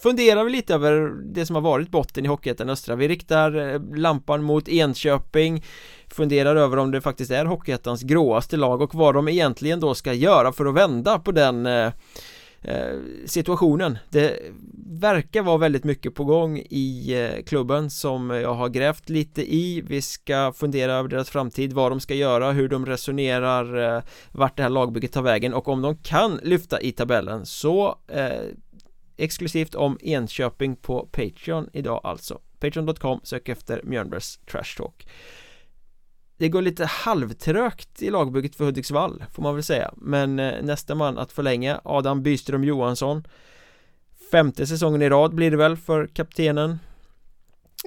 funderar 0.06 0.43
vi 0.43 0.51
lite 0.51 0.74
över 0.74 1.14
det 1.34 1.45
som 1.45 1.56
har 1.56 1.62
varit 1.64 1.89
botten 1.89 2.26
i 2.26 2.28
Hockeyettan 2.28 2.70
Östra. 2.70 2.95
Vi 2.95 3.08
riktar 3.08 3.74
eh, 3.74 3.82
lampan 3.95 4.43
mot 4.43 4.68
Enköping 4.68 5.64
Funderar 6.08 6.56
över 6.56 6.78
om 6.78 6.91
det 6.91 7.01
faktiskt 7.01 7.32
är 7.32 7.45
Hockeyettans 7.45 8.03
gråaste 8.03 8.58
lag 8.58 8.82
och 8.82 8.95
vad 8.95 9.16
de 9.16 9.28
egentligen 9.28 9.80
då 9.80 9.95
ska 9.95 10.14
göra 10.14 10.51
för 10.51 10.66
att 10.66 10.76
vända 10.76 11.20
på 11.20 11.32
den 11.32 11.66
eh, 11.66 11.91
eh 12.62 12.95
situationen. 13.26 13.97
Det 14.10 14.39
verkar 14.89 15.41
vara 15.41 15.58
väldigt 15.58 15.84
mycket 15.84 16.16
på 16.16 16.24
gång 16.24 16.58
i 16.70 17.14
eh, 17.14 17.43
klubben 17.43 17.89
som 17.89 18.30
jag 18.30 18.53
har 18.53 18.70
grävt 18.70 19.10
lite 19.10 19.56
i. 19.56 19.82
Vi 19.88 20.01
ska 20.01 20.53
fundera 20.56 20.93
över 20.93 21.10
deras 21.10 21.30
framtid, 21.30 21.74
vad 21.74 21.91
de 21.91 21.99
ska 21.99 22.14
göra, 22.14 22.51
hur 22.51 22.70
de 22.70 22.86
resonerar, 22.86 24.03
vart 24.32 24.58
det 24.58 24.64
här 24.64 24.70
lagbygget 24.70 25.14
tar 25.14 25.22
vägen 25.22 25.53
och 25.53 25.68
om 25.68 25.82
de 25.82 25.97
kan 25.97 26.39
lyfta 26.43 26.82
i 26.82 26.91
tabellen 26.91 27.45
så 27.45 27.95
exklusivt 29.18 29.76
om 29.76 29.97
Enköping 30.01 30.76
på 30.76 31.09
Patreon 31.11 31.70
idag 31.74 32.01
alltså. 32.03 32.39
Patreon.com, 32.59 33.20
sök 33.24 33.49
efter 33.49 33.82
Mjörnbergs 33.84 34.39
Trash 34.51 34.78
Talk. 34.78 35.07
Det 36.38 36.49
går 36.49 36.61
lite 36.61 36.86
halvtrögt 36.86 38.01
i 38.01 38.09
lagbygget 38.09 38.55
för 38.55 38.66
Hudiksvall 38.66 39.24
får 39.34 39.43
man 39.43 39.55
väl 39.55 39.63
säga. 39.63 39.93
Men 39.97 40.39
eh, 40.39 40.63
nästa 40.63 40.95
man 40.95 41.18
att 41.18 41.32
förlänga 41.32 41.82
Adam 41.84 42.24
Byström 42.24 42.63
Johansson. 42.63 43.28
Femte 44.32 44.68
säsongen 44.68 45.01
i 45.01 45.09
rad 45.09 45.36
blir 45.36 45.51
det 45.51 45.57
väl 45.57 45.78
för 45.78 46.07
kaptenen. 46.07 46.80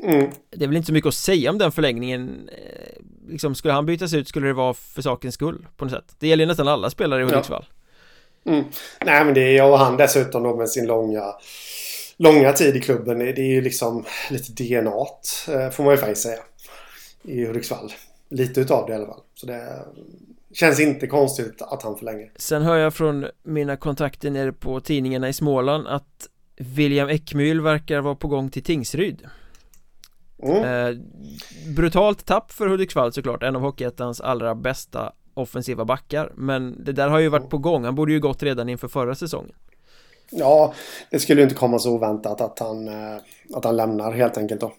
Mm. 0.03 0.31
Det 0.51 0.65
är 0.65 0.69
väl 0.69 0.77
inte 0.77 0.87
så 0.87 0.93
mycket 0.93 1.09
att 1.09 1.15
säga 1.15 1.51
om 1.51 1.59
den 1.59 1.73
förlängningen 1.73 2.49
eh, 2.49 3.05
Liksom 3.29 3.55
skulle 3.55 3.75
han 3.75 3.87
bytas 3.87 4.15
ut 4.15 4.29
skulle 4.29 4.47
det 4.47 4.53
vara 4.53 4.75
för 4.75 5.03
sakens 5.03 5.35
skull 5.35 5.67
på 5.77 5.85
något 5.85 5.93
sätt. 5.93 6.17
Det 6.19 6.29
gäller 6.29 6.47
nästan 6.47 6.69
alla 6.69 6.91
spelare 6.91 7.21
i 7.21 7.25
Hudiksvall 7.25 7.65
Mm. 8.49 8.65
Nej 9.05 9.25
men 9.25 9.35
det 9.35 9.41
är 9.41 9.57
jag 9.57 9.73
och 9.73 9.79
han 9.79 9.97
dessutom 9.97 10.43
då 10.43 10.57
med 10.57 10.69
sin 10.69 10.87
långa 10.87 11.35
Långa 12.21 12.53
tid 12.53 12.77
i 12.77 12.81
klubben. 12.81 13.19
Det 13.19 13.39
är 13.39 13.53
ju 13.55 13.61
liksom 13.61 14.05
lite 14.31 14.53
DNA 14.63 14.91
eh, 15.49 15.71
får 15.71 15.85
man 15.85 15.93
ju 15.93 15.97
faktiskt 15.99 16.23
säga. 16.23 16.39
I 17.23 17.45
Hudiksvall. 17.47 17.93
Lite 18.31 18.61
utav 18.61 18.87
det 18.87 18.93
i 18.93 18.97
alla 18.97 19.07
fall. 19.07 19.21
Så 19.35 19.47
det 19.47 19.85
känns 20.53 20.81
inte 20.81 21.07
konstigt 21.07 21.63
att 21.63 21.83
han 21.83 21.97
förlänger. 21.97 22.33
Sen 22.37 22.63
hör 22.63 22.77
jag 22.77 22.95
från 22.95 23.27
mina 23.43 23.77
kontakter 23.77 24.31
nere 24.31 24.53
på 24.53 24.81
tidningarna 24.81 25.29
i 25.29 25.33
Småland 25.33 25.87
att 25.87 26.29
William 26.57 27.09
Ekmyhl 27.09 27.61
verkar 27.61 28.01
vara 28.01 28.15
på 28.15 28.29
gång 28.29 28.51
till 28.51 28.63
Tingsryd 28.63 29.27
Mm. 30.43 30.65
eh, 30.65 30.99
Brutalt 31.77 32.27
tapp 32.27 32.53
för 32.53 32.67
Hudiksvall 32.67 33.13
såklart, 33.13 33.43
en 33.43 33.57
av 33.57 33.63
Hockeyettans 33.63 34.21
allra 34.21 34.55
bästa 34.55 35.13
offensiva 35.39 35.85
backar 35.85 36.33
Men 36.35 36.85
det 36.85 36.93
där 36.93 37.09
har 37.09 37.19
ju 37.19 37.29
varit 37.29 37.51
på 37.51 37.59
gång, 37.59 37.85
han 37.85 37.95
borde 37.95 38.13
ju 38.13 38.21
gått 38.21 38.43
redan 38.43 38.69
inför 38.69 38.89
förra 38.89 39.15
säsongen 39.15 39.55
Ja, 40.31 40.75
det 41.11 41.19
skulle 41.19 41.41
ju 41.41 41.43
inte 41.43 41.55
komma 41.55 41.79
så 41.79 41.93
oväntat 41.93 42.41
att 42.41 42.59
han, 42.59 42.89
eh, 42.89 43.17
att 43.55 43.65
han 43.65 43.77
lämnar 43.77 44.13
helt 44.13 44.39
enkelt 44.39 44.61
då. 44.61 44.73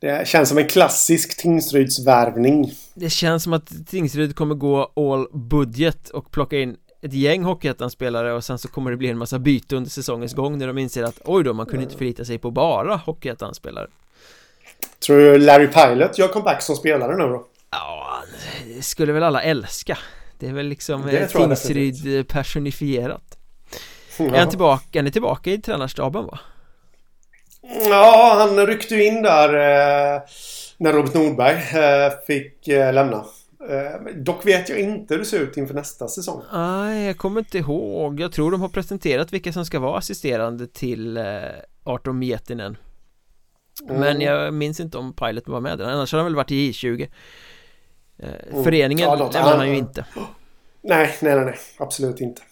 Det 0.00 0.28
känns 0.28 0.48
som 0.48 0.58
en 0.58 0.66
klassisk 0.66 1.36
Tingsrydsvärvning. 1.36 2.72
Det 2.94 3.10
känns 3.10 3.42
som 3.42 3.52
att 3.52 3.86
Tingsryd 3.86 4.36
kommer 4.36 4.54
gå 4.54 4.92
all 4.96 5.26
budget 5.32 6.08
och 6.08 6.30
plocka 6.30 6.58
in 6.58 6.76
ett 7.02 7.12
gäng 7.12 7.44
Hockeyettan-spelare 7.44 8.32
och 8.32 8.44
sen 8.44 8.58
så 8.58 8.68
kommer 8.68 8.90
det 8.90 8.96
bli 8.96 9.08
en 9.08 9.18
massa 9.18 9.38
byte 9.38 9.76
under 9.76 9.90
säsongens 9.90 10.34
gång 10.34 10.58
när 10.58 10.66
de 10.66 10.78
inser 10.78 11.02
att 11.02 11.20
oj 11.24 11.44
då, 11.44 11.52
man 11.52 11.66
kunde 11.66 11.82
inte 11.82 11.96
förlita 11.96 12.24
sig 12.24 12.38
på 12.38 12.50
bara 12.50 12.96
Hockeyettan-spelare 12.96 13.86
Tror 15.06 15.16
du 15.16 15.38
Larry 15.38 15.66
Pilot 15.66 16.18
gör 16.18 16.28
comeback 16.28 16.62
som 16.62 16.76
spelare 16.76 17.16
nu 17.16 17.24
då? 17.24 17.46
Ja, 17.70 18.22
det 18.76 18.82
skulle 18.82 19.12
väl 19.12 19.22
alla 19.22 19.42
älska 19.42 19.98
Det 20.38 20.48
är 20.48 20.52
väl 20.52 20.66
liksom 20.66 21.02
Det 21.06 21.18
eh, 21.18 21.28
Tingsryd 21.28 22.18
eh, 22.18 22.22
personifierat 22.24 23.38
Är 24.18 24.38
han 24.38 24.48
tillbaka, 24.48 24.98
är 24.98 25.02
ni 25.02 25.10
tillbaka 25.10 25.50
i 25.50 25.58
tränarstaben 25.58 26.26
va? 26.26 26.38
Ja, 27.88 28.34
han 28.38 28.66
ryckte 28.66 28.94
ju 28.94 29.04
in 29.06 29.22
där 29.22 29.48
eh, 29.54 30.20
när 30.76 30.92
Robert 30.92 31.14
Nordberg 31.14 31.56
eh, 31.56 32.12
fick 32.26 32.68
eh, 32.68 32.92
lämna. 32.94 33.24
Eh, 33.70 34.14
dock 34.16 34.46
vet 34.46 34.68
jag 34.68 34.78
inte 34.78 35.14
hur 35.14 35.18
det 35.18 35.24
ser 35.26 35.40
ut 35.40 35.56
inför 35.56 35.74
nästa 35.74 36.08
säsong. 36.08 36.42
Nej, 36.52 37.06
jag 37.06 37.16
kommer 37.18 37.40
inte 37.40 37.58
ihåg 37.58 38.20
Jag 38.20 38.32
tror 38.32 38.50
de 38.50 38.60
har 38.60 38.68
presenterat 38.68 39.32
vilka 39.32 39.52
som 39.52 39.64
ska 39.66 39.78
vara 39.78 39.98
assisterande 39.98 40.66
till 40.66 41.16
eh, 41.16 41.24
Arton 41.84 42.18
Mietinen 42.18 42.76
Men 43.88 44.02
Mm. 44.02 44.20
jag 44.20 44.54
minns 44.54 44.80
inte 44.80 44.98
om 44.98 45.12
Pilot 45.12 45.48
var 45.48 45.60
med 45.60 45.78
där, 45.78 45.84
annars 45.84 46.12
har 46.12 46.18
han 46.18 46.26
väl 46.26 46.34
varit 46.36 46.50
i 46.50 46.70
I20 46.72 47.08
eh, 48.22 48.62
Föreningen 48.64 49.08
Ja, 49.08 49.30
lämnar 49.32 49.56
han 49.56 49.68
ju 49.68 49.76
inte 49.76 50.04
Nej, 50.82 51.16
nej, 51.22 51.36
nej, 51.36 51.44
nej. 51.44 51.58
Absolut 51.78 52.20
inte. 52.20 52.42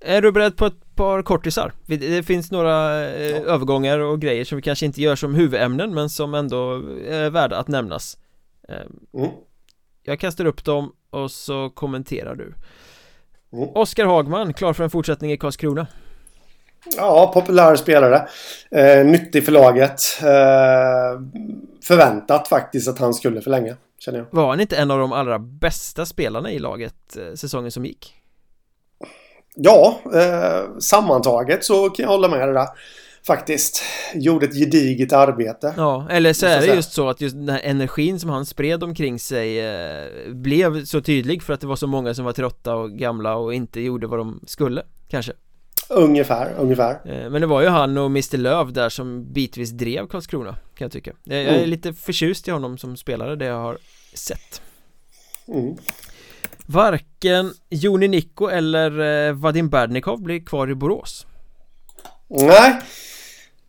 Är 0.00 0.22
du 0.22 0.32
beredd 0.32 0.56
på 0.56 0.66
ett 0.66 0.94
par 0.94 1.22
kortisar? 1.22 1.72
Det 1.86 2.22
finns 2.26 2.50
några 2.50 3.04
eh, 3.10 3.42
övergångar 3.42 3.98
och 3.98 4.20
grejer 4.20 4.44
som 4.44 4.56
vi 4.56 4.62
kanske 4.62 4.86
inte 4.86 5.02
gör 5.02 5.16
som 5.16 5.34
huvudämnen 5.34 5.94
men 5.94 6.10
som 6.10 6.34
ändå 6.34 6.72
är 7.08 7.30
värda 7.30 7.56
att 7.56 7.68
nämnas 7.68 8.18
eh, 8.68 8.76
Mm. 9.14 9.30
Jag 10.02 10.20
kastar 10.20 10.44
upp 10.44 10.64
dem 10.64 10.92
och 11.10 11.30
så 11.30 11.70
kommenterar 11.70 12.34
du 12.34 12.54
Mm. 13.52 13.68
Oskar 13.74 14.04
Hagman, 14.06 14.54
klar 14.54 14.72
för 14.72 14.84
en 14.84 14.90
fortsättning 14.90 15.32
i 15.32 15.36
Karlskrona 15.36 15.86
Ja, 16.96 17.30
populär 17.34 17.76
spelare. 17.76 18.28
Eh, 18.70 19.06
nyttig 19.06 19.44
för 19.44 19.52
laget. 19.52 20.00
Eh, 20.20 21.20
förväntat 21.84 22.48
faktiskt 22.48 22.88
att 22.88 22.98
han 22.98 23.14
skulle 23.14 23.40
förlänga, 23.40 23.76
känner 23.98 24.18
jag. 24.18 24.26
Var 24.30 24.48
han 24.48 24.60
inte 24.60 24.76
en 24.76 24.90
av 24.90 24.98
de 24.98 25.12
allra 25.12 25.38
bästa 25.38 26.06
spelarna 26.06 26.52
i 26.52 26.58
laget 26.58 27.16
eh, 27.16 27.34
säsongen 27.34 27.70
som 27.70 27.84
gick? 27.84 28.14
Ja, 29.54 30.00
eh, 30.14 30.78
sammantaget 30.78 31.64
så 31.64 31.90
kan 31.90 32.02
jag 32.02 32.10
hålla 32.10 32.28
med 32.28 32.48
det 32.48 32.54
där. 32.54 32.68
Faktiskt. 33.26 33.82
Gjorde 34.14 34.46
ett 34.46 34.54
gediget 34.54 35.12
arbete. 35.12 35.74
Ja, 35.76 36.06
eller 36.10 36.32
så 36.32 36.46
är 36.46 36.60
det 36.60 36.66
just 36.66 36.92
så 36.92 37.08
att 37.08 37.20
just 37.20 37.36
den 37.36 37.48
här 37.48 37.60
energin 37.64 38.20
som 38.20 38.30
han 38.30 38.46
spred 38.46 38.82
omkring 38.82 39.18
sig 39.18 39.60
eh, 39.60 40.32
blev 40.32 40.84
så 40.84 41.00
tydlig 41.00 41.42
för 41.42 41.52
att 41.52 41.60
det 41.60 41.66
var 41.66 41.76
så 41.76 41.86
många 41.86 42.14
som 42.14 42.24
var 42.24 42.32
trötta 42.32 42.74
och 42.74 42.90
gamla 42.90 43.36
och 43.36 43.54
inte 43.54 43.80
gjorde 43.80 44.06
vad 44.06 44.18
de 44.18 44.40
skulle, 44.46 44.82
kanske 45.08 45.32
Ungefär, 45.88 46.54
ungefär. 46.58 46.92
Eh, 47.04 47.30
Men 47.30 47.40
det 47.40 47.46
var 47.46 47.60
ju 47.62 47.68
han 47.68 47.98
och 47.98 48.06
Mr 48.06 48.36
Löv 48.36 48.72
där 48.72 48.88
som 48.88 49.32
bitvis 49.32 49.70
drev 49.70 50.06
Karlskrona 50.06 50.52
kan 50.52 50.84
jag 50.84 50.92
tycka 50.92 51.12
Jag 51.24 51.38
är 51.38 51.56
Mm. 51.56 51.68
lite 51.70 51.94
förtjust 51.94 52.48
i 52.48 52.50
honom 52.50 52.78
som 52.78 52.96
spelare 52.96 53.36
det 53.36 53.44
jag 53.44 53.58
har 53.58 53.78
sett 54.14 54.62
Mm. 55.48 55.76
Varken 56.66 57.52
Joni 57.70 58.08
Nikko 58.08 58.46
eller 58.48 59.00
eh, 59.28 59.32
Vadim 59.32 59.68
Berdnikov 59.70 60.22
blir 60.22 60.40
kvar 60.46 60.70
i 60.70 60.74
Borås 60.74 61.26
Nej. 62.28 62.80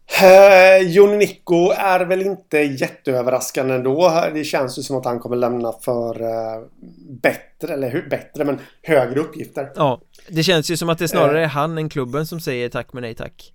Eh, 0.07 0.87
Jon 0.87 1.17
Nico 1.17 1.71
är 1.71 1.99
väl 2.05 2.21
inte 2.21 2.57
jätteöverraskande 2.57 3.73
ändå. 3.73 4.23
Det 4.33 4.43
känns 4.43 4.79
ju 4.79 4.83
som 4.83 4.97
att 4.97 5.05
han 5.05 5.19
kommer 5.19 5.35
lämna 5.35 5.71
för 5.71 6.21
eh, 6.21 6.61
bättre, 7.09 7.73
eller 7.73 7.89
hur, 7.89 8.09
bättre, 8.09 8.43
men 8.43 8.59
högre 8.81 9.19
uppgifter. 9.19 9.71
Ja, 9.75 10.01
det 10.29 10.43
känns 10.43 10.71
ju 10.71 10.77
som 10.77 10.89
att 10.89 10.97
det 10.99 11.07
snarare 11.07 11.43
är 11.43 11.47
han 11.47 11.77
än 11.77 11.89
klubben 11.89 12.25
som 12.25 12.39
säger 12.39 12.69
tack 12.69 12.93
men 12.93 13.01
nej 13.01 13.13
tack 13.15 13.53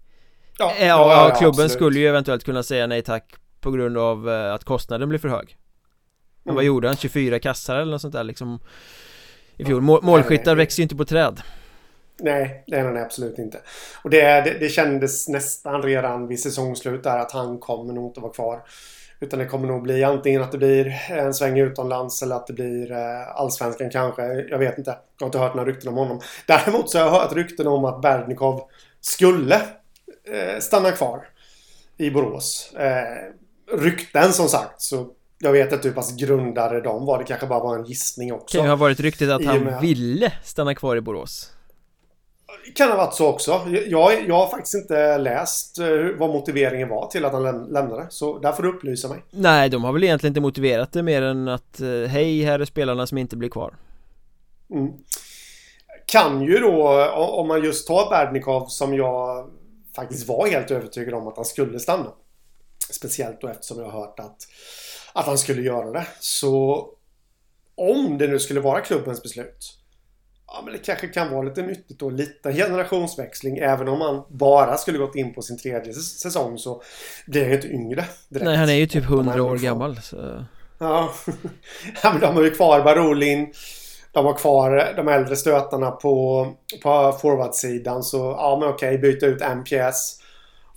Ja, 0.58 0.72
Ja, 0.80 0.86
ja, 0.86 1.34
klubben 1.38 1.48
absolut. 1.50 1.72
skulle 1.72 1.98
ju 1.98 2.06
eventuellt 2.08 2.44
kunna 2.44 2.62
säga 2.62 2.86
nej 2.86 3.02
tack 3.02 3.34
på 3.60 3.70
grund 3.70 3.98
av 3.98 4.30
eh, 4.30 4.54
att 4.54 4.64
kostnaden 4.64 5.08
blir 5.08 5.18
för 5.18 5.28
hög 5.28 5.56
Men 6.44 6.54
vad 6.54 6.64
Mm. 6.64 6.66
gjorde 6.66 6.88
han? 6.88 6.96
24 6.96 7.38
kassar 7.38 7.76
eller 7.76 7.92
något 7.92 8.00
sånt 8.00 8.14
där 8.14 8.24
liksom 8.24 8.58
I 9.56 9.64
fjol, 9.64 9.80
Mål, 9.82 10.00
målskyttar 10.02 10.54
växer 10.56 10.78
ju 10.80 10.82
inte 10.82 10.96
på 10.96 11.04
träd 11.04 11.40
Nej, 12.22 12.64
det 12.66 12.76
är 12.76 12.84
han 12.84 12.96
absolut 12.96 13.38
inte. 13.38 13.58
Och 14.04 14.10
det, 14.10 14.22
det, 14.22 14.56
det 14.60 14.68
kändes 14.68 15.28
nästan 15.28 15.82
redan 15.82 16.26
vid 16.28 16.40
säsongslut 16.40 17.02
där 17.02 17.18
att 17.18 17.32
han 17.32 17.58
kommer 17.58 17.92
nog 17.92 18.10
inte 18.10 18.20
vara 18.20 18.32
kvar. 18.32 18.62
Utan 19.20 19.38
det 19.38 19.46
kommer 19.46 19.68
nog 19.68 19.82
bli 19.82 20.04
antingen 20.04 20.42
att 20.42 20.52
det 20.52 20.58
blir 20.58 20.86
en 21.10 21.34
sväng 21.34 21.58
utomlands 21.58 22.22
eller 22.22 22.36
att 22.36 22.46
det 22.46 22.52
blir 22.52 22.92
eh, 22.92 23.36
allsvenskan 23.36 23.90
kanske. 23.90 24.22
Jag 24.50 24.58
vet 24.58 24.78
inte. 24.78 24.90
Jag 24.90 25.24
har 25.24 25.26
inte 25.26 25.38
hört 25.38 25.54
några 25.54 25.70
rykten 25.70 25.88
om 25.88 25.96
honom. 25.96 26.20
Däremot 26.46 26.90
så 26.90 26.98
har 26.98 27.04
jag 27.04 27.12
hört 27.12 27.32
rykten 27.32 27.66
om 27.66 27.84
att 27.84 28.02
Berdnikov 28.02 28.60
skulle 29.00 29.54
eh, 29.54 30.60
stanna 30.60 30.92
kvar 30.92 31.28
i 31.96 32.10
Borås. 32.10 32.72
Eh, 32.74 33.78
rykten 33.78 34.32
som 34.32 34.48
sagt. 34.48 34.82
Så 34.82 35.10
jag 35.38 35.52
vet 35.52 35.72
inte 35.72 35.88
hur 35.88 35.94
pass 35.94 36.16
grundade 36.16 36.80
de 36.80 37.06
var. 37.06 37.18
Det 37.18 37.24
kanske 37.24 37.46
bara 37.46 37.60
var 37.60 37.78
en 37.78 37.84
gissning 37.84 38.32
också. 38.32 38.58
Kan 38.58 38.64
ju 38.64 38.70
ha 38.70 38.76
varit 38.76 39.00
ryktet 39.00 39.30
att 39.30 39.44
han 39.44 39.80
ville 39.80 40.32
stanna 40.44 40.74
kvar 40.74 40.96
i 40.96 41.00
Borås. 41.00 41.52
Kan 42.74 42.90
ha 42.90 42.96
varit 42.96 43.14
så 43.14 43.28
också. 43.28 43.60
Jag, 43.86 44.28
jag 44.28 44.34
har 44.34 44.46
faktiskt 44.46 44.74
inte 44.74 45.18
läst 45.18 45.78
eh, 45.78 45.88
vad 46.18 46.30
motiveringen 46.30 46.88
var 46.88 47.06
till 47.06 47.24
att 47.24 47.32
han 47.32 47.42
läm- 47.46 47.72
lämnade. 47.72 48.06
Så 48.10 48.38
där 48.38 48.52
får 48.52 48.62
du 48.62 48.68
upplysa 48.68 49.08
mig. 49.08 49.18
Nej, 49.30 49.68
de 49.68 49.84
har 49.84 49.92
väl 49.92 50.04
egentligen 50.04 50.30
inte 50.30 50.40
motiverat 50.40 50.92
det 50.92 51.02
mer 51.02 51.22
än 51.22 51.48
att 51.48 51.80
eh, 51.80 51.88
hej, 51.88 52.42
här 52.42 52.58
är 52.58 52.64
spelarna 52.64 53.06
som 53.06 53.18
inte 53.18 53.36
blir 53.36 53.48
kvar. 53.48 53.74
Mm. 54.74 54.92
Kan 56.06 56.42
ju 56.42 56.58
då, 56.58 57.04
om 57.14 57.48
man 57.48 57.64
just 57.64 57.86
tar 57.86 58.10
Berdnikov 58.10 58.66
som 58.66 58.94
jag 58.94 59.50
faktiskt 59.96 60.28
var 60.28 60.46
helt 60.46 60.70
övertygad 60.70 61.14
om 61.14 61.28
att 61.28 61.36
han 61.36 61.44
skulle 61.44 61.78
stanna. 61.80 62.12
Speciellt 62.90 63.40
då 63.40 63.48
eftersom 63.48 63.78
jag 63.78 63.90
har 63.90 64.00
hört 64.00 64.20
att, 64.20 64.36
att 65.12 65.26
han 65.26 65.38
skulle 65.38 65.62
göra 65.62 65.90
det. 65.90 66.06
Så 66.20 66.86
om 67.74 68.18
det 68.18 68.26
nu 68.26 68.38
skulle 68.38 68.60
vara 68.60 68.80
klubbens 68.80 69.22
beslut. 69.22 69.76
Ja, 70.52 70.62
men 70.64 70.72
det 70.72 70.78
kanske 70.78 71.08
kan 71.08 71.30
vara 71.30 71.42
lite 71.42 71.62
nyttigt 71.62 71.98
då. 71.98 72.10
Lite 72.10 72.52
generationsväxling. 72.52 73.58
Även 73.58 73.88
om 73.88 74.00
han 74.00 74.22
bara 74.28 74.76
skulle 74.76 74.98
gått 74.98 75.16
in 75.16 75.34
på 75.34 75.42
sin 75.42 75.58
tredje 75.58 75.92
säs- 75.92 76.18
säsong 76.18 76.58
så 76.58 76.82
blir 77.26 77.40
han 77.40 77.50
ju 77.50 77.56
inte 77.56 77.68
yngre 77.68 78.04
direkt. 78.28 78.44
Nej, 78.44 78.56
han 78.56 78.68
är 78.68 78.74
ju 78.74 78.86
typ 78.86 79.08
De 79.08 79.14
100 79.14 79.32
ändå 79.32 79.44
år 79.44 79.56
gammal. 79.56 79.96
Så... 80.02 80.44
Ja. 80.78 81.12
ja, 82.02 82.12
men 82.12 82.20
de 82.20 82.36
har 82.36 82.42
ju 82.42 82.50
kvar 82.50 82.80
Barolin. 82.80 83.52
De 84.12 84.26
har 84.26 84.34
kvar 84.34 84.92
de 84.96 85.08
äldre 85.08 85.36
stötarna 85.36 85.90
på, 85.90 86.46
på 86.82 87.18
forwardsidan. 87.22 88.02
Så 88.02 88.16
ja, 88.16 88.56
men 88.60 88.68
okej, 88.68 88.98
byta 88.98 89.26
ut 89.26 89.42
pjäs. 89.64 90.16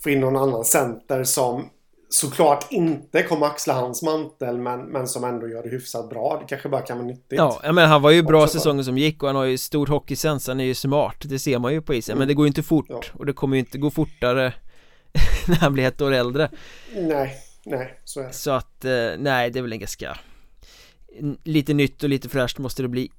Få 0.04 0.10
in 0.10 0.20
någon 0.20 0.38
annan 0.38 0.66
center 0.66 1.24
som 1.24 1.70
såklart 2.14 2.72
inte 2.72 3.24
kommer 3.24 3.46
axla 3.46 3.74
hans 3.74 4.04
mantel 4.04 4.58
men, 4.58 4.80
men 4.86 5.08
som 5.08 5.24
ändå 5.24 5.48
gör 5.48 5.64
det 5.64 5.70
hyfsat 5.70 6.10
bra. 6.10 6.38
Det 6.42 6.46
kanske 6.50 6.70
bara 6.70 6.82
kan 6.82 6.98
vara 6.98 7.08
nyttigt. 7.08 7.38
Ja, 7.38 7.60
menar, 7.64 7.86
han 7.86 8.02
var 8.02 8.12
ju 8.12 8.24
bra 8.24 8.44
Också 8.44 8.58
säsongen 8.58 8.86
som 8.86 8.98
gick 8.98 9.24
och 9.24 9.30
han 9.30 9.36
har 9.36 9.44
ju 9.44 9.58
stor 9.58 9.88
hockeysens, 9.88 10.48
han 10.48 10.60
är 10.60 10.64
ju 10.64 10.76
smart, 10.76 11.16
det 11.24 11.40
ser 11.40 11.60
man 11.60 11.74
ju 11.74 11.82
på 11.82 11.94
isen, 11.94 12.18
men 12.18 12.28
det 12.28 12.34
går 12.34 12.46
ju 12.46 12.48
inte 12.48 12.64
fort 12.64 12.86
Ja. 12.90 13.02
och 13.14 13.26
det 13.26 13.34
kommer 13.34 13.56
ju 13.56 13.60
inte 13.60 13.78
gå 13.78 13.92
fortare 13.92 14.54
när 15.48 15.56
han 15.56 15.74
blir 15.74 15.84
ett 15.88 16.02
år 16.02 16.12
äldre 16.12 16.50
Nej, 16.96 17.36
nej, 17.66 18.00
så 18.04 18.20
är 18.20 18.24
det. 18.24 18.34
Så 18.34 18.52
att, 18.52 18.86
eh, 18.86 18.92
nej 19.18 19.50
det 19.52 19.60
är 19.60 19.62
väl 19.62 19.74
en 19.74 19.80
ganska 19.80 20.18
Lite 21.44 21.74
nytt 21.74 22.04
och 22.04 22.10
lite 22.10 22.30
fräscht 22.30 22.58
måste 22.60 22.82
det 22.82 22.88
bli 22.88 23.12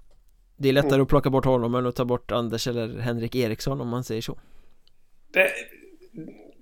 Det 0.56 0.68
är 0.68 0.72
lättare 0.72 0.94
Mm. 0.94 1.02
att 1.02 1.08
plocka 1.08 1.30
bort 1.30 1.44
honom 1.44 1.74
än 1.74 1.86
att 1.86 1.96
ta 1.96 2.04
bort 2.04 2.32
Anders 2.32 2.66
eller 2.68 2.98
Henrik 2.98 3.34
Eriksson 3.34 3.80
om 3.80 3.88
man 3.88 4.04
säger 4.04 4.22
så 4.22 4.38
det. 5.32 5.50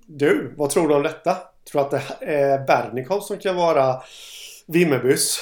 Du, 0.05 0.53
vad 0.57 0.69
tror 0.69 0.87
du 0.87 0.95
om 0.95 1.03
detta? 1.03 1.37
Tror 1.71 1.81
du 1.81 1.85
att 1.85 1.91
det 2.19 2.25
är 2.25 2.65
Bernikov 2.67 3.21
som 3.21 3.37
kan 3.37 3.55
vara 3.55 4.01
Vimmerbys 4.67 5.39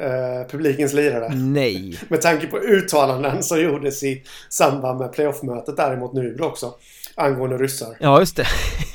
eh, 0.00 0.50
publikens 0.50 0.92
lirare? 0.92 1.34
Nej 1.34 1.98
Med 2.08 2.22
tanke 2.22 2.46
på 2.46 2.58
uttalanden 2.58 3.42
som 3.42 3.60
gjordes 3.60 4.02
i 4.02 4.22
samband 4.48 4.98
med 4.98 5.12
playoffmötet 5.12 5.76
däremot 5.76 6.12
Nybro 6.12 6.44
också. 6.44 6.74
Angående 7.14 7.58
ryssar. 7.58 7.96
Ja 8.00 8.20
just 8.20 8.36
det 8.36 8.46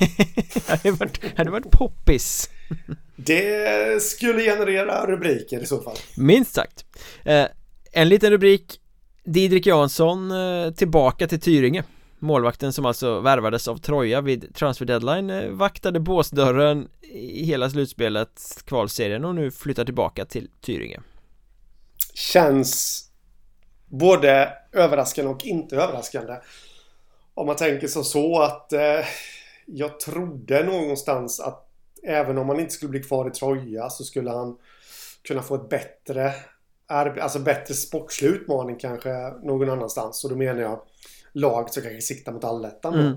Det 0.54 0.68
hade 0.68 0.90
varit, 0.90 1.20
hade 1.38 1.50
varit 1.50 1.70
poppis 1.70 2.50
Det 3.16 4.02
skulle 4.02 4.42
generera 4.42 5.06
rubriker 5.06 5.60
i 5.60 5.66
så 5.66 5.82
fall. 5.82 5.96
Minst 6.16 6.54
sagt 6.54 6.84
eh, 7.24 7.44
En 7.92 8.08
liten 8.08 8.30
rubrik 8.30 8.80
Didrik 9.24 9.66
Jansson 9.66 10.30
eh, 10.30 10.70
tillbaka 10.70 11.28
till 11.28 11.40
Tyringe 11.40 11.84
Målvakten 12.20 12.72
som 12.72 12.86
alltså 12.86 13.20
värvades 13.20 13.68
av 13.68 13.76
Troja 13.76 14.20
vid 14.20 14.54
transfer 14.54 14.86
deadline 14.86 15.30
eh, 15.30 15.50
vaktade 15.50 16.00
båsdörren 16.00 16.88
i 17.02 17.44
hela 17.44 17.70
slutspelet 17.70 18.62
kvalserien 18.64 19.24
och 19.24 19.34
nu 19.34 19.50
flyttar 19.50 19.84
tillbaka 19.84 20.24
till 20.24 20.48
Tyringe 20.60 21.00
Känns 22.14 23.04
både 23.86 24.52
överraskande 24.72 25.30
och 25.30 25.44
inte 25.44 25.76
överraskande. 25.76 26.36
Om 27.34 27.46
man 27.46 27.56
tänker 27.56 27.88
som 27.88 28.04
så 28.04 28.42
att 28.42 28.72
eh, 28.72 29.04
jag 29.66 30.00
trodde 30.00 30.64
någonstans 30.64 31.40
att 31.40 31.66
även 32.02 32.38
om 32.38 32.48
han 32.48 32.60
inte 32.60 32.72
skulle 32.72 32.90
bli 32.90 33.02
kvar 33.02 33.28
i 33.28 33.30
Troja 33.30 33.90
så 33.90 34.04
skulle 34.04 34.30
han 34.30 34.58
kunna 35.22 35.42
få 35.42 35.54
ett 35.54 35.68
bättre 35.68 36.34
alltså 36.90 37.38
bättre 37.38 37.74
sportslig 37.74 38.28
utmaning 38.28 38.76
kanske 38.76 39.30
någon 39.42 39.70
annanstans. 39.70 40.24
Och 40.24 40.30
då 40.30 40.36
menar 40.36 40.62
jag 40.62 40.80
lag 41.32 41.70
som 41.70 41.82
kanske 41.82 42.00
siktar 42.00 42.32
mot 42.32 42.44
allettan. 42.44 42.94
Mm. 42.94 43.16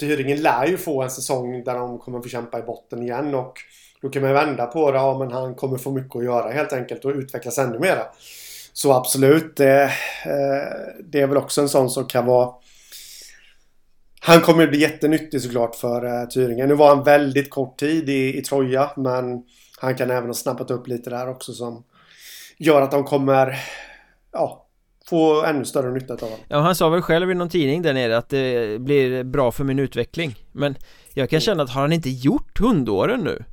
Tyringen 0.00 0.42
lär 0.42 0.66
ju 0.66 0.76
få 0.76 1.02
en 1.02 1.10
säsong 1.10 1.64
där 1.64 1.74
de 1.74 1.98
kommer 1.98 2.20
få 2.20 2.28
kämpa 2.28 2.58
i 2.58 2.62
botten 2.62 3.02
igen 3.02 3.34
och 3.34 3.58
då 4.02 4.08
kan 4.08 4.22
man 4.22 4.32
vända 4.32 4.66
på 4.66 4.90
det. 4.90 4.98
Ja, 4.98 5.18
men 5.18 5.32
han 5.32 5.54
kommer 5.54 5.78
få 5.78 5.90
mycket 5.90 6.16
att 6.16 6.24
göra 6.24 6.50
helt 6.50 6.72
enkelt 6.72 7.04
och 7.04 7.12
utvecklas 7.14 7.58
ännu 7.58 7.78
mera. 7.78 8.02
Så 8.72 8.92
absolut, 8.92 9.56
det, 9.56 9.82
eh, 10.24 11.02
det 11.04 11.20
är 11.20 11.26
väl 11.26 11.36
också 11.36 11.60
en 11.60 11.68
sån 11.68 11.90
som 11.90 12.06
kan 12.06 12.26
vara 12.26 12.54
han 14.22 14.40
kommer 14.40 14.66
bli 14.66 14.80
jättenyttig 14.80 15.42
såklart 15.42 15.76
för 15.76 16.04
uh, 16.04 16.28
Tyringen. 16.28 16.68
Nu 16.68 16.74
var 16.74 16.88
han 16.88 17.04
väldigt 17.04 17.50
kort 17.50 17.78
tid 17.78 18.08
i, 18.08 18.38
i 18.38 18.42
Troja 18.42 18.90
men 18.96 19.42
han 19.80 19.94
kan 19.94 20.10
även 20.10 20.26
ha 20.26 20.34
snappat 20.34 20.70
upp 20.70 20.88
lite 20.88 21.10
där 21.10 21.28
också 21.28 21.52
som 21.52 21.84
gör 22.58 22.82
att 22.82 22.90
de 22.90 23.04
kommer 23.04 23.58
ja, 24.32 24.66
få 25.10 25.44
ännu 25.44 25.64
större 25.64 25.90
nytta 25.92 26.14
av 26.14 26.20
honom. 26.20 26.38
Ja, 26.48 26.58
han 26.58 26.74
sa 26.74 26.88
väl 26.88 27.02
själv 27.02 27.30
i 27.30 27.34
någon 27.34 27.48
tidning 27.48 27.82
där 27.82 27.94
nere 27.94 28.16
att 28.16 28.28
det 28.28 28.80
blir 28.80 29.24
bra 29.24 29.52
för 29.52 29.64
min 29.64 29.78
utveckling 29.78 30.34
Men 30.52 30.74
jag 31.14 31.30
kan 31.30 31.40
känna 31.40 31.62
att 31.62 31.70
har 31.70 31.80
han 31.80 31.92
inte 31.92 32.10
gjort 32.10 32.58
hundåren 32.58 33.20
nu? 33.20 33.44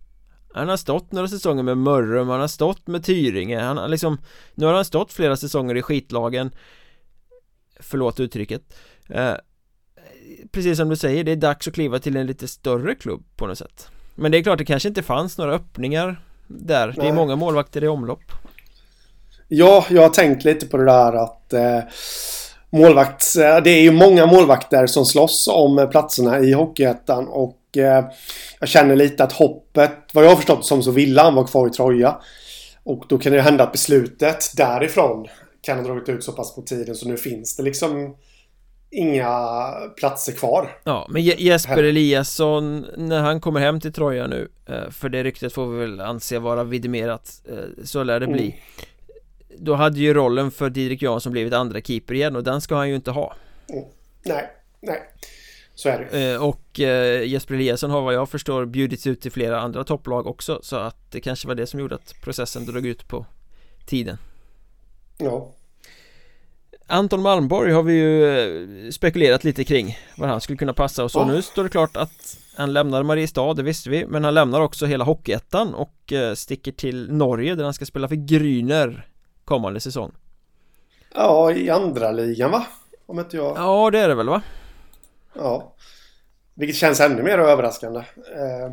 Han 0.53 0.69
har 0.69 0.77
stått 0.77 1.11
några 1.11 1.27
säsonger 1.27 1.63
med 1.63 1.77
Mörrum, 1.77 2.29
han 2.29 2.39
har 2.39 2.47
stått 2.47 2.87
med 2.87 3.03
Tyringe, 3.03 3.59
han 3.59 3.77
har 3.77 3.87
liksom 3.87 4.17
Nu 4.55 4.65
har 4.65 4.73
han 4.73 4.85
stått 4.85 5.13
flera 5.13 5.37
säsonger 5.37 5.75
i 5.75 5.81
skitlagen 5.81 6.51
Förlåt 7.79 8.19
uttrycket 8.19 8.61
eh, 9.09 9.33
Precis 10.51 10.77
som 10.77 10.89
du 10.89 10.95
säger, 10.95 11.23
det 11.23 11.31
är 11.31 11.35
dags 11.35 11.67
att 11.67 11.73
kliva 11.73 11.99
till 11.99 12.15
en 12.15 12.27
lite 12.27 12.47
större 12.47 12.95
klubb 12.95 13.23
på 13.35 13.47
något 13.47 13.57
sätt 13.57 13.87
Men 14.15 14.31
det 14.31 14.37
är 14.37 14.43
klart, 14.43 14.57
det 14.57 14.65
kanske 14.65 14.89
inte 14.89 15.03
fanns 15.03 15.37
några 15.37 15.53
öppningar 15.53 16.21
där 16.47 16.87
Det 16.87 17.01
är 17.01 17.03
Nej. 17.03 17.13
många 17.13 17.35
målvakter 17.35 17.83
i 17.83 17.87
omlopp 17.87 18.31
Ja, 19.47 19.85
jag 19.89 20.01
har 20.01 20.09
tänkt 20.09 20.43
lite 20.45 20.65
på 20.65 20.77
det 20.77 20.85
där 20.85 21.13
att 21.13 21.53
eh, 21.53 21.79
målvakts... 22.69 23.35
eh, 23.35 23.63
Det 23.63 23.69
är 23.69 23.81
ju 23.81 23.91
många 23.91 24.25
målvakter 24.25 24.87
som 24.87 25.05
slåss 25.05 25.47
om 25.47 25.79
eh, 25.79 25.89
platserna 25.89 26.39
i 26.39 26.51
Hockeyettan 26.53 27.27
och 27.27 27.77
eh, 27.77 28.05
jag 28.59 28.69
känner 28.69 28.95
lite 28.95 29.23
att 29.23 29.31
hoppet, 29.31 29.91
vad 30.13 30.25
jag 30.25 30.29
har 30.29 30.35
förstått 30.35 30.65
som 30.65 30.83
så 30.83 30.91
ville 30.91 31.21
han 31.21 31.35
vara 31.35 31.47
kvar 31.47 31.67
i 31.67 31.69
Troja. 31.69 32.17
Och 32.83 33.03
då 33.09 33.17
kan 33.17 33.33
det 33.33 33.41
hända 33.41 33.63
att 33.63 33.71
beslutet 33.71 34.51
därifrån 34.57 35.27
kan 35.61 35.77
ha 35.77 35.85
dragit 35.85 36.09
ut 36.09 36.23
så 36.23 36.31
pass 36.31 36.55
på 36.55 36.61
tiden 36.61 36.95
så 36.95 37.07
nu 37.07 37.17
finns 37.17 37.55
det 37.55 37.63
liksom 37.63 38.15
inga 38.91 39.67
platser 39.97 40.31
kvar. 40.31 40.77
Ja, 40.83 41.07
men 41.09 41.21
Je- 41.21 41.35
Jesper. 41.37 41.83
Eliasson, 41.83 42.85
när 42.97 43.19
han 43.21 43.41
kommer 43.41 43.59
hem 43.59 43.79
till 43.79 43.93
Troja 43.93 44.27
nu 44.27 44.47
eh, 44.69 44.89
För 44.91 45.09
det 45.09 45.23
ryktet 45.23 45.53
får 45.53 45.67
vi 45.67 45.79
väl 45.79 46.01
anse 46.01 46.39
vara 46.39 46.63
vidimerat 46.63 47.31
Så 47.83 48.03
lär 48.03 48.19
det 48.19 48.27
bli 48.27 48.43
Mm. 48.43 48.57
Då 49.57 49.73
hade 49.73 49.99
ju 49.99 50.13
rollen 50.13 50.51
för 50.51 50.69
Didrik 50.69 51.01
Jansson 51.01 51.31
blivit 51.31 51.53
andra 51.53 51.81
keeper 51.81 52.13
igen 52.13 52.35
och 52.35 52.43
den 52.43 52.61
ska 52.61 52.75
han 52.75 52.89
ju 52.89 52.95
inte 52.95 53.11
ha 53.11 53.35
Nej, 54.25 54.49
nej. 54.81 55.01
Så 55.75 55.89
är 55.89 56.07
det. 56.11 56.31
Eh, 56.33 56.43
Och 56.43 56.79
eh, 56.79 57.23
Jesper 57.27 57.53
Eliasson 57.55 57.89
har 57.91 58.01
vad 58.01 58.13
jag 58.13 58.29
förstår 58.29 58.65
bjudits 58.65 59.07
ut 59.07 59.21
till 59.21 59.31
flera 59.31 59.59
andra 59.61 59.83
topplag 59.83 60.27
också 60.27 60.59
Så 60.63 60.75
att 60.75 61.11
det 61.11 61.21
kanske 61.21 61.47
var 61.47 61.55
det 61.55 61.67
som 61.67 61.79
gjorde 61.79 61.95
att 61.95 62.13
processen 62.23 62.65
drog 62.65 62.85
ut 62.85 63.07
på 63.07 63.25
tiden 63.85 64.17
Ja. 65.17 65.53
Anton 66.89 67.21
Malmborg 67.21 67.71
har 67.71 67.83
vi 67.83 67.93
ju 67.93 68.25
eh, 68.85 68.89
spekulerat 68.91 69.43
lite 69.43 69.63
kring 69.63 69.97
Var 70.17 70.27
han 70.27 70.41
skulle 70.41 70.57
kunna 70.57 70.73
passa 70.73 71.03
och 71.03 71.11
så 71.11 71.19
Ja. 71.19 71.25
nu 71.25 71.41
står 71.41 71.63
det 71.63 71.69
klart 71.69 71.97
att 71.97 72.37
Han 72.57 72.73
lämnar 72.73 73.03
Mariestad, 73.03 73.53
det 73.53 73.63
visste 73.63 73.89
vi 73.89 74.05
Men 74.07 74.23
han 74.23 74.33
lämnar 74.33 74.61
också 74.61 74.85
hela 74.85 75.03
Hockeyettan 75.03 75.73
och 75.73 76.13
sticker 76.35 76.71
till 76.71 77.11
Norge 77.11 77.55
där 77.55 77.63
han 77.63 77.73
ska 77.73 77.85
spela 77.85 78.07
för 78.07 78.15
Gryner 78.15 79.07
Kommande 79.47 79.79
säsong 79.79 80.11
ja, 81.13 81.51
i 81.51 81.69
andra 81.69 82.11
ligan 82.11 82.51
va? 82.51 82.65
Om 83.05 83.19
inte 83.19 83.37
jag... 83.37 83.57
Ja 83.57 83.89
det 83.91 83.99
är 83.99 84.07
det 84.07 84.15
väl 84.15 84.29
va? 84.29 84.41
Ja. 85.33 85.73
Vilket 86.53 86.75
känns 86.75 86.99
ännu 86.99 87.23
mer 87.23 87.37
överraskande. 87.37 87.99
Eh, 87.99 88.71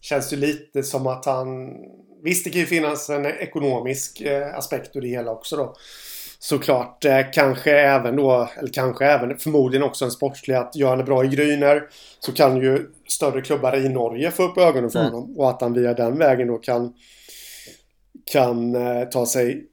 känns 0.00 0.32
ju 0.32 0.36
lite 0.36 0.82
som 0.82 1.06
att 1.06 1.24
han... 1.26 1.74
Visst, 2.22 2.44
det 2.44 2.50
kan 2.50 2.60
ju 2.60 2.66
finnas 2.66 3.10
en 3.10 3.26
ekonomisk 3.26 4.20
eh, 4.20 4.54
aspekt 4.58 4.96
ur 4.96 5.00
det 5.00 5.08
hela 5.08 5.30
också 5.30 5.56
då. 5.56 5.74
Såklart. 6.38 7.04
Eh, 7.04 7.20
kanske 7.32 7.70
även 7.80 8.16
då, 8.16 8.48
eller 8.58 8.72
kanske 8.72 9.06
även, 9.06 9.38
förmodligen 9.38 9.86
också 9.86 10.04
en 10.04 10.10
sportslig 10.10 10.54
att 10.54 10.76
gör 10.76 10.88
han 10.88 10.98
det 10.98 11.04
bra 11.04 11.24
i 11.24 11.28
Gryner 11.28 11.82
så 12.20 12.32
kan 12.32 12.56
ju 12.56 12.90
större 13.08 13.40
klubbar 13.42 13.76
i 13.76 13.88
Norge 13.88 14.30
få 14.30 14.42
upp 14.42 14.58
ögonen 14.58 14.90
för 14.90 15.00
Mm. 15.00 15.12
honom. 15.12 15.38
Och 15.38 15.50
att 15.50 15.60
han 15.60 15.72
via 15.72 15.94
den 15.94 16.18
vägen 16.18 16.48
då 16.48 16.58
kan, 16.58 16.94
kan 18.24 18.74
eh, 18.74 19.08
ta 19.08 19.26
sig 19.26 19.66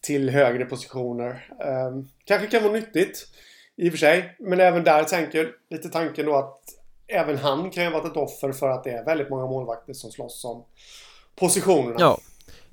till 0.00 0.30
högre 0.30 0.64
positioner. 0.64 1.48
Eh, 1.60 2.04
kanske 2.24 2.46
kan 2.46 2.62
vara 2.62 2.72
nyttigt. 2.72 3.26
I 3.76 3.88
och 3.88 3.92
för 3.92 3.98
sig. 3.98 4.36
Men 4.38 4.60
även 4.60 4.84
där 4.84 5.04
tänker 5.04 5.50
lite 5.70 5.88
tanken 5.88 6.26
då 6.26 6.36
att 6.36 6.60
även 7.06 7.38
han 7.38 7.70
kan 7.70 7.84
ju 7.84 7.90
ha 7.90 7.98
varit 7.98 8.10
ett 8.10 8.16
offer 8.16 8.52
för 8.52 8.68
att 8.68 8.84
det 8.84 8.90
är 8.90 9.04
väldigt 9.04 9.30
många 9.30 9.46
målvakter 9.46 9.92
som 9.92 10.10
slåss 10.10 10.44
om 10.44 10.64
positionerna. 11.36 11.96
Ja, 11.98 12.18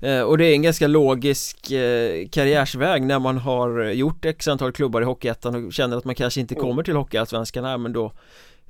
eh, 0.08 0.20
och 0.20 0.38
det 0.38 0.46
är 0.46 0.52
en 0.52 0.62
ganska 0.62 0.86
logisk 0.86 1.70
eh, 1.70 2.28
karriärsväg 2.28 3.02
när 3.02 3.18
man 3.18 3.38
har 3.38 3.84
gjort 3.84 4.24
x 4.24 4.48
antal 4.48 4.72
klubbar 4.72 5.02
i 5.02 5.04
Hockeyettan 5.04 5.66
och 5.66 5.72
känner 5.72 5.96
att 5.96 6.04
man 6.04 6.14
kanske 6.14 6.40
inte 6.40 6.54
kommer 6.54 6.82
till 6.82 6.96
Hockeyallsvenskan 6.96 7.64
här 7.64 7.78
men 7.78 7.92
då 7.92 8.12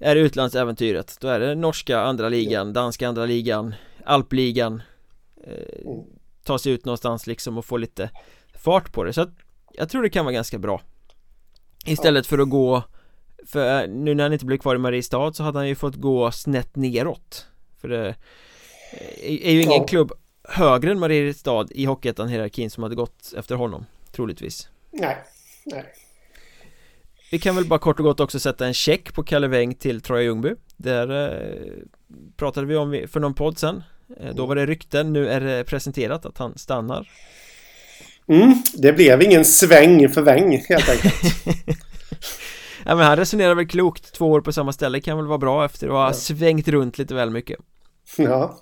är 0.00 0.14
det 0.14 0.20
utlandsäventyret 0.20 1.16
Då 1.20 1.28
är 1.28 1.40
det 1.40 1.54
norska 1.54 2.00
andra 2.00 2.28
ligan, 2.28 2.72
danska 2.72 3.08
andra 3.08 3.26
ligan, 3.26 3.74
alpligan 4.04 4.82
mm. 5.46 6.04
Ta 6.46 6.58
sig 6.58 6.72
ut 6.72 6.84
någonstans 6.84 7.26
liksom 7.26 7.58
och 7.58 7.64
få 7.64 7.76
lite 7.76 8.10
fart 8.54 8.92
på 8.92 9.04
det. 9.04 9.12
Så 9.12 9.20
att 9.20 9.30
jag 9.72 9.88
tror 9.88 10.02
det 10.02 10.10
kan 10.10 10.24
vara 10.24 10.34
ganska 10.34 10.58
bra. 10.58 10.80
Istället 11.86 12.26
för 12.26 12.38
att 12.38 12.50
gå 12.50 12.82
För 13.46 13.86
nu 13.86 14.14
när 14.14 14.24
han 14.24 14.32
inte 14.32 14.46
blev 14.46 14.58
kvar 14.58 14.74
i 14.74 14.78
Mariestad 14.78 15.32
så 15.32 15.42
hade 15.42 15.58
han 15.58 15.68
ju 15.68 15.74
fått 15.74 15.94
gå 15.94 16.30
snett 16.32 16.76
neråt. 16.76 17.46
För 17.80 17.88
det 17.88 18.14
är 19.22 19.52
ju 19.52 19.62
ingen 19.62 19.80
ja. 19.80 19.86
klubb 19.86 20.12
högre 20.48 20.90
än 20.90 20.98
Mariestad 20.98 21.66
i 21.70 21.86
Hockeyettan-hierarkin 21.86 22.70
som 22.70 22.82
hade 22.82 22.94
gått 22.94 23.32
efter 23.36 23.54
honom 23.54 23.86
Troligtvis. 24.12 24.68
Nej, 24.90 25.16
nej. 25.64 25.84
Vi 27.30 27.38
kan 27.38 27.56
väl 27.56 27.64
bara 27.64 27.78
kort 27.78 27.98
och 27.98 28.04
gott 28.04 28.20
också 28.20 28.40
sätta 28.40 28.66
en 28.66 28.74
check 28.74 29.14
på 29.14 29.22
Kalle 29.22 29.48
Weng 29.48 29.74
till 29.74 30.00
Troja 30.00 30.22
Ljungby. 30.22 30.54
Där 30.76 31.32
eh, 31.32 31.72
pratade 32.36 32.66
vi 32.66 32.76
om 32.76 33.04
för 33.08 33.20
någon 33.20 33.34
podd 33.34 33.58
sen. 33.58 33.76
eh, 33.76 33.82
Då 34.32 34.46
var 34.46 34.54
det 34.54 34.66
rykten, 34.66 35.12
nu 35.12 35.28
är 35.28 35.40
det 35.40 35.64
presenterat 35.64 36.26
att 36.26 36.38
han 36.38 36.58
stannar. 36.58 37.08
Mm, 38.28 38.54
det 38.74 38.92
blev 38.92 39.22
ingen 39.22 39.44
sväng 39.44 40.08
för 40.08 40.22
Weng 40.22 40.64
helt 40.68 40.88
enkelt. 40.88 41.14
Ja 42.88 42.94
men 42.94 43.06
han 43.06 43.16
resonerar 43.16 43.54
väl 43.54 43.68
klokt, 43.68 44.12
två 44.12 44.30
år 44.30 44.40
på 44.40 44.52
samma 44.52 44.72
ställe 44.72 45.00
kan 45.00 45.16
väl 45.16 45.26
vara 45.26 45.38
bra 45.38 45.64
efter 45.64 45.86
att 45.86 45.92
ha 45.92 46.06
ja. 46.06 46.12
svängt 46.12 46.68
runt 46.68 46.98
lite 46.98 47.14
väl 47.14 47.30
mycket. 47.30 47.58
Ja. 48.16 48.60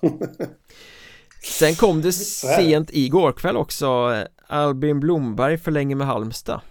Sen 1.43 1.75
kom 1.75 2.01
det 2.01 2.11
sent 2.13 2.89
igår 2.93 3.31
kväll 3.31 3.57
också 3.57 4.15
Albin 4.47 4.99
Blomberg 4.99 5.57
förlänger 5.57 5.95
med 5.95 6.07
Halmstad. 6.07 6.61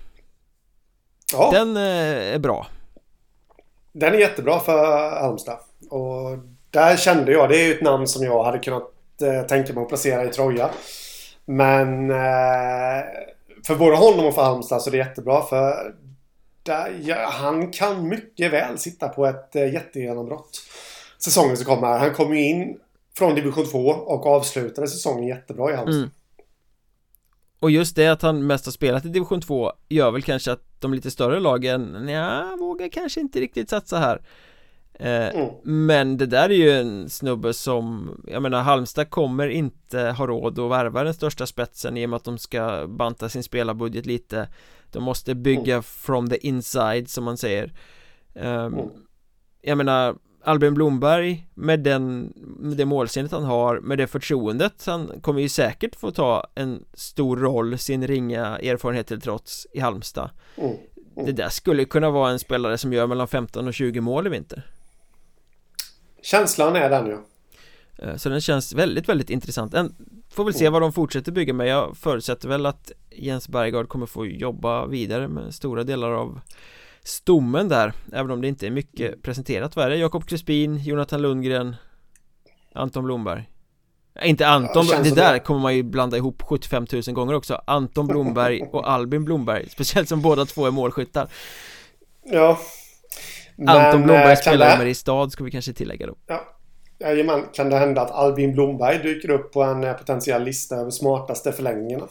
Ja. 1.32 1.50
Den 1.52 1.76
eh, 1.76 2.34
är 2.34 2.38
bra. 2.38 2.66
Den 3.92 4.14
är 4.14 4.18
jättebra 4.18 4.60
för 4.60 5.10
Halmstad. 5.20 5.58
Och 5.90 6.38
där 6.74 6.96
kände 6.96 7.32
jag, 7.32 7.48
det 7.48 7.56
är 7.56 7.66
ju 7.66 7.74
ett 7.74 7.82
namn 7.82 8.06
som 8.06 8.24
jag 8.24 8.44
hade 8.44 8.58
kunnat 8.58 8.90
eh, 9.22 9.46
tänka 9.46 9.72
mig 9.72 9.82
att 9.82 9.88
placera 9.88 10.24
i 10.24 10.28
Troja 10.28 10.70
Men 11.44 12.10
eh, 12.10 13.04
för 13.66 13.76
både 13.78 13.96
honom 13.96 14.26
och 14.26 14.34
för 14.34 14.42
Halmstad 14.42 14.82
så 14.82 14.90
är 14.90 14.92
det 14.92 14.98
jättebra 14.98 15.42
för 15.42 15.94
där, 16.62 17.00
ja, 17.02 17.28
han 17.30 17.70
kan 17.70 18.08
mycket 18.08 18.52
väl 18.52 18.78
sitta 18.78 19.08
på 19.08 19.26
ett 19.26 19.56
eh, 19.56 19.72
jättegenombrott 19.72 20.62
säsongen 21.18 21.56
som 21.56 21.66
kommer. 21.66 21.98
Han 21.98 22.14
kom 22.14 22.34
ju 22.36 22.44
in 22.44 22.78
från 23.18 23.34
division 23.34 23.66
2 23.66 23.78
och 23.88 24.26
avslutade 24.26 24.88
säsongen 24.88 25.28
jättebra 25.28 25.72
i 25.72 25.76
Halmstad. 25.76 25.98
Mm. 25.98 26.10
Och 27.60 27.70
just 27.70 27.96
det 27.96 28.08
att 28.08 28.22
han 28.22 28.46
mest 28.46 28.64
har 28.64 28.72
spelat 28.72 29.04
i 29.04 29.08
division 29.08 29.40
2 29.40 29.72
gör 29.88 30.10
väl 30.10 30.22
kanske 30.22 30.52
att 30.52 30.62
de 30.78 30.94
lite 30.94 31.10
större 31.10 31.40
lagen, 31.40 32.08
ja, 32.08 32.56
vågar 32.60 32.88
kanske 32.88 33.20
inte 33.20 33.40
riktigt 33.40 33.70
satsa 33.70 33.98
här 33.98 34.20
mm. 34.98 35.50
Men 35.62 36.16
det 36.16 36.26
där 36.26 36.50
är 36.50 36.54
ju 36.54 36.70
en 36.70 37.10
snubbe 37.10 37.52
som, 37.52 38.10
jag 38.26 38.42
menar 38.42 38.62
Halmstad 38.62 39.10
kommer 39.10 39.48
inte 39.48 40.00
ha 40.00 40.26
råd 40.26 40.58
att 40.58 40.70
värva 40.70 41.04
den 41.04 41.14
största 41.14 41.46
spetsen 41.46 41.96
i 41.96 42.06
och 42.06 42.10
med 42.10 42.16
att 42.16 42.24
de 42.24 42.38
ska 42.38 42.86
banta 42.86 43.28
sin 43.28 43.42
spelarbudget 43.42 44.06
lite 44.06 44.48
De 44.92 45.02
måste 45.02 45.34
bygga 45.34 45.74
mm. 45.74 45.82
from 45.82 46.30
the 46.30 46.46
inside 46.46 47.10
som 47.10 47.24
man 47.24 47.36
säger 47.36 47.72
um, 48.34 48.44
mm. 48.44 48.88
Jag 49.62 49.78
menar 49.78 50.16
Albin 50.44 50.74
Blomberg 50.74 51.46
med 51.54 51.80
den 51.80 52.32
med 52.36 52.76
det 52.76 52.84
målseendet 52.84 53.32
han 53.32 53.44
har 53.44 53.80
med 53.80 53.98
det 53.98 54.06
förtroendet 54.06 54.86
han 54.86 55.20
kommer 55.20 55.40
ju 55.40 55.48
säkert 55.48 55.96
få 55.96 56.10
ta 56.10 56.46
en 56.54 56.84
stor 56.94 57.36
roll 57.36 57.78
sin 57.78 58.06
ringa 58.06 58.58
erfarenhet 58.58 59.06
till 59.06 59.20
trots 59.20 59.66
i 59.72 59.80
Halmstad 59.80 60.30
mm. 60.56 60.76
Mm. 61.16 61.26
Det 61.26 61.32
där 61.32 61.48
skulle 61.48 61.84
kunna 61.84 62.10
vara 62.10 62.30
en 62.30 62.38
spelare 62.38 62.78
som 62.78 62.92
gör 62.92 63.06
mellan 63.06 63.28
15 63.28 63.68
och 63.68 63.74
20 63.74 64.00
mål 64.00 64.26
i 64.26 64.30
vinter 64.30 64.62
Känslan 66.24 66.76
är 66.76 66.90
den 66.90 67.06
ju. 67.06 67.18
Eh, 67.98 68.16
Så 68.16 68.28
den 68.28 68.40
känns 68.40 68.72
väldigt, 68.72 69.08
väldigt 69.08 69.30
intressant. 69.30 69.74
En, 69.74 69.94
Får 70.30 70.44
väl 70.44 70.54
se 70.54 70.64
mm. 70.64 70.72
vad 70.72 70.82
de 70.82 70.92
fortsätter 70.92 71.32
bygga 71.32 71.52
med. 71.52 71.66
Jag 71.66 71.96
förutsätter 71.96 72.48
väl 72.48 72.66
att 72.66 72.92
Jens 73.10 73.48
Bergard 73.48 73.88
kommer 73.88 74.06
få 74.06 74.26
jobba 74.26 74.86
vidare 74.86 75.28
med 75.28 75.54
stora 75.54 75.84
delar 75.84 76.10
av 76.10 76.40
stommen 77.02 77.68
där 77.68 77.92
Även 78.12 78.30
om 78.30 78.40
det 78.40 78.48
inte 78.48 78.66
är 78.66 78.70
mycket 78.70 79.22
presenterat. 79.22 79.76
Vad 79.76 79.84
är 79.84 79.90
det? 79.90 79.96
Jakob 79.96 80.26
Crespin, 80.26 80.78
Jonathan 80.78 81.22
Lundgren 81.22 81.76
Anton 82.72 83.04
Blomberg. 83.04 83.50
Inte 84.22 84.48
Anton, 84.48 84.86
ja, 84.86 84.96
det, 84.96 85.10
det 85.10 85.14
där 85.14 85.38
kommer 85.38 85.60
man 85.60 85.76
ju 85.76 85.82
blanda 85.82 86.16
ihop 86.16 86.42
75 86.42 86.86
000 86.92 87.02
gånger 87.02 87.34
också. 87.34 87.60
Anton 87.66 88.06
Blomberg 88.06 88.62
och 88.62 88.90
Albin 88.90 89.24
Blomberg 89.24 89.68
Speciellt 89.70 90.08
som 90.08 90.22
båda 90.22 90.44
två 90.44 90.66
är 90.66 90.70
målskyttar. 90.70 91.28
Ja 92.22 92.58
Anton 93.58 94.02
Blomberg 94.02 94.32
eh, 94.32 94.38
spelar 94.38 94.66
det... 94.66 94.74
i 94.74 94.78
Mariestad 94.78 95.30
ska 95.30 95.44
vi 95.44 95.50
kanske 95.50 95.72
tillägga 95.72 96.06
då 96.06 96.14
Ja 96.26 96.40
Jajamän, 96.98 97.44
kan 97.52 97.70
det 97.70 97.76
hända 97.76 98.00
att 98.00 98.10
Albin 98.10 98.52
Blomberg 98.52 98.98
dyker 98.98 99.30
upp 99.30 99.52
på 99.52 99.62
en 99.62 99.84
eh, 99.84 99.92
potentiell 99.92 100.44
lista 100.44 100.76
över 100.76 100.90
smartaste 100.90 101.52
förlängningarna? 101.52 102.08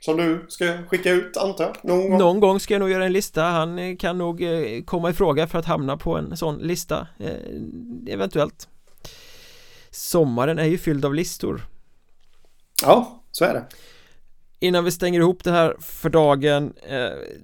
Som 0.00 0.16
du 0.16 0.46
ska 0.48 0.64
skicka 0.88 1.10
ut 1.10 1.36
antar 1.36 1.64
jag? 1.64 1.76
Någon 1.82 2.10
gång? 2.10 2.18
Någon 2.18 2.40
gång 2.40 2.60
ska 2.60 2.74
jag 2.74 2.80
nog 2.80 2.90
göra 2.90 3.04
en 3.04 3.12
lista 3.12 3.42
Han 3.42 3.78
eh, 3.78 3.96
kan 3.96 4.18
nog 4.18 4.42
komma 4.84 5.10
i 5.10 5.12
fråga 5.12 5.46
för 5.46 5.58
att 5.58 5.64
hamna 5.64 5.96
på 5.96 6.16
en 6.16 6.36
sån 6.36 6.58
lista 6.58 7.06
Eventuellt 8.08 8.68
Sommaren 9.90 10.58
är 10.58 10.64
ju 10.64 10.78
fylld 10.78 11.04
av 11.04 11.14
listor 11.14 11.62
Ja, 12.82 13.22
så 13.30 13.44
är 13.44 13.54
det 13.54 13.64
Innan 14.60 14.84
vi 14.84 14.90
stänger 14.90 15.20
ihop 15.20 15.44
det 15.44 15.50
här 15.50 15.76
för 15.80 16.10
dagen 16.10 16.72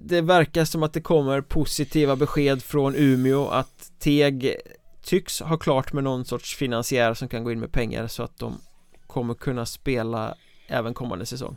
Det 0.00 0.20
verkar 0.20 0.64
som 0.64 0.82
att 0.82 0.92
det 0.92 1.00
kommer 1.00 1.40
positiva 1.40 2.16
besked 2.16 2.62
från 2.62 2.94
Umeå 2.94 3.48
att 3.48 3.90
Teg 3.98 4.56
tycks 5.02 5.40
ha 5.40 5.56
klart 5.56 5.92
med 5.92 6.04
någon 6.04 6.24
sorts 6.24 6.56
finansiär 6.56 7.14
som 7.14 7.28
kan 7.28 7.44
gå 7.44 7.52
in 7.52 7.60
med 7.60 7.72
pengar 7.72 8.06
så 8.06 8.22
att 8.22 8.38
de 8.38 8.60
kommer 9.06 9.34
kunna 9.34 9.66
spela 9.66 10.34
även 10.68 10.94
kommande 10.94 11.26
säsong 11.26 11.56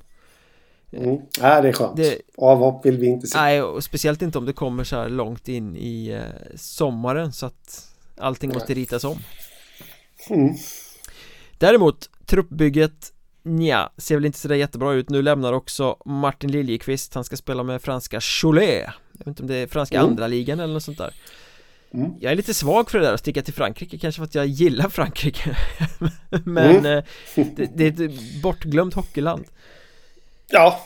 Mm. 0.91 1.17
Ja, 1.41 1.61
det 1.61 1.67
är 1.67 1.73
skönt. 1.73 1.97
Det, 1.97 2.21
Avhopp 2.37 2.85
vill 2.85 2.97
vi 2.97 3.07
inte 3.07 3.27
se. 3.27 3.37
Nej, 3.37 3.61
och 3.61 3.83
speciellt 3.83 4.21
inte 4.21 4.37
om 4.37 4.45
det 4.45 4.53
kommer 4.53 4.83
så 4.83 4.95
här 4.95 5.09
långt 5.09 5.47
in 5.47 5.75
i 5.75 6.07
eh, 6.07 6.55
sommaren 6.55 7.33
så 7.33 7.45
att 7.45 7.87
allting 8.17 8.53
måste 8.53 8.73
ritas 8.73 9.03
om. 9.03 9.17
Mm. 10.29 10.55
Däremot, 11.57 12.09
truppbygget 12.25 13.13
Nja, 13.47 13.89
ser 13.97 14.15
väl 14.15 14.25
inte 14.25 14.39
sådär 14.39 14.55
jättebra 14.55 14.93
ut. 14.93 15.09
Nu 15.09 15.21
lämnar 15.21 15.53
också 15.53 15.97
Martin 16.05 16.51
Liljekvist, 16.51 17.13
han 17.13 17.23
ska 17.23 17.37
spela 17.37 17.63
med 17.63 17.81
franska 17.81 18.21
Cholet 18.21 18.85
Jag 19.11 19.19
vet 19.19 19.27
inte 19.27 19.43
om 19.43 19.47
det 19.47 19.55
är 19.55 19.67
franska 19.67 19.97
mm. 19.97 20.09
andra 20.09 20.27
ligan 20.27 20.59
eller 20.59 20.73
något 20.73 20.83
sånt 20.83 20.97
där 20.97 21.13
mm. 21.93 22.11
Jag 22.19 22.31
är 22.31 22.35
lite 22.35 22.53
svag 22.53 22.91
för 22.91 22.99
det 22.99 23.05
där 23.05 23.13
att 23.13 23.19
sticka 23.19 23.41
till 23.41 23.53
Frankrike, 23.53 23.97
kanske 23.97 24.19
för 24.19 24.25
att 24.25 24.35
jag 24.35 24.45
gillar 24.45 24.89
Frankrike 24.89 25.57
Men 26.45 26.77
mm. 26.77 26.97
Eh, 26.97 27.03
det, 27.55 27.65
det, 27.75 28.01
är 28.01 28.05
ett 28.05 28.41
bortglömt 28.41 28.93
hockeyland 28.93 29.45
Ja. 30.49 30.81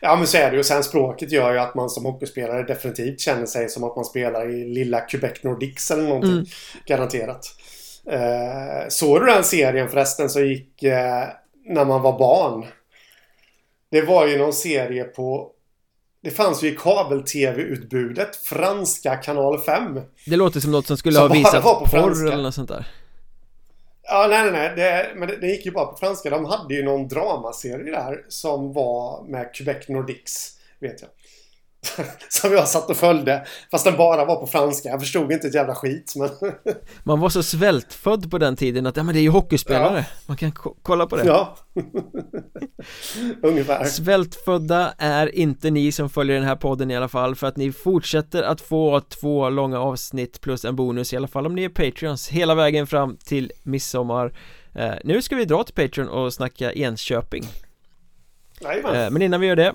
Ja 0.00 0.16
men 0.16 0.26
så 0.26 0.36
är 0.36 0.50
det 0.50 0.56
ju. 0.56 0.64
Sen 0.64 0.84
språket 0.84 1.32
gör 1.32 1.52
ju 1.52 1.58
att 1.58 1.74
man 1.74 1.90
som 1.90 2.04
hockeyspelare 2.04 2.62
definitivt 2.62 3.20
känner 3.20 3.46
sig 3.46 3.68
som 3.68 3.84
att 3.84 3.96
man 3.96 4.04
spelar 4.04 4.50
i 4.50 4.64
lilla 4.64 5.00
Quebec 5.00 5.42
Nordics 5.42 5.90
eller 5.90 6.02
någonting. 6.02 6.30
Mm. 6.30 6.46
Garanterat. 6.86 7.46
Eh, 8.10 8.88
såg 8.88 9.20
du 9.20 9.26
den 9.26 9.44
serien 9.44 9.88
förresten 9.88 10.30
så 10.30 10.40
gick 10.40 10.82
eh, 10.82 11.28
när 11.64 11.84
man 11.84 12.02
var 12.02 12.18
barn? 12.18 12.66
Det 13.90 14.02
var 14.02 14.26
ju 14.26 14.38
någon 14.38 14.52
serie 14.52 15.04
på 15.04 15.50
det 16.22 16.30
fanns 16.30 16.62
ju 16.62 16.68
i 16.68 16.76
kabel-tv-utbudet 16.76 18.36
Franska 18.36 19.16
kanal 19.16 19.60
5 19.60 20.00
Det 20.26 20.36
låter 20.36 20.60
som 20.60 20.72
något 20.72 20.86
som 20.86 20.96
skulle 20.96 21.16
som 21.16 21.28
ha 21.28 21.34
visat 21.34 21.62
porr 21.62 22.32
eller 22.32 22.42
något 22.42 22.54
sånt 22.54 22.68
där 22.68 22.86
Ja, 24.06 24.26
nej, 24.30 24.42
nej, 24.42 24.52
nej. 24.52 24.72
Det, 24.76 25.12
men 25.16 25.28
det, 25.28 25.36
det, 25.36 25.46
gick 25.46 25.66
ju 25.66 25.72
bara 25.72 25.86
på 25.86 25.96
franska. 25.96 26.30
De 26.30 26.44
hade 26.44 26.74
ju 26.74 26.82
någon 26.82 27.08
dramaserie 27.08 27.90
där 27.90 28.24
som 28.28 28.72
var 28.72 29.22
med 29.22 29.54
Quebec 29.54 29.88
Nordics, 29.88 30.58
vet 30.78 31.00
jag. 31.02 31.10
som 32.28 32.52
jag 32.52 32.68
satt 32.68 32.90
och 32.90 32.96
följde. 32.96 33.46
Fast 33.70 33.84
den 33.84 33.96
bara 33.96 34.24
var 34.24 34.36
på 34.36 34.46
franska. 34.46 34.88
Jag 34.88 35.00
förstod 35.00 35.32
inte 35.32 35.46
ett 35.46 35.54
jävla 35.54 35.74
skit, 35.74 36.12
men... 36.16 36.30
Man 37.02 37.20
var 37.20 37.28
så 37.28 37.42
svältfödd 37.42 38.30
på 38.30 38.38
den 38.38 38.56
tiden 38.56 38.86
att, 38.86 38.96
ja 38.96 39.02
men 39.02 39.14
det 39.14 39.20
är 39.20 39.22
ju 39.22 39.28
hockeyspelare. 39.28 39.98
Ja. 39.98 40.04
Man 40.26 40.36
kan 40.36 40.52
kolla 40.82 41.06
på 41.06 41.16
det. 41.16 41.24
Ja. 41.24 41.56
Ungefär. 43.42 43.84
Svältfödda 43.84 44.94
är 44.98 45.34
inte 45.34 45.70
ni 45.70 45.92
som 45.92 46.10
följer 46.10 46.36
den 46.36 46.44
här 46.44 46.56
podden 46.56 46.90
i 46.90 46.96
alla 46.96 47.08
fall, 47.08 47.36
för 47.36 47.46
att 47.46 47.56
ni 47.56 47.72
fortsätter 47.72 48.42
att 48.42 48.60
få 48.60 49.00
två 49.00 49.48
långa 49.50 49.80
avsnitt 49.80 50.40
plus 50.40 50.64
en 50.64 50.76
bonus 50.76 51.12
i 51.12 51.16
alla 51.16 51.28
fall 51.28 51.46
om 51.46 51.54
ni 51.54 51.64
är 51.64 51.68
Patreons 51.68 52.28
hela 52.28 52.54
vägen 52.54 52.86
fram 52.86 53.16
till 53.16 53.52
midsommar. 53.62 54.32
Eh, 54.74 54.94
nu 55.04 55.22
ska 55.22 55.36
vi 55.36 55.44
dra 55.44 55.64
till 55.64 55.74
Patreon 55.74 56.08
och 56.08 56.34
snacka 56.34 56.72
Enköping. 56.72 57.44
Eh, 58.60 59.10
men 59.10 59.22
innan 59.22 59.40
vi 59.40 59.46
gör 59.46 59.56
det 59.56 59.74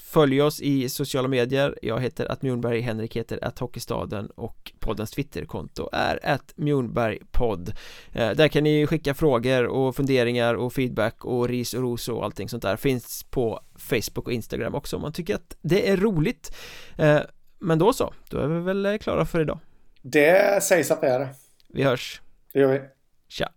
Följ 0.00 0.42
oss 0.42 0.60
i 0.60 0.88
sociala 0.88 1.28
medier. 1.28 1.78
Jag 1.82 2.00
heter 2.00 2.32
att 2.32 2.42
Mjornberg, 2.42 2.80
Henrik 2.80 3.16
heter 3.16 3.44
att 3.44 3.58
Hockeystaden 3.58 4.26
och 4.26 4.72
poddens 4.80 5.10
Twitterkonto 5.10 5.88
är 5.92 6.26
att 6.26 6.52
Mjornbergpodd 6.56 7.72
eh, 8.12 8.30
Där 8.30 8.48
kan 8.48 8.64
ni 8.64 8.86
skicka 8.86 9.14
frågor 9.14 9.66
och 9.66 9.96
funderingar 9.96 10.54
och 10.54 10.72
feedback 10.72 11.24
och 11.24 11.48
ris 11.48 11.74
och 11.74 11.82
ros 11.82 12.08
och 12.08 12.24
allting 12.24 12.48
sånt 12.48 12.62
där. 12.62 12.76
Finns 12.76 13.24
på 13.30 13.60
Facebook 13.74 14.26
och 14.26 14.32
Instagram 14.32 14.74
också 14.74 14.96
om 14.96 15.02
man 15.02 15.12
tycker 15.12 15.34
att 15.34 15.56
det 15.62 15.90
är 15.90 15.96
roligt. 15.96 16.56
Eh, 16.98 17.20
Men 17.58 17.78
då 17.78 17.92
så, 17.92 18.14
då 18.28 18.38
är 18.38 18.48
vi 18.48 18.60
väl 18.60 18.98
klara 18.98 19.24
för 19.24 19.40
idag. 19.40 19.58
Det 20.02 20.62
sägs 20.62 20.90
att 20.90 21.00
det 21.00 21.08
är 21.08 21.18
det. 21.18 21.28
Vi 21.68 21.82
hörs. 21.82 22.20
Det 22.52 22.60
gör 22.60 22.72
vi. 22.72 22.80
Tja 23.28 23.48